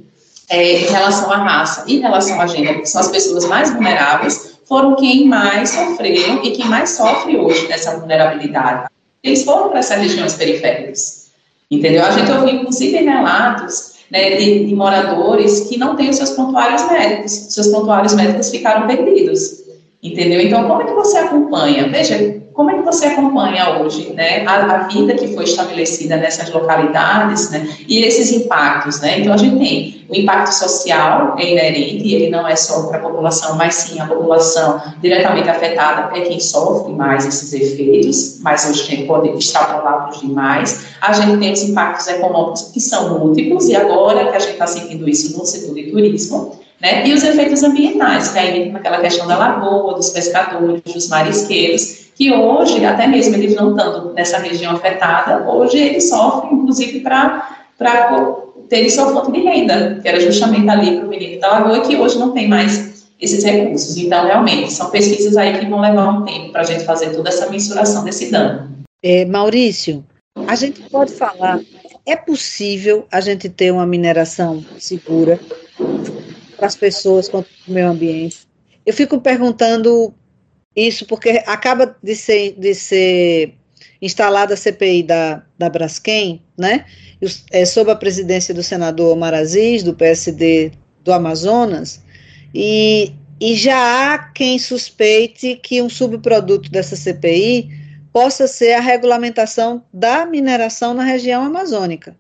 é, 0.50 0.80
em 0.80 0.86
relação 0.86 1.32
à 1.32 1.38
raça 1.38 1.84
e 1.88 1.98
em 1.98 2.00
relação 2.00 2.40
à 2.40 2.48
gênero, 2.48 2.82
que 2.82 2.90
são 2.90 3.02
as 3.02 3.10
pessoas 3.10 3.46
mais 3.46 3.72
vulneráveis, 3.74 4.56
foram 4.66 4.96
quem 4.96 5.28
mais 5.28 5.70
sofreram 5.70 6.44
e 6.44 6.52
quem 6.52 6.66
mais 6.66 6.92
sofre 6.92 7.38
hoje 7.38 7.68
dessa 7.68 7.98
vulnerabilidade. 7.98 8.90
Eles 9.24 9.44
foram 9.44 9.70
para 9.70 9.80
essas 9.80 10.00
regiões 10.00 10.34
periféricas, 10.36 11.32
entendeu? 11.70 12.06
A 12.06 12.12
gente 12.12 12.32
ouviu, 12.32 12.50
inclusive, 12.50 12.98
relatos 12.98 13.96
né, 14.10 14.38
de, 14.38 14.66
de, 14.66 14.76
moradores 14.76 15.62
que 15.62 15.78
não 15.78 15.96
têm 15.96 16.10
os 16.10 16.18
seus 16.18 16.32
prontuários 16.32 16.88
médicos, 16.88 17.32
seus 17.32 17.68
prontuários 17.68 18.14
médicos 18.14 18.50
ficaram 18.50 18.88
perdidos, 18.88 19.65
entendeu? 20.06 20.42
Então, 20.42 20.68
como 20.68 20.82
é 20.82 20.86
que 20.86 20.94
você 20.94 21.18
acompanha? 21.18 21.88
Veja, 21.90 22.42
como 22.56 22.72
é 22.72 22.76
que 22.76 22.84
você 22.84 23.08
acompanha 23.08 23.82
hoje, 23.82 24.14
né, 24.14 24.46
a, 24.46 24.76
a, 24.76 24.78
vida 24.88 25.14
que 25.14 25.28
foi 25.34 25.44
estabelecida 25.44 26.16
nessas 26.16 26.50
localidades, 26.50 27.50
né, 27.50 27.68
e 27.86 28.00
esses 28.00 28.32
impactos, 28.32 29.02
né? 29.02 29.20
Então 29.20 29.34
a 29.34 29.38
gente 29.38 29.58
tem 29.58 30.06
o 30.08 30.16
impacto 30.16 30.54
social 30.54 31.36
é 31.38 31.52
inerente, 31.52 32.14
ele 32.14 32.30
não 32.30 32.48
é 32.48 32.56
só 32.56 32.84
para 32.84 33.00
a 33.00 33.02
população, 33.02 33.58
mas 33.58 33.76
sim 33.76 34.00
a 34.00 34.06
população 34.06 34.82
diretamente 35.02 35.50
afetada 35.50 36.18
é 36.18 36.22
quem 36.22 36.40
sofre 36.40 36.94
mais 36.94 37.26
esses 37.26 37.52
efeitos, 37.52 38.40
mas 38.42 38.70
hoje 38.70 38.84
quem 38.84 39.08
pode 39.08 39.30
extrapolar 39.30 40.10
os 40.10 40.22
demais. 40.22 40.86
A 41.02 41.12
gente 41.12 41.38
tem 41.40 41.52
os 41.52 41.64
impactos 41.64 42.08
econômicos 42.08 42.70
que 42.74 42.80
são 42.80 43.20
múltiplos 43.20 43.68
e 43.68 43.76
agora 43.76 44.32
que 44.32 44.36
a 44.38 44.40
gente 44.40 44.54
está 44.54 44.68
sentindo 44.68 45.10
isso 45.10 45.38
no 45.38 45.46
setor 45.46 45.74
de 45.74 45.92
turismo, 45.92 46.65
né? 46.82 47.08
E 47.08 47.14
os 47.14 47.24
efeitos 47.24 47.64
ambientais, 47.64 48.30
que 48.30 48.40
aí 48.40 48.72
naquela 48.72 49.00
questão 49.00 49.28
da 49.28 49.38
lagoa, 49.38 49.96
dos 49.96 50.10
pescadores, 50.10 50.82
dos 50.82 51.08
marisqueiros, 51.08 52.06
que 52.16 52.32
hoje, 52.32 52.84
até 52.86 53.08
mesmo 53.08 53.36
eles 53.36 53.56
não 53.56 53.72
estando 53.72 54.14
nessa 54.14 54.38
região 54.38 54.74
afetada, 54.74 55.50
hoje 55.50 55.78
eles 55.78 56.10
sofrem, 56.10 56.54
inclusive, 56.54 57.02
para 57.02 57.58
terem 58.70 58.90
sua 58.90 59.12
fonte 59.12 59.32
de 59.32 59.46
renda, 59.46 60.00
que 60.02 60.08
era 60.08 60.20
justamente 60.20 60.70
ali 60.70 60.98
para 60.98 61.06
o 61.06 61.10
menino 61.10 61.42
da 61.42 61.60
Lagoa, 61.60 61.82
que 61.82 61.96
hoje 61.96 62.18
não 62.18 62.32
tem 62.32 62.48
mais 62.48 63.06
esses 63.20 63.44
recursos. 63.44 63.98
Então, 63.98 64.26
realmente, 64.26 64.72
são 64.72 64.90
pesquisas 64.90 65.36
aí 65.38 65.58
que 65.58 65.66
vão 65.66 65.82
levar 65.82 66.10
um 66.10 66.24
tempo 66.24 66.52
para 66.52 66.62
a 66.62 66.66
gente 66.66 66.86
fazer 66.86 67.10
toda 67.10 67.30
essa 67.30 67.50
mensuração 67.50 68.04
desse 68.04 68.32
dano. 68.32 68.70
É, 69.04 69.26
Maurício, 69.26 70.04
a 70.48 70.56
gente 70.56 70.82
pode 70.90 71.14
falar, 71.14 71.60
é 72.06 72.16
possível 72.16 73.06
a 73.12 73.22
gente 73.22 73.50
ter 73.50 73.72
uma 73.72 73.86
mineração 73.86 74.64
segura 74.80 75.40
para 76.56 76.68
as 76.68 76.76
pessoas, 76.76 77.28
contra 77.30 77.52
o 77.68 77.72
meio 77.72 77.90
ambiente? 77.90 78.48
Eu 78.86 78.94
fico 78.94 79.20
perguntando 79.20 80.14
isso 80.76 81.06
porque 81.06 81.44
acaba 81.46 81.96
de 82.04 82.16
ser, 82.16 82.56
de 82.58 82.76
ser 82.76 83.54
instalada 84.02 84.54
a 84.54 84.58
CPI 84.58 85.04
da, 85.04 85.44
da 85.58 85.70
Braskem, 85.70 86.42
né? 86.58 86.86
É, 87.52 87.66
sob 87.66 87.90
a 87.90 87.96
presidência 87.96 88.54
do 88.54 88.62
senador 88.62 89.14
Omar 89.14 89.34
Aziz, 89.34 89.82
do 89.84 89.94
PSD 89.94 90.72
do 91.04 91.14
Amazonas, 91.14 92.04
e, 92.54 93.14
e 93.40 93.56
já 93.56 94.14
há 94.14 94.18
quem 94.18 94.60
suspeite 94.60 95.56
que 95.56 95.82
um 95.82 95.90
subproduto 95.90 96.70
dessa 96.70 96.96
CPI 96.96 97.70
possa 98.12 98.48
ser 98.48 98.74
a 98.74 98.80
regulamentação 98.80 99.84
da 99.94 100.26
mineração 100.26 100.94
na 100.94 101.04
região 101.04 101.44
amazônica. 101.44 102.16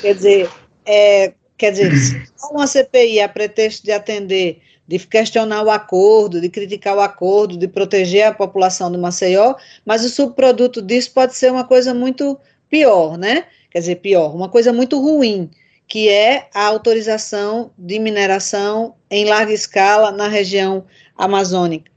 Quer 0.00 0.14
dizer, 0.14 0.50
é, 0.84 1.32
quer 1.62 1.70
dizer, 1.70 1.92
se 2.34 2.50
uma 2.50 2.66
CPI 2.66 3.20
a 3.20 3.28
pretexto 3.28 3.84
de 3.84 3.92
atender 3.92 4.60
de 4.86 4.98
questionar 4.98 5.62
o 5.62 5.70
acordo, 5.70 6.40
de 6.40 6.48
criticar 6.48 6.96
o 6.96 7.00
acordo, 7.00 7.56
de 7.56 7.68
proteger 7.68 8.26
a 8.26 8.34
população 8.34 8.90
do 8.90 8.98
Maceió, 8.98 9.54
mas 9.86 10.04
o 10.04 10.08
subproduto 10.08 10.82
disso 10.82 11.12
pode 11.14 11.36
ser 11.36 11.52
uma 11.52 11.64
coisa 11.64 11.94
muito 11.94 12.38
pior, 12.68 13.16
né? 13.16 13.44
Quer 13.70 13.78
dizer, 13.78 13.96
pior, 13.96 14.34
uma 14.34 14.48
coisa 14.48 14.72
muito 14.72 15.00
ruim, 15.00 15.48
que 15.86 16.08
é 16.08 16.48
a 16.52 16.66
autorização 16.66 17.70
de 17.78 18.00
mineração 18.00 18.96
em 19.08 19.24
larga 19.24 19.52
escala 19.52 20.10
na 20.10 20.26
região 20.26 20.84
amazônica. 21.16 21.90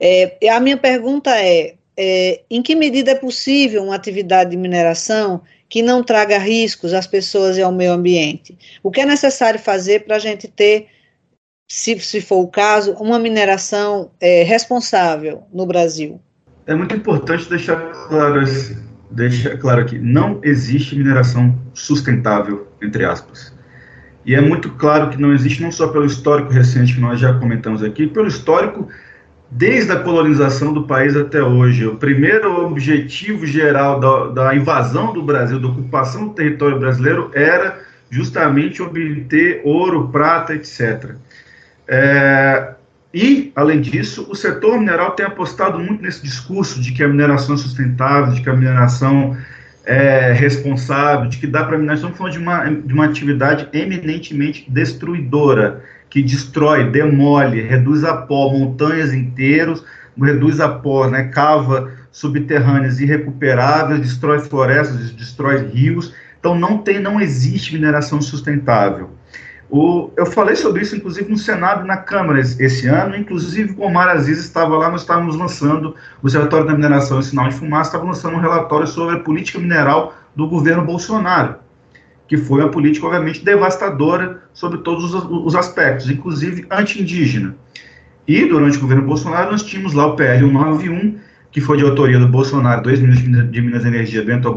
É, 0.00 0.36
a 0.50 0.58
minha 0.58 0.76
pergunta 0.76 1.30
é, 1.40 1.76
é, 1.96 2.40
em 2.50 2.60
que 2.60 2.74
medida 2.74 3.12
é 3.12 3.14
possível 3.14 3.84
uma 3.84 3.94
atividade 3.94 4.50
de 4.50 4.56
mineração 4.56 5.42
que 5.72 5.80
não 5.80 6.02
traga 6.02 6.36
riscos 6.36 6.92
às 6.92 7.06
pessoas 7.06 7.56
e 7.56 7.62
ao 7.62 7.72
meio 7.72 7.94
ambiente? 7.94 8.58
O 8.82 8.90
que 8.90 9.00
é 9.00 9.06
necessário 9.06 9.58
fazer 9.58 10.04
para 10.04 10.16
a 10.16 10.18
gente 10.18 10.46
ter, 10.46 10.88
se, 11.66 11.98
se 11.98 12.20
for 12.20 12.42
o 12.42 12.46
caso, 12.46 12.92
uma 13.00 13.18
mineração 13.18 14.10
é, 14.20 14.42
responsável 14.42 15.44
no 15.50 15.64
Brasil? 15.64 16.20
É 16.66 16.74
muito 16.74 16.94
importante 16.94 17.48
deixar 17.48 17.76
claro, 18.06 18.44
deixar 19.10 19.56
claro 19.56 19.80
aqui, 19.80 19.98
não 19.98 20.40
existe 20.42 20.94
mineração 20.94 21.58
sustentável, 21.72 22.68
entre 22.82 23.06
aspas. 23.06 23.50
E 24.26 24.34
é 24.34 24.42
muito 24.42 24.72
claro 24.72 25.08
que 25.08 25.16
não 25.16 25.32
existe, 25.32 25.62
não 25.62 25.72
só 25.72 25.88
pelo 25.88 26.04
histórico 26.04 26.52
recente 26.52 26.96
que 26.96 27.00
nós 27.00 27.18
já 27.18 27.32
comentamos 27.32 27.82
aqui, 27.82 28.06
pelo 28.06 28.28
histórico 28.28 28.88
desde 29.54 29.92
a 29.92 29.96
colonização 29.96 30.72
do 30.72 30.84
país 30.84 31.14
até 31.14 31.42
hoje. 31.42 31.86
O 31.86 31.96
primeiro 31.96 32.64
objetivo 32.64 33.46
geral 33.46 34.00
da, 34.00 34.44
da, 34.44 34.54
invasão 34.56 35.12
do 35.12 35.22
Brasil, 35.22 35.60
da 35.60 35.68
ocupação 35.68 36.28
do 36.28 36.34
território 36.34 36.78
brasileiro, 36.78 37.30
era 37.34 37.80
justamente 38.10 38.82
obter 38.82 39.60
ouro, 39.62 40.08
prata, 40.08 40.54
etc. 40.54 41.16
É, 41.86 42.72
e, 43.12 43.52
além 43.54 43.82
disso, 43.82 44.26
o 44.30 44.34
setor 44.34 44.78
mineral 44.78 45.10
tem 45.10 45.26
apostado 45.26 45.78
muito 45.78 46.02
nesse 46.02 46.22
discurso 46.22 46.80
de 46.80 46.92
que 46.92 47.04
a 47.04 47.08
mineração 47.08 47.54
é 47.54 47.58
sustentável, 47.58 48.32
de 48.32 48.40
que 48.40 48.48
a 48.48 48.54
mineração 48.54 49.36
é 49.84 50.32
responsável, 50.32 51.28
de 51.28 51.36
que 51.36 51.46
dá 51.46 51.64
para 51.64 51.76
minerar. 51.76 51.96
Estamos 51.96 52.16
falando 52.16 52.32
de 52.32 52.38
uma, 52.38 52.64
de 52.64 52.94
uma 52.94 53.04
atividade 53.04 53.68
eminentemente 53.74 54.64
destruidora 54.66 55.84
que 56.12 56.22
destrói, 56.22 56.90
demole, 56.90 57.62
reduz 57.62 58.04
a 58.04 58.14
pó 58.14 58.52
montanhas 58.52 59.14
inteiros, 59.14 59.82
reduz 60.20 60.60
a 60.60 60.68
pó, 60.68 61.08
né, 61.08 61.24
cava 61.28 61.90
subterrâneas 62.10 63.00
irrecuperáveis, 63.00 63.98
destrói 63.98 64.38
florestas, 64.40 65.10
destrói 65.12 65.70
rios. 65.72 66.12
Então 66.38 66.54
não 66.54 66.76
tem, 66.76 67.00
não 67.00 67.18
existe 67.18 67.72
mineração 67.72 68.20
sustentável. 68.20 69.08
O, 69.70 70.10
eu 70.14 70.26
falei 70.26 70.54
sobre 70.54 70.82
isso, 70.82 70.94
inclusive, 70.94 71.30
no 71.30 71.38
Senado 71.38 71.82
e 71.82 71.88
na 71.88 71.96
Câmara 71.96 72.40
esse, 72.40 72.86
ano, 72.86 73.16
inclusive 73.16 73.74
o 73.78 73.80
Omar 73.80 74.10
Aziz 74.10 74.38
estava 74.38 74.76
lá, 74.76 74.90
nós 74.90 75.00
estávamos 75.00 75.34
lançando, 75.34 75.96
o 76.20 76.26
Observatório 76.26 76.66
da 76.66 76.74
Mineração 76.74 77.20
e 77.20 77.24
Sinal 77.24 77.48
de 77.48 77.54
Fumaça 77.54 77.88
estava 77.88 78.04
lançando 78.04 78.36
um 78.36 78.40
relatório 78.40 78.86
sobre 78.86 79.16
a 79.16 79.20
política 79.20 79.58
mineral 79.58 80.14
do 80.36 80.46
governo 80.46 80.84
Bolsonaro 80.84 81.54
que 82.26 82.36
foi 82.36 82.60
uma 82.60 82.70
política, 82.70 83.06
obviamente, 83.06 83.44
devastadora 83.44 84.42
sobre 84.52 84.78
todos 84.78 85.14
os, 85.14 85.24
os 85.24 85.54
aspectos, 85.54 86.08
inclusive 86.08 86.64
anti-indígena. 86.70 87.54
E, 88.26 88.44
durante 88.46 88.78
o 88.78 88.80
governo 88.80 89.02
Bolsonaro, 89.02 89.50
nós 89.50 89.62
tínhamos 89.62 89.92
lá 89.92 90.06
o 90.06 90.16
PL 90.16 90.46
191, 90.46 91.18
que 91.50 91.60
foi 91.60 91.76
de 91.76 91.84
autoria 91.84 92.18
do 92.18 92.28
Bolsonaro, 92.28 92.82
dois 92.82 93.00
ministros 93.00 93.50
de 93.50 93.60
Minas 93.60 93.84
e 93.84 93.88
Energia, 93.88 94.24
Bento 94.24 94.48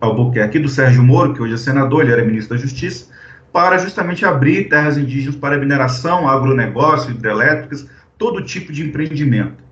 Albuquerque, 0.00 0.58
do 0.58 0.68
Sérgio 0.68 1.02
Moro, 1.02 1.34
que 1.34 1.42
hoje 1.42 1.54
é 1.54 1.56
senador, 1.56 2.02
ele 2.02 2.12
era 2.12 2.24
ministro 2.24 2.56
da 2.56 2.62
Justiça, 2.62 3.06
para 3.52 3.78
justamente 3.78 4.24
abrir 4.24 4.68
terras 4.68 4.96
indígenas 4.96 5.36
para 5.36 5.58
mineração, 5.58 6.28
agronegócio, 6.28 7.10
hidrelétricas, 7.10 7.86
todo 8.16 8.42
tipo 8.42 8.72
de 8.72 8.82
empreendimento. 8.82 9.62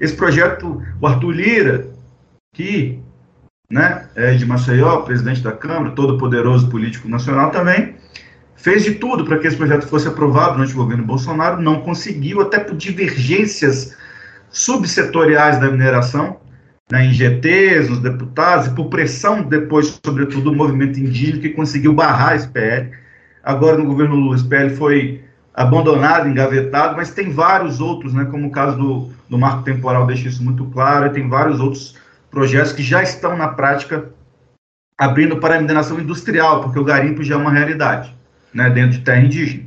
Esse 0.00 0.14
projeto, 0.14 0.82
o 1.00 1.06
Arthur 1.06 1.30
Lira, 1.30 1.86
que 2.52 3.00
né, 3.70 4.08
é, 4.16 4.42
Maceió, 4.46 5.02
presidente 5.02 5.42
da 5.42 5.52
Câmara, 5.52 5.90
todo 5.90 6.16
poderoso 6.16 6.68
político 6.70 7.06
nacional 7.06 7.50
também, 7.50 7.96
fez 8.56 8.82
de 8.82 8.94
tudo 8.94 9.24
para 9.24 9.38
que 9.38 9.46
esse 9.46 9.56
projeto 9.56 9.86
fosse 9.86 10.08
aprovado 10.08 10.54
durante 10.54 10.72
o 10.72 10.76
governo 10.76 11.04
Bolsonaro, 11.04 11.60
não 11.60 11.80
conseguiu, 11.82 12.40
até 12.40 12.58
por 12.58 12.74
divergências 12.76 13.94
subsetoriais 14.50 15.60
da 15.60 15.70
mineração, 15.70 16.38
né, 16.90 17.04
em 17.04 17.12
GTs, 17.12 17.92
os 17.92 17.98
deputados, 17.98 18.68
e 18.68 18.70
por 18.70 18.86
pressão 18.86 19.42
depois, 19.42 20.00
sobretudo, 20.02 20.50
do 20.50 20.56
movimento 20.56 20.98
indígena, 20.98 21.38
que 21.38 21.50
conseguiu 21.50 21.92
barrar 21.92 22.36
esse 22.36 22.48
PL. 22.48 22.90
Agora, 23.44 23.76
no 23.76 23.84
governo 23.84 24.16
Lula, 24.16 24.36
esse 24.36 24.48
PL 24.48 24.74
foi 24.76 25.22
abandonado, 25.52 26.26
engavetado, 26.26 26.96
mas 26.96 27.10
tem 27.10 27.30
vários 27.30 27.80
outros, 27.80 28.14
né, 28.14 28.24
como 28.30 28.46
o 28.46 28.50
caso 28.50 28.78
do, 28.78 29.10
do 29.28 29.36
marco 29.36 29.62
temporal 29.62 30.06
deixa 30.06 30.28
isso 30.28 30.42
muito 30.42 30.64
claro, 30.66 31.06
e 31.06 31.10
tem 31.10 31.28
vários 31.28 31.60
outros 31.60 31.94
projetos 32.30 32.72
que 32.72 32.82
já 32.82 33.02
estão 33.02 33.36
na 33.36 33.48
prática 33.48 34.10
abrindo 34.96 35.36
para 35.36 35.56
a 35.56 35.60
mineração 35.60 36.00
industrial, 36.00 36.62
porque 36.62 36.78
o 36.78 36.84
garimpo 36.84 37.22
já 37.22 37.36
é 37.36 37.38
uma 37.38 37.52
realidade, 37.52 38.14
né, 38.52 38.68
dentro 38.68 38.98
de 38.98 39.04
terra 39.04 39.20
indígena. 39.20 39.64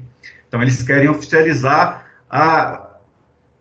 Então 0.47 0.61
eles 0.61 0.83
querem 0.83 1.07
oficializar 1.07 2.05
a 2.29 2.89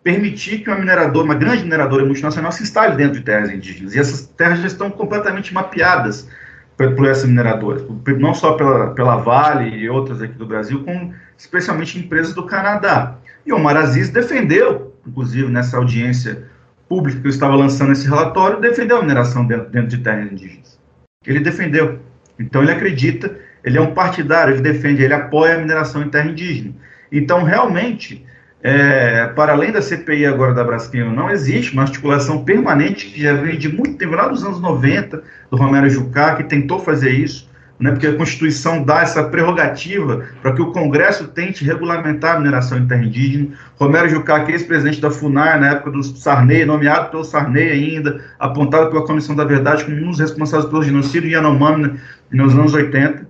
permitir 0.03 0.59
que 0.59 0.69
uma 0.69 0.79
mineradora, 0.79 1.25
uma 1.25 1.35
grande 1.35 1.63
mineradora 1.63 2.05
multinacional 2.05 2.51
se 2.51 2.63
instale 2.63 2.97
dentro 2.97 3.19
de 3.19 3.25
terras 3.25 3.49
indígenas. 3.49 3.95
E 3.95 3.99
essas 3.99 4.27
terras 4.27 4.59
já 4.59 4.67
estão 4.67 4.89
completamente 4.89 5.53
mapeadas 5.53 6.27
por, 6.75 7.07
essas 7.07 7.25
mineradoras, 7.25 7.83
não 8.19 8.33
só 8.33 8.53
pela, 8.53 8.93
pela 8.93 9.17
Vale 9.17 9.69
e 9.77 9.89
outras 9.89 10.21
aqui 10.21 10.33
do 10.33 10.45
Brasil, 10.45 10.83
como 10.83 11.13
especialmente 11.37 11.99
empresas 11.99 12.33
do 12.33 12.43
Canadá. 12.43 13.15
E 13.45 13.53
o 13.53 13.55
Omar 13.55 13.77
Aziz 13.77 14.09
defendeu, 14.09 14.95
inclusive 15.05 15.47
nessa 15.47 15.77
audiência 15.77 16.49
pública 16.91 17.21
que 17.21 17.29
estava 17.29 17.55
lançando 17.55 17.93
esse 17.93 18.05
relatório 18.05 18.59
defendeu 18.59 18.97
a 18.97 19.01
mineração 19.01 19.45
dentro, 19.45 19.69
dentro 19.69 19.87
de 19.87 19.99
terras 19.99 20.29
indígenas. 20.29 20.77
Ele 21.25 21.39
defendeu. 21.39 21.99
Então 22.37 22.61
ele 22.61 22.73
acredita, 22.73 23.33
ele 23.63 23.77
é 23.77 23.81
um 23.81 23.93
partidário, 23.93 24.55
ele 24.55 24.61
defende, 24.61 25.01
ele 25.01 25.13
apoia 25.13 25.55
a 25.55 25.59
mineração 25.59 26.01
em 26.01 26.09
terra 26.09 26.27
indígena. 26.27 26.73
Então, 27.09 27.43
realmente, 27.43 28.25
é, 28.61 29.27
para 29.27 29.53
além 29.53 29.71
da 29.71 29.81
CPI 29.81 30.25
agora 30.25 30.53
da 30.53 30.65
Braskem, 30.65 31.09
não 31.15 31.29
existe 31.29 31.71
uma 31.71 31.83
articulação 31.83 32.43
permanente 32.43 33.05
que 33.05 33.21
já 33.21 33.35
vem 33.35 33.57
de 33.57 33.69
muito 33.69 33.95
tempo, 33.95 34.13
lá 34.13 34.27
dos 34.27 34.43
anos 34.43 34.59
90, 34.59 35.23
do 35.49 35.55
Romero 35.55 35.89
Jucá, 35.89 36.35
que 36.35 36.43
tentou 36.43 36.79
fazer 36.79 37.11
isso, 37.11 37.49
né, 37.81 37.89
porque 37.91 38.05
a 38.05 38.15
Constituição 38.15 38.83
dá 38.83 39.01
essa 39.01 39.23
prerrogativa 39.23 40.23
para 40.39 40.53
que 40.53 40.61
o 40.61 40.71
Congresso 40.71 41.27
tente 41.29 41.65
regulamentar 41.65 42.35
a 42.35 42.39
mineração 42.39 42.77
em 42.77 42.85
terra 42.85 43.03
indígena. 43.03 43.47
Romero 43.79 44.07
Jucá, 44.07 44.41
que 44.45 44.51
é 44.51 44.55
ex-presidente 44.55 45.01
da 45.01 45.09
FUNAR, 45.09 45.59
na 45.59 45.71
época 45.71 45.89
do 45.89 46.03
Sarney, 46.03 46.63
nomeado 46.63 47.09
pelo 47.09 47.23
Sarney 47.23 47.71
ainda, 47.71 48.23
apontado 48.39 48.91
pela 48.91 49.05
Comissão 49.05 49.35
da 49.35 49.43
Verdade 49.43 49.83
como 49.83 49.97
um 49.97 50.11
dos 50.11 50.19
responsáveis 50.19 50.69
pelo 50.69 50.83
genocídio 50.83 51.27
em 51.27 51.33
Yanomami 51.33 51.99
nos 52.31 52.53
anos 52.53 52.75
80, 52.75 53.25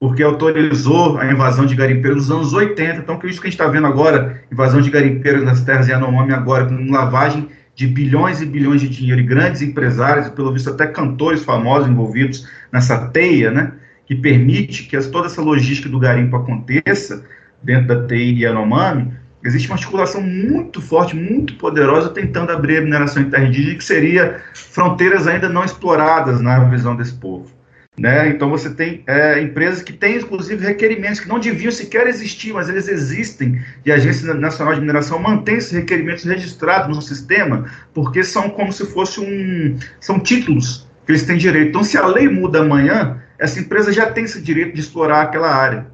porque 0.00 0.22
autorizou 0.22 1.18
a 1.18 1.30
invasão 1.30 1.64
de 1.64 1.76
garimpeiros 1.76 2.28
nos 2.28 2.36
anos 2.36 2.52
80. 2.52 2.98
Então, 2.98 3.18
que 3.18 3.28
é 3.28 3.30
isso 3.30 3.40
que 3.40 3.46
a 3.46 3.50
gente 3.50 3.60
está 3.60 3.70
vendo 3.70 3.86
agora, 3.86 4.42
invasão 4.50 4.80
de 4.80 4.90
garimpeiros 4.90 5.44
nas 5.44 5.62
terras 5.62 5.86
Yanomami 5.86 6.32
agora, 6.32 6.66
com 6.66 6.90
lavagem 6.90 7.48
de 7.76 7.86
bilhões 7.86 8.40
e 8.40 8.46
bilhões 8.46 8.80
de 8.80 8.88
dinheiro, 8.88 9.20
e 9.20 9.24
grandes 9.24 9.60
empresários, 9.60 10.26
e 10.26 10.30
pelo 10.30 10.50
visto 10.50 10.70
até 10.70 10.86
cantores 10.86 11.44
famosos 11.44 11.88
envolvidos 11.88 12.48
nessa 12.72 13.08
teia, 13.08 13.50
né, 13.50 13.72
que 14.06 14.14
permite 14.14 14.84
que 14.84 14.96
as, 14.96 15.06
toda 15.06 15.26
essa 15.26 15.42
logística 15.42 15.88
do 15.88 15.98
garimpo 15.98 16.36
aconteça 16.36 17.22
dentro 17.62 17.88
da 17.88 18.06
TI 18.06 18.42
Yanomami, 18.42 19.12
existe 19.44 19.68
uma 19.68 19.74
articulação 19.74 20.22
muito 20.22 20.80
forte, 20.80 21.14
muito 21.14 21.54
poderosa, 21.56 22.08
tentando 22.08 22.50
abrir 22.50 22.78
a 22.78 22.80
mineração 22.80 23.22
indígena, 23.22 23.76
que 23.76 23.84
seria 23.84 24.40
fronteiras 24.54 25.26
ainda 25.26 25.48
não 25.48 25.62
exploradas 25.62 26.40
na 26.40 26.58
visão 26.64 26.96
desse 26.96 27.14
povo. 27.14 27.55
Né? 27.98 28.28
Então 28.28 28.50
você 28.50 28.68
tem 28.68 29.02
é, 29.06 29.40
empresas 29.40 29.82
que 29.82 29.92
têm, 29.92 30.16
inclusive, 30.16 30.66
requerimentos 30.66 31.18
que 31.18 31.28
não 31.28 31.40
deviam 31.40 31.72
sequer 31.72 32.06
existir, 32.06 32.52
mas 32.52 32.68
eles 32.68 32.88
existem, 32.88 33.58
e 33.86 33.90
a 33.90 33.94
Agência 33.94 34.34
Nacional 34.34 34.74
de 34.74 34.80
Mineração 34.80 35.18
mantém 35.18 35.56
esses 35.56 35.72
requerimentos 35.72 36.24
registrados 36.24 36.94
no 36.94 37.00
sistema, 37.00 37.64
porque 37.94 38.22
são 38.22 38.50
como 38.50 38.70
se 38.70 38.84
fosse 38.86 39.18
um. 39.18 39.78
são 39.98 40.20
títulos 40.20 40.86
que 41.06 41.12
eles 41.12 41.22
têm 41.22 41.38
direito. 41.38 41.70
Então, 41.70 41.82
se 41.82 41.96
a 41.96 42.06
lei 42.06 42.28
muda 42.28 42.60
amanhã, 42.60 43.22
essa 43.38 43.60
empresa 43.60 43.90
já 43.92 44.10
tem 44.10 44.24
esse 44.24 44.42
direito 44.42 44.74
de 44.74 44.80
explorar 44.80 45.22
aquela 45.22 45.54
área. 45.54 45.86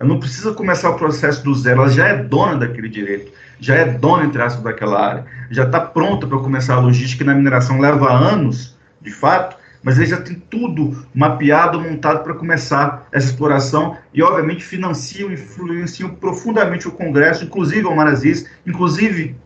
Ela 0.00 0.08
não 0.08 0.18
precisa 0.18 0.52
começar 0.52 0.90
o 0.90 0.96
processo 0.96 1.44
do 1.44 1.54
zero, 1.54 1.82
ela 1.82 1.90
já 1.90 2.08
é 2.08 2.16
dona 2.16 2.56
daquele 2.56 2.88
direito, 2.88 3.30
já 3.60 3.76
é 3.76 3.84
dona, 3.84 4.24
entre 4.24 4.42
aspas, 4.42 4.64
daquela 4.64 5.00
área, 5.00 5.24
já 5.50 5.64
está 5.64 5.80
pronta 5.80 6.26
para 6.26 6.38
começar 6.38 6.74
a 6.74 6.80
logística, 6.80 7.22
que 7.22 7.30
na 7.30 7.34
mineração 7.34 7.78
leva 7.78 8.12
anos, 8.12 8.76
de 9.00 9.12
fato, 9.12 9.56
mas 9.84 9.98
ele 9.98 10.06
já 10.06 10.16
tem 10.16 10.34
tudo 10.34 11.06
mapeado, 11.14 11.78
montado 11.78 12.24
para 12.24 12.34
começar 12.34 13.06
essa 13.12 13.26
exploração 13.26 13.96
e, 14.14 14.22
obviamente, 14.22 14.64
financiam 14.64 15.30
e 15.30 15.34
influenciam 15.34 16.08
profundamente 16.08 16.88
o 16.88 16.92
Congresso, 16.92 17.44
inclusive 17.44 17.86
o 17.86 17.94
Marazis, 17.94 18.48
inclusive 18.66 19.36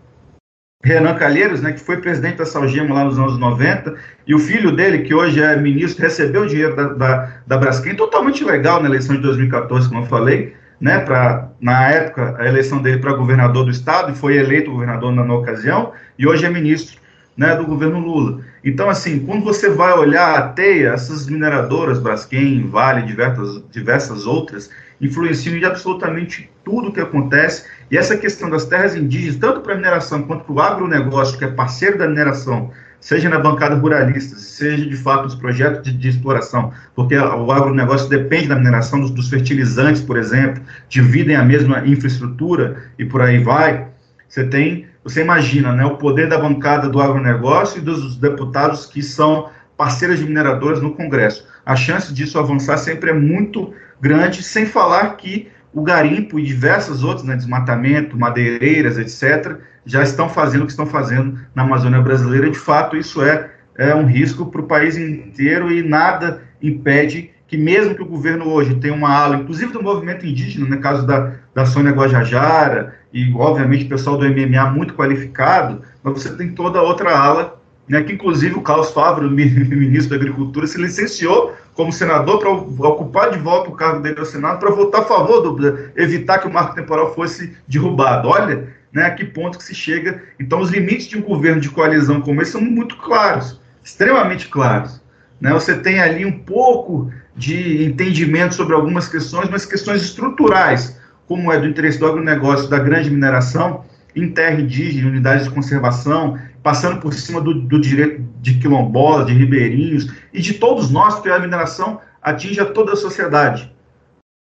Renan 0.85 1.17
Calheiros, 1.17 1.61
né, 1.61 1.73
que 1.73 1.81
foi 1.81 1.97
presidente 1.97 2.37
da 2.37 2.47
Salgema 2.47 2.95
lá 2.95 3.05
nos 3.05 3.19
anos 3.19 3.37
90, 3.37 3.97
e 4.29 4.33
o 4.33 4.39
filho 4.39 4.71
dele, 4.71 5.01
que 5.01 5.13
hoje 5.13 5.43
é 5.43 5.57
ministro, 5.57 6.05
recebeu 6.05 6.47
dinheiro 6.47 6.77
da, 6.77 6.89
da, 6.93 7.33
da 7.45 7.57
Braskem, 7.59 7.97
totalmente 7.97 8.45
legal 8.45 8.81
na 8.81 8.89
eleição 8.89 9.17
de 9.17 9.23
2014, 9.23 9.89
como 9.89 10.03
eu 10.03 10.07
falei, 10.07 10.55
né, 10.81 11.01
pra, 11.01 11.49
na 11.61 11.89
época, 11.89 12.37
a 12.39 12.47
eleição 12.47 12.81
dele 12.81 12.99
para 12.99 13.13
governador 13.13 13.65
do 13.65 13.73
estado, 13.73 14.13
e 14.13 14.15
foi 14.15 14.37
eleito 14.37 14.71
governador 14.71 15.13
na, 15.13 15.25
na 15.25 15.35
ocasião, 15.35 15.93
e 16.17 16.29
hoje 16.29 16.47
é 16.47 16.49
ministro 16.49 17.01
né, 17.37 17.57
do 17.57 17.67
governo 17.67 17.99
Lula. 17.99 18.41
Então, 18.65 18.91
assim, 18.91 19.21
quando 19.21 19.45
você 19.45 19.71
vai 19.71 19.93
olhar 19.93 20.37
a 20.37 20.49
teia, 20.49 20.91
essas 20.91 21.27
mineradoras, 21.27 21.99
Braskem, 21.99 22.69
Vale, 22.69 23.03
diversas, 23.03 23.63
diversas 23.71 24.27
outras, 24.27 24.71
influenciam 25.01 25.57
em 25.57 25.65
absolutamente 25.65 26.51
tudo 26.65 26.93
que 26.93 27.01
acontece. 27.01 27.65
E 27.91 27.97
essa 27.97 28.17
questão 28.17 28.51
das 28.51 28.65
terras 28.65 28.95
indígenas, 28.95 29.37
tanto 29.37 29.61
para 29.61 29.75
a 29.75 29.77
mineração 29.77 30.23
quanto 30.23 30.45
para 30.45 30.53
o 30.53 30.61
agronegócio, 30.61 31.39
que 31.39 31.45
é 31.45 31.49
parceiro 31.49 31.99
da 31.99 32.09
mineração, 32.09 32.71
seja 33.01 33.29
na 33.29 33.39
bancada 33.39 33.77
ruralista, 33.77 34.37
seja 34.37 34.85
de 34.85 34.97
fato 34.97 35.25
nos 35.25 35.35
projetos 35.35 35.83
de, 35.83 35.97
de, 35.97 36.09
exploração, 36.09 36.73
porque 36.95 37.17
o 37.17 37.53
agronegócio 37.53 38.09
depende 38.09 38.49
da 38.49 38.57
mineração 38.57 39.01
dos, 39.01 39.11
dos, 39.11 39.29
fertilizantes, 39.29 40.03
por 40.03 40.17
exemplo, 40.17 40.63
dividem 40.89 41.37
a 41.37 41.45
mesma 41.45 41.87
infraestrutura 41.87 42.83
e 42.99 43.05
por 43.05 43.23
aí 43.23 43.39
vai. 43.39 43.87
Você 44.29 44.45
tem, 44.45 44.88
você 45.03 45.23
imagina, 45.23 45.73
né, 45.73 45.85
o 45.85 45.97
poder 45.97 46.29
da 46.29 46.39
bancada 46.39 46.89
do 46.89 47.01
agronegócio 47.01 47.79
e 47.79 47.81
dos 47.81 48.17
deputados 48.17 48.87
que 48.87 49.03
são 49.03 49.51
parceiras 49.77 50.19
de 50.19 50.25
mineradoras 50.25 50.83
no 50.83 50.95
Congresso. 50.95 51.47
A 51.65 51.77
chance 51.77 52.13
disso 52.13 52.39
avançar 52.39 52.77
sempre 52.79 53.11
é 53.11 53.15
muito 53.15 53.73
grande, 54.01 54.43
sem 54.43 54.67
falar 54.67 55.17
que 55.17 55.49
o 55.73 55.83
garimpo 55.83 56.39
e 56.39 56.43
diversas 56.43 57.05
outras, 57.05 57.25
né, 57.25 57.37
desmatamento, 57.37 58.19
madeireiras, 58.19 58.99
etc., 58.99 59.59
já 59.85 60.03
estão 60.03 60.29
fazendo 60.29 60.63
o 60.63 60.67
que 60.67 60.73
estão 60.73 60.87
fazendo 60.87 61.39
na 61.55 61.63
Amazônia 61.63 62.01
brasileira. 62.01 62.51
De 62.51 62.59
fato, 62.59 62.97
isso 62.97 63.23
é, 63.23 63.51
é 63.77 63.95
um 63.95 64.05
risco 64.05 64.47
para 64.47 64.61
o 64.61 64.67
país 64.67 64.97
inteiro 64.97 65.71
e 65.73 65.83
nada 65.83 66.43
impede 66.61 67.31
que, 67.49 67.57
mesmo 67.57 67.95
que 67.95 68.03
o 68.03 68.07
governo 68.07 68.49
hoje 68.51 68.75
tenha 68.75 68.95
uma 68.95 69.11
ala, 69.11 69.37
inclusive 69.37 69.73
do 69.73 69.83
movimento 69.83 70.27
indígena, 70.27 70.69
no 70.69 70.81
caso 70.81 71.07
da, 71.07 71.33
da 71.55 71.65
Sônia 71.65 71.93
Guajajara, 71.93 72.95
e 73.13 73.33
obviamente 73.35 73.87
o 73.87 73.89
pessoal 73.89 74.19
do 74.19 74.29
MMA 74.29 74.71
muito 74.71 74.95
qualificado, 74.95 75.83
mas 76.03 76.23
você 76.23 76.37
tem 76.37 76.53
toda 76.53 76.83
outra 76.83 77.19
ala, 77.19 77.59
né, 77.89 78.03
que 78.03 78.13
inclusive 78.13 78.55
o 78.55 78.61
Carlos 78.61 78.91
Fávaro, 78.91 79.31
ministro 79.33 80.11
da 80.11 80.17
Agricultura, 80.17 80.67
se 80.67 80.79
licenciou 80.79 81.55
como 81.73 81.91
senador 81.91 82.39
para 82.39 82.51
ocupar 82.51 83.31
de 83.31 83.39
volta 83.39 83.71
o 83.71 83.75
cargo 83.75 84.03
dele 84.03 84.19
ao 84.19 84.27
Senado 84.27 84.61
para 84.61 84.71
votar 84.71 85.01
a 85.01 85.05
favor 85.05 85.41
do 85.41 85.91
evitar 85.97 86.39
que 86.39 86.47
o 86.47 86.53
marco 86.53 86.75
temporal 86.75 87.15
fosse 87.15 87.57
derrubado. 87.67 88.29
Olha, 88.29 88.69
né, 88.93 89.05
a 89.05 89.11
que 89.13 89.25
ponto 89.25 89.57
que 89.57 89.65
se 89.65 89.75
chega. 89.75 90.23
Então, 90.39 90.61
os 90.61 90.71
limites 90.71 91.07
de 91.07 91.17
um 91.17 91.23
governo 91.23 91.63
de 91.63 91.71
coalizão 91.71 92.21
como 92.21 92.43
esse 92.43 92.53
são 92.53 92.61
muito 92.61 92.97
claros, 92.97 93.59
extremamente 93.83 94.49
claros. 94.49 95.01
Né? 95.41 95.53
Você 95.53 95.79
tem 95.79 96.01
ali 96.01 96.27
um 96.27 96.39
pouco 96.41 97.11
de 97.39 97.85
entendimento 97.85 98.57
sobre 98.57 98.75
algumas 98.75 99.09
questões, 99.09 99.49
mas 99.49 99.65
questões 99.65 100.03
estruturais, 100.03 100.99
como 101.27 101.53
é 101.53 101.59
do 101.59 101.67
interesse 101.67 101.99
do 101.99 102.07
agronegócio, 102.07 102.69
da 102.69 102.79
grande 102.79 103.09
mineração, 103.09 103.85
em 104.15 104.29
terra 104.31 104.61
indígena, 104.61 105.09
unidades 105.09 105.45
de 105.45 105.51
conservação, 105.51 106.39
passando 106.63 107.01
por 107.01 107.15
cima 107.15 107.41
do, 107.41 107.55
do 107.55 107.81
direito 107.81 108.23
de 108.41 108.59
quilombolas, 108.59 109.27
de 109.27 109.33
ribeirinhos 109.33 110.13
e 110.33 110.41
de 110.41 110.55
todos 110.55 110.91
nós, 110.91 111.15
porque 111.15 111.31
a 111.31 111.39
mineração 111.39 112.01
atinge 112.21 112.61
a 112.61 112.67
toda 112.67 112.93
a 112.93 112.97
sociedade. 112.97 113.73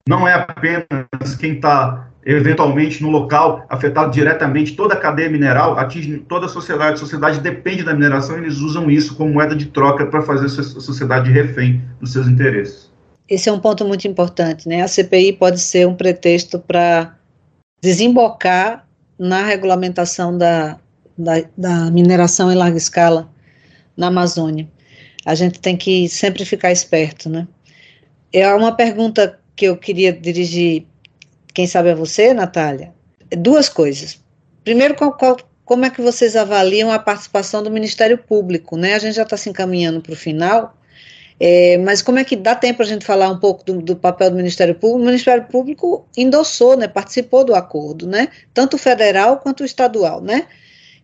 Não 0.08 0.26
é 0.26 0.32
apenas 0.32 1.36
quem 1.38 1.54
está 1.54 2.07
eventualmente 2.36 3.02
no 3.02 3.08
local 3.08 3.64
afetado 3.70 4.10
diretamente 4.10 4.76
toda 4.76 4.92
a 4.92 4.96
cadeia 4.98 5.30
mineral, 5.30 5.78
atinge 5.78 6.18
toda 6.28 6.44
a 6.44 6.48
sociedade. 6.48 6.94
A 6.94 6.96
sociedade 6.98 7.40
depende 7.40 7.82
da 7.82 7.94
mineração 7.94 8.36
e 8.36 8.42
eles 8.42 8.58
usam 8.58 8.90
isso 8.90 9.14
como 9.16 9.32
moeda 9.32 9.56
de 9.56 9.66
troca 9.66 10.04
para 10.04 10.20
fazer 10.20 10.46
a 10.46 10.62
sociedade 10.62 11.30
refém 11.30 11.82
dos 11.98 12.12
seus 12.12 12.28
interesses. 12.28 12.90
Esse 13.28 13.48
é 13.48 13.52
um 13.52 13.58
ponto 13.58 13.84
muito 13.86 14.06
importante, 14.06 14.68
né? 14.68 14.82
A 14.82 14.88
CPI 14.88 15.34
pode 15.34 15.58
ser 15.58 15.86
um 15.86 15.94
pretexto 15.94 16.58
para 16.58 17.16
desembocar 17.82 18.86
na 19.18 19.42
regulamentação 19.44 20.36
da, 20.36 20.78
da, 21.16 21.42
da 21.56 21.90
mineração 21.90 22.52
em 22.52 22.54
larga 22.54 22.76
escala 22.76 23.28
na 23.96 24.08
Amazônia. 24.08 24.68
A 25.24 25.34
gente 25.34 25.60
tem 25.60 25.76
que 25.76 26.08
sempre 26.08 26.44
ficar 26.44 26.72
esperto, 26.72 27.30
né? 27.30 27.48
É 28.30 28.52
uma 28.54 28.72
pergunta 28.72 29.38
que 29.56 29.64
eu 29.64 29.76
queria 29.76 30.12
dirigir 30.12 30.86
quem 31.58 31.66
sabe 31.66 31.88
é 31.88 31.94
você, 31.96 32.32
Natália, 32.32 32.94
duas 33.36 33.68
coisas. 33.68 34.20
Primeiro, 34.62 34.94
qual, 34.94 35.12
qual, 35.14 35.36
como 35.64 35.84
é 35.84 35.90
que 35.90 36.00
vocês 36.00 36.36
avaliam 36.36 36.88
a 36.88 37.00
participação 37.00 37.64
do 37.64 37.68
Ministério 37.68 38.16
Público? 38.16 38.76
Né? 38.76 38.94
A 38.94 38.98
gente 39.00 39.16
já 39.16 39.24
está 39.24 39.36
se 39.36 39.50
encaminhando 39.50 40.00
para 40.00 40.12
o 40.12 40.16
final, 40.16 40.78
é, 41.40 41.76
mas 41.78 42.00
como 42.00 42.20
é 42.20 42.22
que 42.22 42.36
dá 42.36 42.54
tempo 42.54 42.80
a 42.80 42.84
gente 42.84 43.04
falar 43.04 43.28
um 43.28 43.40
pouco 43.40 43.64
do, 43.64 43.82
do, 43.82 43.96
papel 43.96 44.30
do 44.30 44.36
Ministério 44.36 44.72
Público? 44.72 45.02
O 45.02 45.04
Ministério 45.04 45.46
Público 45.46 46.06
endossou, 46.16 46.76
né, 46.76 46.86
participou 46.86 47.44
do 47.44 47.56
acordo, 47.56 48.06
né, 48.06 48.28
tanto 48.54 48.78
federal 48.78 49.38
quanto 49.38 49.64
estadual, 49.64 50.20
né? 50.20 50.46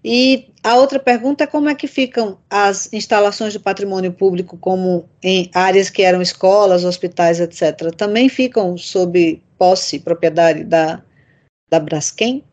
E 0.04 0.50
a 0.62 0.76
outra 0.76 1.00
pergunta 1.00 1.42
é 1.42 1.46
como 1.48 1.68
é 1.68 1.74
que 1.74 1.88
ficam 1.88 2.38
as 2.48 2.92
instalações 2.92 3.54
de 3.54 3.58
patrimônio 3.58 4.12
público, 4.12 4.56
como 4.56 5.08
em 5.20 5.50
áreas 5.52 5.90
que 5.90 6.02
eram 6.02 6.22
escolas, 6.22 6.84
hospitais, 6.84 7.40
etc., 7.40 7.90
também 7.96 8.28
ficam 8.28 8.76
sob 8.76 9.42
posse, 9.64 9.98
propriedade 9.98 10.62
da, 10.62 11.00
da 11.70 11.80
Braskem? 11.80 12.44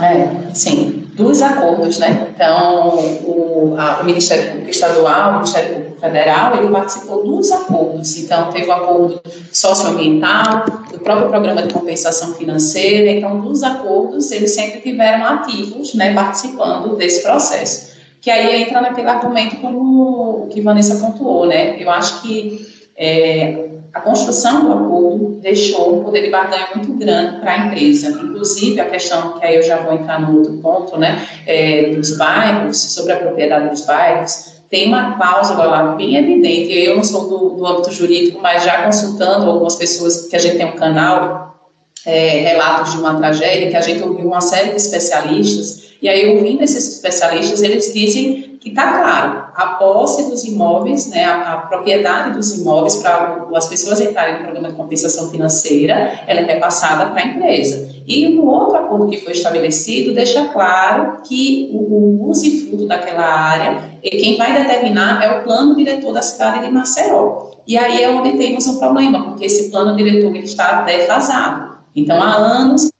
É, 0.00 0.54
sim, 0.54 1.10
dos 1.14 1.42
acordos, 1.42 1.98
né? 1.98 2.32
Então, 2.34 2.98
o, 3.22 3.76
a, 3.78 4.00
o 4.00 4.04
Ministério 4.04 4.46
Público 4.46 4.70
Estadual, 4.70 5.30
o 5.30 5.34
Ministério 5.34 5.74
Público 5.74 6.00
Federal, 6.00 6.56
ele 6.56 6.72
participou 6.72 7.22
dos 7.22 7.52
acordos. 7.52 8.16
Então, 8.16 8.50
teve 8.50 8.66
o 8.66 8.72
acordo 8.72 9.20
socioambiental, 9.52 10.64
do 10.90 10.98
próprio 11.00 11.28
programa 11.28 11.62
de 11.62 11.72
compensação 11.72 12.34
financeira. 12.34 13.10
Então, 13.10 13.40
dos 13.40 13.62
acordos, 13.62 14.32
eles 14.32 14.52
sempre 14.52 14.80
tiveram 14.80 15.26
ativos, 15.26 15.94
né, 15.94 16.14
participando 16.14 16.96
desse 16.96 17.22
processo. 17.22 17.94
Que 18.22 18.30
aí 18.30 18.62
entra 18.62 18.80
naquele 18.80 19.08
argumento 19.08 19.56
como 19.56 20.44
o 20.44 20.48
que 20.48 20.62
Vanessa 20.62 20.96
pontuou, 20.96 21.46
né? 21.46 21.80
Eu 21.80 21.90
acho 21.90 22.22
que 22.22 22.73
é, 22.96 23.68
a 23.92 24.00
construção 24.00 24.64
do 24.64 24.72
acordo 24.72 25.38
deixou 25.40 26.00
um 26.00 26.04
poder 26.04 26.22
de 26.22 26.30
barganha 26.30 26.68
muito 26.74 26.94
grande 26.94 27.40
para 27.40 27.52
a 27.52 27.58
empresa. 27.66 28.08
Inclusive, 28.08 28.80
a 28.80 28.86
questão, 28.86 29.38
que 29.38 29.46
aí 29.46 29.56
eu 29.56 29.62
já 29.62 29.78
vou 29.78 29.94
entrar 29.94 30.20
no 30.20 30.38
outro 30.38 30.54
ponto, 30.54 30.98
né, 30.98 31.26
é, 31.46 31.90
dos 31.90 32.16
bairros, 32.16 32.76
sobre 32.76 33.12
a 33.12 33.16
propriedade 33.18 33.70
dos 33.70 33.82
bairros, 33.82 34.54
tem 34.68 34.88
uma 34.88 35.16
cláusula 35.16 35.64
lá 35.64 35.82
bem 35.94 36.16
evidente. 36.16 36.72
Eu 36.72 36.96
não 36.96 37.04
sou 37.04 37.28
do, 37.28 37.50
do 37.50 37.66
âmbito 37.66 37.92
jurídico, 37.92 38.40
mas 38.40 38.64
já 38.64 38.82
consultando 38.82 39.48
algumas 39.48 39.76
pessoas, 39.76 40.26
que 40.26 40.34
a 40.34 40.38
gente 40.40 40.56
tem 40.56 40.66
um 40.66 40.72
canal, 40.72 41.54
é, 42.04 42.40
relatos 42.40 42.92
de 42.92 42.98
uma 42.98 43.14
tragédia, 43.14 43.70
que 43.70 43.76
a 43.76 43.80
gente 43.80 44.02
ouviu 44.02 44.26
uma 44.26 44.40
série 44.40 44.70
de 44.70 44.76
especialistas, 44.76 45.84
e 46.04 46.08
aí, 46.08 46.36
ouvindo 46.36 46.62
esses 46.62 46.96
especialistas, 46.96 47.62
eles 47.62 47.90
dizem 47.94 48.53
que 48.64 48.70
está 48.70 48.98
claro, 48.98 49.44
a 49.54 49.66
posse 49.74 50.30
dos 50.30 50.42
imóveis, 50.46 51.10
né, 51.10 51.22
a, 51.26 51.52
a 51.52 51.56
propriedade 51.58 52.32
dos 52.32 52.56
imóveis 52.56 52.96
para 52.96 53.46
as 53.54 53.68
pessoas 53.68 54.00
entrarem 54.00 54.38
no 54.38 54.44
programa 54.44 54.70
de 54.70 54.74
compensação 54.74 55.30
financeira, 55.30 56.22
ela 56.26 56.40
é 56.40 56.44
repassada 56.44 57.10
para 57.10 57.22
a 57.22 57.26
empresa. 57.26 57.90
E 58.06 58.26
no 58.30 58.46
outro 58.46 58.78
acordo 58.78 59.10
que 59.10 59.18
foi 59.18 59.32
estabelecido, 59.32 60.14
deixa 60.14 60.48
claro 60.48 61.18
que 61.28 61.68
o, 61.74 61.76
o 61.76 62.30
uso 62.30 62.46
e 62.46 62.60
fruto 62.62 62.86
daquela 62.86 63.26
área, 63.26 63.98
e 64.02 64.08
quem 64.08 64.38
vai 64.38 64.54
determinar 64.54 65.22
é 65.22 65.38
o 65.38 65.44
plano 65.44 65.76
diretor 65.76 66.14
da 66.14 66.22
cidade 66.22 66.64
de 66.64 66.72
Maceió. 66.72 67.50
E 67.66 67.76
aí 67.76 68.02
é 68.02 68.08
onde 68.08 68.38
temos 68.38 68.66
um 68.66 68.78
problema, 68.78 69.24
porque 69.24 69.44
esse 69.44 69.70
plano 69.70 69.94
diretor 69.94 70.34
ele 70.34 70.46
está 70.46 70.80
defasado. 70.80 71.80
Então, 71.94 72.22
há 72.22 72.34
anos 72.34 72.90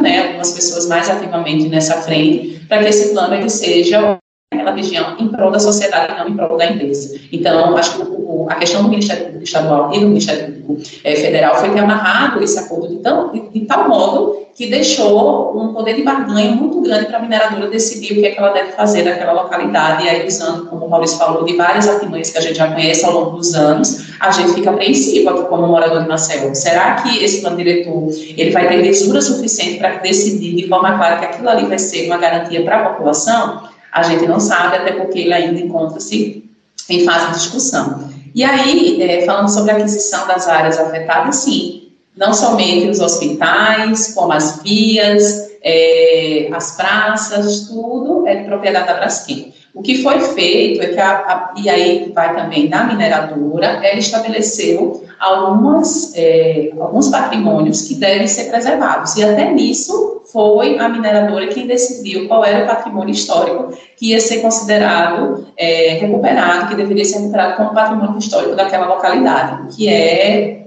né, 0.00 0.26
algumas 0.26 0.50
pessoas 0.50 0.88
mais 0.88 1.08
ativamente 1.08 1.68
nessa 1.68 2.02
frente, 2.02 2.64
para 2.68 2.82
que 2.82 2.88
esse 2.88 3.12
plano 3.12 3.34
ele 3.34 3.48
seja 3.48 4.18
aquela 4.52 4.72
região 4.72 5.16
em 5.18 5.28
prol 5.28 5.50
da 5.50 5.58
sociedade, 5.58 6.18
não 6.18 6.28
em 6.28 6.36
prol 6.36 6.56
da 6.56 6.66
empresa. 6.66 7.18
Então, 7.32 7.76
acho 7.76 7.96
que 7.96 8.02
o, 8.02 8.46
a 8.48 8.54
questão 8.56 8.82
do 8.82 8.88
Ministério 8.88 9.24
Público 9.24 9.44
Estadual 9.44 9.90
e 9.94 10.00
do 10.00 10.08
Ministério 10.08 10.54
Público 10.54 10.90
é, 11.02 11.16
Federal 11.16 11.56
foi 11.56 11.70
ter 11.70 11.80
amarrado 11.80 12.42
esse 12.42 12.58
acordo 12.58 12.88
de, 12.88 12.96
tão, 12.96 13.32
de, 13.32 13.40
de, 13.48 13.60
tal 13.66 13.88
modo 13.88 14.42
que 14.54 14.66
deixou 14.66 15.58
um 15.58 15.72
poder 15.72 15.96
de 15.96 16.02
barganha 16.02 16.50
muito 16.50 16.82
grande 16.82 17.06
para 17.06 17.16
a 17.16 17.22
mineradora 17.22 17.68
decidir 17.68 18.12
o 18.12 18.20
que 18.20 18.26
é 18.26 18.30
que 18.32 18.38
ela 18.38 18.50
deve 18.50 18.72
fazer 18.72 19.02
naquela 19.02 19.32
localidade, 19.32 20.04
e 20.04 20.08
aí 20.10 20.26
usando, 20.26 20.66
como 20.66 20.84
o 20.84 20.90
Maurício 20.90 21.16
falou, 21.16 21.42
de 21.44 21.56
várias 21.56 21.88
artimanhas 21.88 22.30
que 22.30 22.36
a 22.36 22.40
gente 22.42 22.56
já 22.56 22.70
conhece 22.70 23.02
ao 23.06 23.12
longo 23.12 23.30
dos 23.38 23.54
anos, 23.54 24.12
a 24.20 24.30
gente 24.30 24.52
fica 24.52 24.70
apreensivo 24.70 25.30
aqui 25.30 25.44
como 25.44 25.66
morador 25.66 26.02
de 26.02 26.08
Maceió. 26.08 26.52
Será 26.52 26.96
que 26.96 27.24
esse 27.24 27.40
plano 27.40 27.56
diretor 27.56 28.10
ele 28.36 28.50
vai 28.50 28.68
ter 28.68 28.76
mesura 28.76 29.22
suficiente 29.22 29.78
para 29.78 29.96
decidir 29.96 30.54
de 30.54 30.68
forma 30.68 30.98
clara 30.98 31.16
que 31.16 31.24
aquilo 31.24 31.48
ali 31.48 31.64
vai 31.64 31.78
ser 31.78 32.06
uma 32.06 32.18
garantia 32.18 32.62
para 32.62 32.76
a 32.76 32.88
população? 32.90 33.71
A 33.92 34.02
gente 34.02 34.26
não 34.26 34.40
sabe, 34.40 34.76
até 34.76 34.92
porque 34.92 35.20
ele 35.20 35.34
ainda 35.34 35.60
encontra-se 35.60 36.50
em 36.88 37.04
fase 37.04 37.26
de 37.26 37.32
discussão. 37.34 38.10
E 38.34 38.42
aí, 38.42 39.02
é, 39.02 39.26
falando 39.26 39.50
sobre 39.50 39.72
a 39.72 39.76
aquisição 39.76 40.26
das 40.26 40.48
áreas 40.48 40.78
afetadas, 40.78 41.36
sim, 41.36 41.90
não 42.16 42.32
somente 42.32 42.88
os 42.88 43.00
hospitais, 43.00 44.14
como 44.14 44.32
as 44.32 44.62
vias, 44.62 45.50
é, 45.62 46.48
as 46.52 46.76
praças, 46.76 47.68
tudo 47.68 48.26
é 48.26 48.36
de 48.36 48.44
propriedade 48.44 48.86
da 48.86 48.94
Braskem. 48.94 49.52
O 49.74 49.80
que 49.80 50.02
foi 50.02 50.20
feito 50.20 50.82
é 50.82 50.88
que, 50.88 51.00
a, 51.00 51.10
a, 51.12 51.54
e 51.56 51.68
aí 51.68 52.12
vai 52.14 52.34
também 52.34 52.68
da 52.68 52.84
mineradora, 52.84 53.66
ela 53.82 53.98
estabeleceu 53.98 55.04
algumas, 55.18 56.12
é, 56.14 56.72
alguns 56.78 57.08
patrimônios 57.08 57.82
que 57.82 57.94
devem 57.94 58.26
ser 58.26 58.50
preservados. 58.50 59.16
E 59.16 59.24
até 59.24 59.50
nisso 59.52 60.21
foi 60.32 60.78
a 60.78 60.88
mineradora 60.88 61.48
quem 61.48 61.66
decidiu 61.66 62.26
qual 62.26 62.44
era 62.44 62.64
o 62.64 62.66
patrimônio 62.66 63.12
histórico 63.12 63.76
que 63.96 64.10
ia 64.10 64.20
ser 64.20 64.40
considerado 64.40 65.46
é, 65.56 65.94
recuperado, 65.94 66.68
que 66.68 66.74
deveria 66.74 67.04
ser 67.04 67.18
recuperado 67.18 67.56
como 67.56 67.74
patrimônio 67.74 68.18
histórico 68.18 68.56
daquela 68.56 68.86
localidade, 68.86 69.76
que 69.76 69.88
é 69.88 70.66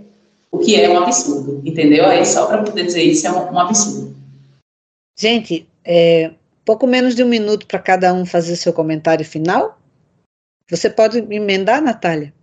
o 0.51 0.59
que 0.59 0.79
é 0.79 0.89
um 0.89 0.97
absurdo, 0.97 1.61
entendeu? 1.65 2.05
Aí 2.05 2.25
só 2.25 2.45
para 2.45 2.63
poder 2.63 2.85
dizer 2.85 3.03
isso 3.03 3.27
é 3.27 3.31
um, 3.31 3.53
um 3.53 3.59
absurdo. 3.59 4.15
Gente, 5.17 5.67
é, 5.83 6.31
pouco 6.63 6.87
menos 6.87 7.15
de 7.15 7.23
um 7.23 7.27
minuto 7.27 7.65
para 7.67 7.79
cada 7.79 8.13
um 8.13 8.25
fazer 8.25 8.55
seu 8.55 8.71
comentário 8.71 9.25
final. 9.25 9.77
Você 10.69 10.89
pode 10.89 11.19
emendar, 11.19 11.81
Natália? 11.81 12.33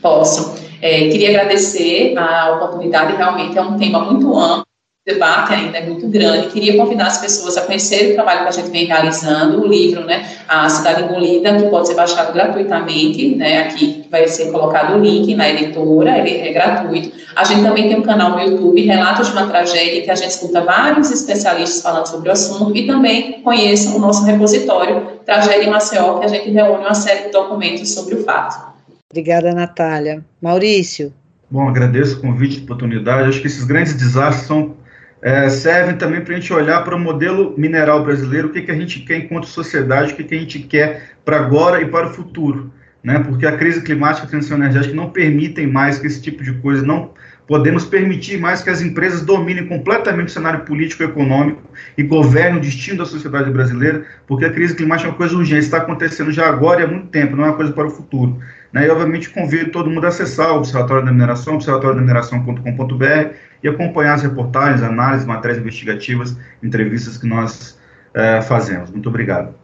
Posso. 0.00 0.54
É, 0.80 1.08
queria 1.08 1.30
agradecer 1.30 2.16
a 2.16 2.56
oportunidade, 2.56 3.16
realmente 3.16 3.58
é 3.58 3.62
um 3.62 3.78
tema 3.78 4.00
muito 4.10 4.34
amplo, 4.38 4.62
o 4.62 4.69
debate 5.06 5.54
ainda 5.54 5.78
é 5.78 5.86
muito 5.86 6.06
grande. 6.08 6.48
Queria 6.48 6.76
convidar 6.76 7.06
as 7.06 7.18
pessoas 7.18 7.56
a 7.56 7.62
conhecerem 7.62 8.12
o 8.12 8.14
trabalho 8.14 8.42
que 8.42 8.48
a 8.48 8.50
gente 8.50 8.70
vem 8.70 8.84
realizando, 8.84 9.62
o 9.62 9.66
livro, 9.66 10.04
né, 10.04 10.28
A 10.46 10.68
Cidade 10.68 11.02
Engolida, 11.02 11.56
que 11.56 11.68
pode 11.68 11.88
ser 11.88 11.94
baixado 11.94 12.32
gratuitamente, 12.32 13.34
né, 13.34 13.62
aqui 13.62 14.06
vai 14.10 14.28
ser 14.28 14.50
colocado 14.52 14.96
o 14.96 15.00
link 15.00 15.34
na 15.34 15.48
editora, 15.48 16.18
ele 16.18 16.48
é 16.48 16.52
gratuito. 16.52 17.18
A 17.34 17.44
gente 17.44 17.62
também 17.62 17.88
tem 17.88 17.98
um 17.98 18.02
canal 18.02 18.32
no 18.32 18.40
YouTube, 18.40 18.82
Relatos 18.82 19.28
de 19.28 19.32
uma 19.32 19.46
Tragédia, 19.46 20.02
que 20.02 20.10
a 20.10 20.14
gente 20.14 20.30
escuta 20.30 20.60
vários 20.60 21.10
especialistas 21.10 21.80
falando 21.80 22.06
sobre 22.06 22.28
o 22.28 22.32
assunto, 22.32 22.76
e 22.76 22.86
também 22.86 23.40
conheçam 23.42 23.96
o 23.96 23.98
nosso 23.98 24.24
repositório, 24.24 25.20
Tragédia 25.24 25.64
em 25.64 25.70
Maceió, 25.70 26.18
que 26.18 26.26
a 26.26 26.28
gente 26.28 26.50
reúne 26.50 26.84
uma 26.84 26.94
série 26.94 27.26
de 27.26 27.30
documentos 27.30 27.94
sobre 27.94 28.16
o 28.16 28.24
fato. 28.24 28.70
Obrigada, 29.10 29.52
Natália. 29.52 30.24
Maurício. 30.42 31.12
Bom, 31.50 31.68
agradeço 31.68 32.18
o 32.18 32.20
convite 32.20 32.60
e 32.60 32.62
oportunidade. 32.62 33.28
Acho 33.28 33.40
que 33.40 33.48
esses 33.48 33.64
grandes 33.64 33.94
desastres 33.94 34.46
são, 34.46 34.76
é, 35.22 35.48
servem 35.48 35.96
também 35.96 36.20
para 36.20 36.34
a 36.34 36.36
gente 36.36 36.52
olhar 36.52 36.82
para 36.82 36.96
o 36.96 36.98
modelo 36.98 37.54
mineral 37.58 38.02
brasileiro, 38.02 38.48
o 38.48 38.52
que, 38.52 38.62
que 38.62 38.70
a 38.70 38.74
gente 38.74 39.00
quer 39.00 39.18
enquanto 39.18 39.46
sociedade, 39.46 40.12
o 40.12 40.16
que, 40.16 40.24
que 40.24 40.34
a 40.34 40.38
gente 40.38 40.60
quer 40.60 41.10
para 41.24 41.36
agora 41.36 41.80
e 41.82 41.86
para 41.86 42.08
o 42.08 42.10
futuro. 42.12 42.72
Né? 43.02 43.18
Porque 43.18 43.46
a 43.46 43.56
crise 43.56 43.82
climática 43.82 44.24
e 44.24 44.26
a 44.26 44.30
transição 44.30 44.56
energética 44.56 44.94
não 44.94 45.10
permitem 45.10 45.66
mais 45.66 45.98
que 45.98 46.06
esse 46.06 46.20
tipo 46.20 46.42
de 46.42 46.52
coisa 46.54 46.82
não 46.82 47.12
podemos 47.50 47.84
permitir 47.84 48.38
mais 48.38 48.62
que 48.62 48.70
as 48.70 48.80
empresas 48.80 49.22
dominem 49.22 49.66
completamente 49.66 50.28
o 50.28 50.30
cenário 50.30 50.60
político 50.60 51.02
e 51.02 51.06
econômico 51.06 51.60
e 51.98 52.02
governem 52.04 52.58
o 52.58 52.60
destino 52.60 52.98
da 52.98 53.04
sociedade 53.04 53.50
brasileira, 53.50 54.04
porque 54.24 54.44
a 54.44 54.52
crise 54.52 54.76
climática 54.76 55.08
é 55.08 55.10
uma 55.10 55.16
coisa 55.16 55.36
urgente, 55.36 55.64
está 55.64 55.78
acontecendo 55.78 56.30
já 56.30 56.48
agora 56.48 56.82
e 56.82 56.84
há 56.84 56.86
muito 56.86 57.08
tempo, 57.08 57.34
não 57.34 57.44
é 57.44 57.48
uma 57.48 57.56
coisa 57.56 57.72
para 57.72 57.88
o 57.88 57.90
futuro. 57.90 58.38
Né? 58.72 58.86
E, 58.86 58.90
obviamente, 58.90 59.30
convido 59.30 59.70
todo 59.70 59.90
mundo 59.90 60.04
a 60.04 60.08
acessar 60.08 60.52
o 60.52 60.58
Observatório 60.58 61.04
da 61.04 61.12
Mineração, 61.12 61.54
observatoriodamineração.com.br 61.54 63.34
e 63.62 63.68
acompanhar 63.68 64.14
as 64.14 64.22
reportagens, 64.22 64.82
análises, 64.82 65.26
matérias 65.26 65.58
investigativas, 65.58 66.36
entrevistas 66.62 67.18
que 67.18 67.26
nós 67.26 67.78
é, 68.14 68.40
fazemos. 68.42 68.90
Muito 68.90 69.08
obrigado. 69.08 69.54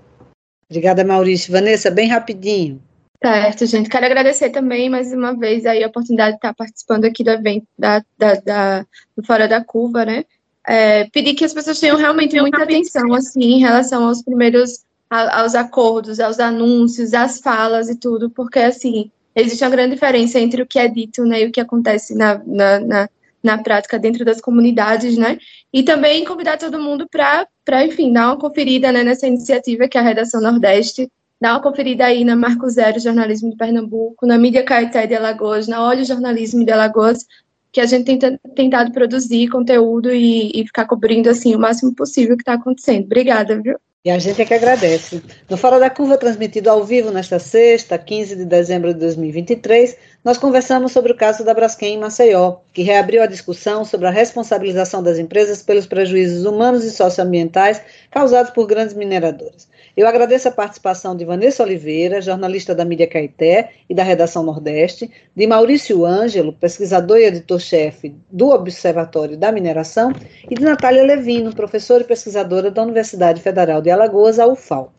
Obrigada, 0.68 1.04
Maurício. 1.04 1.52
Vanessa, 1.52 1.90
bem 1.90 2.08
rapidinho. 2.08 2.82
Certo, 3.22 3.64
gente. 3.66 3.88
Quero 3.88 4.04
agradecer 4.04 4.50
também 4.50 4.90
mais 4.90 5.12
uma 5.12 5.34
vez 5.34 5.64
aí 5.64 5.82
a 5.82 5.86
oportunidade 5.86 6.32
de 6.32 6.36
estar 6.36 6.54
participando 6.54 7.04
aqui 7.06 7.24
do 7.24 7.30
evento 7.30 7.66
da, 7.78 8.02
da, 8.18 8.34
da 8.34 8.86
do 9.16 9.24
Fora 9.24 9.48
da 9.48 9.64
Curva, 9.64 10.04
né? 10.04 10.24
É, 10.68 11.04
pedir 11.10 11.34
que 11.34 11.44
as 11.44 11.54
pessoas 11.54 11.78
tenham 11.78 11.96
realmente 11.96 12.38
muita 12.40 12.64
atenção, 12.64 13.14
assim, 13.14 13.54
em 13.54 13.60
relação 13.60 14.06
aos 14.06 14.22
primeiros 14.22 14.84
aos 15.08 15.54
acordos, 15.54 16.20
aos 16.20 16.40
anúncios, 16.40 17.14
às 17.14 17.38
falas 17.40 17.88
e 17.88 17.96
tudo, 17.96 18.28
porque, 18.30 18.58
assim, 18.58 19.10
existe 19.34 19.62
uma 19.62 19.70
grande 19.70 19.94
diferença 19.94 20.40
entre 20.40 20.62
o 20.62 20.66
que 20.66 20.78
é 20.78 20.88
dito 20.88 21.24
né, 21.24 21.42
e 21.42 21.46
o 21.46 21.52
que 21.52 21.60
acontece 21.60 22.14
na, 22.14 22.40
na, 22.44 22.80
na, 22.80 23.08
na 23.42 23.58
prática 23.58 23.98
dentro 23.98 24.24
das 24.24 24.40
comunidades, 24.40 25.16
né? 25.16 25.38
E 25.72 25.82
também 25.82 26.24
convidar 26.24 26.56
todo 26.56 26.80
mundo 26.80 27.06
para, 27.08 27.84
enfim, 27.84 28.12
dar 28.12 28.28
uma 28.28 28.38
conferida 28.38 28.90
né, 28.90 29.04
nessa 29.04 29.26
iniciativa 29.26 29.86
que 29.86 29.98
é 29.98 30.00
a 30.00 30.04
Redação 30.04 30.40
Nordeste, 30.40 31.10
dar 31.40 31.52
uma 31.52 31.62
conferida 31.62 32.06
aí 32.06 32.24
na 32.24 32.34
Marco 32.34 32.68
Zero 32.68 32.98
Jornalismo 32.98 33.50
de 33.50 33.56
Pernambuco, 33.56 34.26
na 34.26 34.38
Mídia 34.38 34.64
Caeté 34.64 35.06
de 35.06 35.14
Alagoas, 35.14 35.68
na 35.68 35.86
Olho 35.86 36.04
Jornalismo 36.04 36.64
de 36.64 36.72
Alagoas, 36.72 37.26
que 37.70 37.80
a 37.80 37.86
gente 37.86 38.06
tem 38.06 38.38
tentado 38.54 38.90
produzir 38.90 39.48
conteúdo 39.48 40.10
e, 40.10 40.50
e 40.58 40.66
ficar 40.66 40.86
cobrindo, 40.86 41.28
assim, 41.28 41.54
o 41.54 41.58
máximo 41.58 41.94
possível 41.94 42.36
que 42.36 42.42
está 42.42 42.54
acontecendo. 42.54 43.04
Obrigada, 43.04 43.60
viu? 43.60 43.78
E 44.06 44.10
a 44.10 44.20
gente 44.20 44.40
é 44.40 44.44
que 44.44 44.54
agradece. 44.54 45.20
No 45.50 45.56
Fora 45.56 45.80
da 45.80 45.90
Curva, 45.90 46.16
transmitido 46.16 46.70
ao 46.70 46.84
vivo 46.84 47.10
nesta 47.10 47.40
sexta, 47.40 47.98
15 47.98 48.36
de 48.36 48.44
dezembro 48.44 48.94
de 48.94 49.00
2023, 49.00 49.96
nós 50.24 50.38
conversamos 50.38 50.92
sobre 50.92 51.10
o 51.10 51.16
caso 51.16 51.42
da 51.42 51.52
Braskem 51.52 51.94
em 51.94 51.98
Maceió, 51.98 52.58
que 52.72 52.84
reabriu 52.84 53.20
a 53.20 53.26
discussão 53.26 53.84
sobre 53.84 54.06
a 54.06 54.12
responsabilização 54.12 55.02
das 55.02 55.18
empresas 55.18 55.60
pelos 55.60 55.88
prejuízos 55.88 56.44
humanos 56.44 56.84
e 56.84 56.92
socioambientais 56.92 57.82
causados 58.08 58.52
por 58.52 58.68
grandes 58.68 58.94
mineradoras. 58.94 59.66
Eu 59.96 60.06
agradeço 60.06 60.46
a 60.46 60.50
participação 60.50 61.16
de 61.16 61.24
Vanessa 61.24 61.62
Oliveira, 61.62 62.20
jornalista 62.20 62.74
da 62.74 62.84
Mídia 62.84 63.06
Caeté 63.06 63.70
e 63.88 63.94
da 63.94 64.02
Redação 64.02 64.42
Nordeste, 64.42 65.10
de 65.34 65.46
Maurício 65.46 66.04
Ângelo, 66.04 66.52
pesquisador 66.52 67.16
e 67.16 67.24
editor-chefe 67.24 68.14
do 68.30 68.50
Observatório 68.50 69.38
da 69.38 69.50
Mineração, 69.50 70.12
e 70.50 70.54
de 70.54 70.62
Natália 70.62 71.02
Levino, 71.02 71.54
professora 71.54 72.02
e 72.02 72.06
pesquisadora 72.06 72.70
da 72.70 72.82
Universidade 72.82 73.40
Federal 73.40 73.80
de 73.80 73.88
Alagoas, 73.88 74.38
a 74.38 74.46
UFAL. 74.46 74.92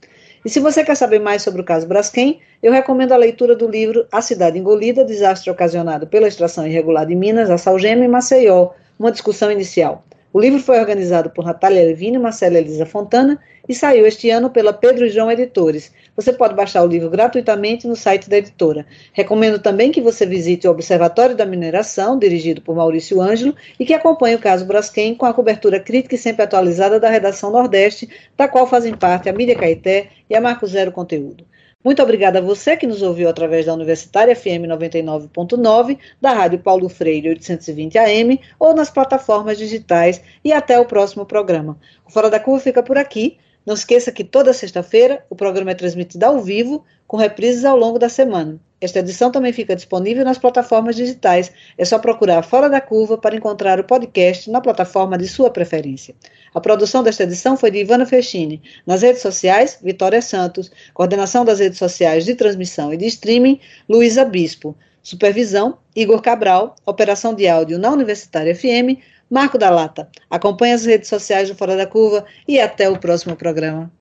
E 0.43 0.50
se 0.50 0.60
você 0.60 0.84
quer 0.84 0.95
saber 0.95 1.20
mais 1.20 1.43
sobre 1.43 1.62
o 1.62 1.66
caso 1.66 1.86
Braskem, 1.86 2.39
eu 2.64 2.72
recomendo 2.72 3.12
a 3.12 3.18
leitura 3.18 3.56
do 3.56 3.70
livro 3.70 4.08
A 4.12 4.20
Cidade 4.24 4.58
Engolida, 4.58 5.06
Desastre 5.06 5.52
Ocasionado 5.52 6.08
pela 6.08 6.28
Extração 6.28 6.66
Irregular 6.66 7.06
de 7.06 7.14
Minas, 7.14 7.52
a 7.52 7.60
Salgema 7.60 8.04
e 8.04 8.08
Maceió, 8.08 8.72
uma 8.98 9.12
discussão 9.12 9.52
inicial. 9.52 10.04
O 10.38 10.40
livro 10.40 10.60
foi 10.60 10.80
organizado 10.80 11.32
por 11.32 11.44
Natália 11.44 11.84
Levine 11.84 12.18
e 12.18 12.20
Marcela 12.20 12.60
Elisa 12.60 12.86
Fontana 12.86 13.40
e 13.68 13.74
saiu 13.74 14.06
este 14.06 14.30
ano 14.30 14.52
pela 14.52 14.72
Pedro 14.72 15.10
João 15.10 15.32
Editores. 15.32 15.92
Você 16.18 16.34
pode 16.34 16.55
baixar 16.55 16.84
o 16.84 16.88
livro 16.88 17.11
gratuitamente 17.11 17.88
no 17.88 17.95
site 17.95 18.28
da 18.28 18.39
editora. 18.39 18.88
Recomendo 19.13 19.59
também 19.59 19.91
que 19.91 20.01
você 20.01 20.26
visite 20.26 20.68
o 20.68 20.72
Observatório 20.72 21.36
da 21.36 21.45
Mineração, 21.45 22.18
dirigido 22.18 22.59
por 22.59 22.76
Maurício 22.76 23.22
Ângelo, 23.22 23.55
e 23.80 23.86
que 23.86 23.93
acompanhe 23.93 24.36
o 24.36 24.39
caso 24.39 24.65
Braskem 24.65 25.13
com 25.13 25.28
a 25.28 25.34
cobertura 25.34 25.80
crítica 25.80 26.15
e 26.15 26.18
sempre 26.18 26.41
atualizada 26.41 26.99
da 26.99 27.07
redação 27.07 27.51
Nordeste, 27.51 28.09
da 28.36 28.47
qual 28.47 28.65
fazem 28.65 28.95
parte 28.95 29.30
a 29.30 29.34
Mídia 29.34 29.55
Caeté 29.55 30.09
e 30.28 30.36
a 30.36 30.41
Marco 30.41 30.65
Zero 30.65 30.91
Conteúdo. 30.91 31.45
Muito 31.84 32.01
obrigada 32.01 32.39
a 32.39 32.41
você 32.41 32.76
que 32.76 32.88
nos 32.88 33.03
ouviu 33.03 33.30
através 33.30 33.68
da 33.68 33.74
Universitária 33.76 34.36
FM 34.36 34.65
99.9, 34.68 35.99
da 36.20 36.34
Rádio 36.34 36.57
Paulo 36.57 36.89
Freire 36.89 37.30
820 37.30 37.95
AM 37.99 38.41
ou 38.59 38.74
nas 38.74 38.89
plataformas 38.89 39.57
digitais 39.59 40.20
e 40.43 40.51
até 40.51 40.80
o 40.80 40.86
próximo 40.86 41.28
programa. 41.28 41.78
O 42.07 42.11
Fora 42.11 42.28
da 42.28 42.39
Curva 42.39 42.63
fica 42.63 42.82
por 42.82 42.97
aqui. 42.97 43.38
Não 43.68 43.74
esqueça 43.74 44.13
que 44.13 44.24
toda 44.24 44.53
sexta-feira 44.53 45.26
o 45.30 45.36
programa 45.36 45.72
é 45.72 45.76
transmitido 45.76 46.26
ao 46.26 46.39
vivo, 46.39 46.86
com 47.05 47.18
reprises 47.18 47.65
ao 47.65 47.76
longo 47.76 47.99
da 47.99 48.07
semana. 48.07 48.57
Esta 48.80 48.99
edição 48.99 49.30
também 49.30 49.51
fica 49.51 49.76
disponível 49.76 50.24
nas 50.24 50.38
plataformas 50.38 50.95
digitais. 50.95 51.51
É 51.78 51.84
só 51.84 51.99
procurar 51.99 52.43
Fora 52.43 52.70
da 52.70 52.80
Curva 52.80 53.18
para 53.18 53.36
encontrar 53.36 53.78
o 53.78 53.84
podcast 53.84 54.49
na 54.49 54.61
plataforma 54.61 55.18
de 55.18 55.28
sua 55.28 55.49
preferência. 55.49 56.15
A 56.55 56.61
produção 56.61 57.03
desta 57.03 57.24
edição 57.24 57.57
foi 57.57 57.70
de 57.70 57.80
Ivana 57.80 58.05
Fechini. 58.05 58.61
Nas 58.86 59.01
redes 59.01 59.22
sociais, 59.22 59.78
Vitória 59.84 60.22
Santos. 60.22 60.72
Coordenação 60.93 61.43
das 61.43 61.59
redes 61.59 61.78
sociais 61.78 62.24
de 62.24 62.36
transmissão 62.36 62.93
e 62.93 62.97
de 62.97 63.07
streaming, 63.07 63.59
Luísa 63.89 64.24
Bispo. 64.24 64.78
Supervisão, 65.03 65.78
Igor 65.93 66.22
Cabral. 66.22 66.74
Operação 66.86 67.34
de 67.34 67.49
áudio 67.49 67.78
na 67.78 67.91
Universitária 67.91 68.55
FM, 68.55 69.03
Marco 69.30 69.58
da 69.58 69.70
Lata. 69.70 70.08
Acompanhe 70.30 70.74
as 70.74 70.86
redes 70.86 71.10
sociais 71.10 71.50
do 71.50 71.56
Fora 71.56 71.76
da 71.76 71.86
Curva 71.86 72.26
e 72.48 72.60
até 72.60 72.90
o 72.90 72.98
próximo 72.98 73.36
programa. 73.36 73.92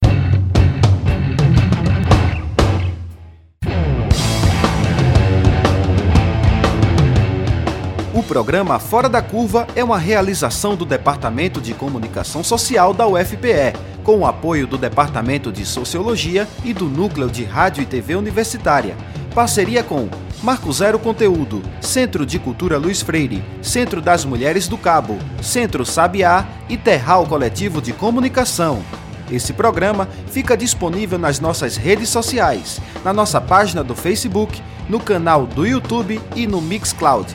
O 8.14 8.22
programa 8.22 8.78
Fora 8.78 9.10
da 9.10 9.20
Curva 9.20 9.66
é 9.76 9.84
uma 9.84 9.98
realização 9.98 10.74
do 10.74 10.86
Departamento 10.86 11.60
de 11.60 11.74
Comunicação 11.74 12.42
Social 12.42 12.94
da 12.94 13.06
UFPE, 13.06 13.74
com 14.02 14.20
o 14.20 14.26
apoio 14.26 14.66
do 14.66 14.78
Departamento 14.78 15.52
de 15.52 15.66
Sociologia 15.66 16.48
e 16.64 16.72
do 16.72 16.86
Núcleo 16.86 17.28
de 17.28 17.44
Rádio 17.44 17.82
e 17.82 17.86
TV 17.86 18.14
Universitária. 18.14 18.96
Parceria 19.34 19.82
com 19.82 20.08
Marco 20.46 20.72
Zero 20.72 20.96
Conteúdo, 20.96 21.60
Centro 21.80 22.24
de 22.24 22.38
Cultura 22.38 22.78
Luiz 22.78 23.02
Freire, 23.02 23.42
Centro 23.60 24.00
das 24.00 24.24
Mulheres 24.24 24.68
do 24.68 24.78
Cabo, 24.78 25.18
Centro 25.42 25.84
Sabiá 25.84 26.46
e 26.68 26.76
Terral 26.76 27.26
Coletivo 27.26 27.82
de 27.82 27.92
Comunicação. 27.92 28.80
Esse 29.28 29.52
programa 29.52 30.08
fica 30.28 30.56
disponível 30.56 31.18
nas 31.18 31.40
nossas 31.40 31.76
redes 31.76 32.10
sociais, 32.10 32.80
na 33.04 33.12
nossa 33.12 33.40
página 33.40 33.82
do 33.82 33.96
Facebook, 33.96 34.62
no 34.88 35.00
canal 35.00 35.48
do 35.48 35.66
YouTube 35.66 36.20
e 36.36 36.46
no 36.46 36.62
Mixcloud. 36.62 37.26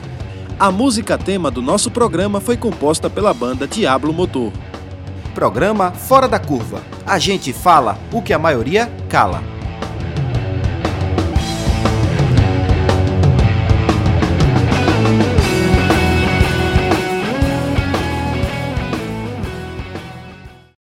A 0.58 0.70
música 0.72 1.18
tema 1.18 1.50
do 1.50 1.60
nosso 1.60 1.90
programa 1.90 2.40
foi 2.40 2.56
composta 2.56 3.10
pela 3.10 3.34
banda 3.34 3.68
Diablo 3.68 4.14
Motor. 4.14 4.50
Programa 5.34 5.90
Fora 5.90 6.26
da 6.26 6.38
Curva. 6.38 6.80
A 7.04 7.18
gente 7.18 7.52
fala 7.52 7.98
o 8.10 8.22
que 8.22 8.32
a 8.32 8.38
maioria 8.38 8.90
cala. 9.10 9.42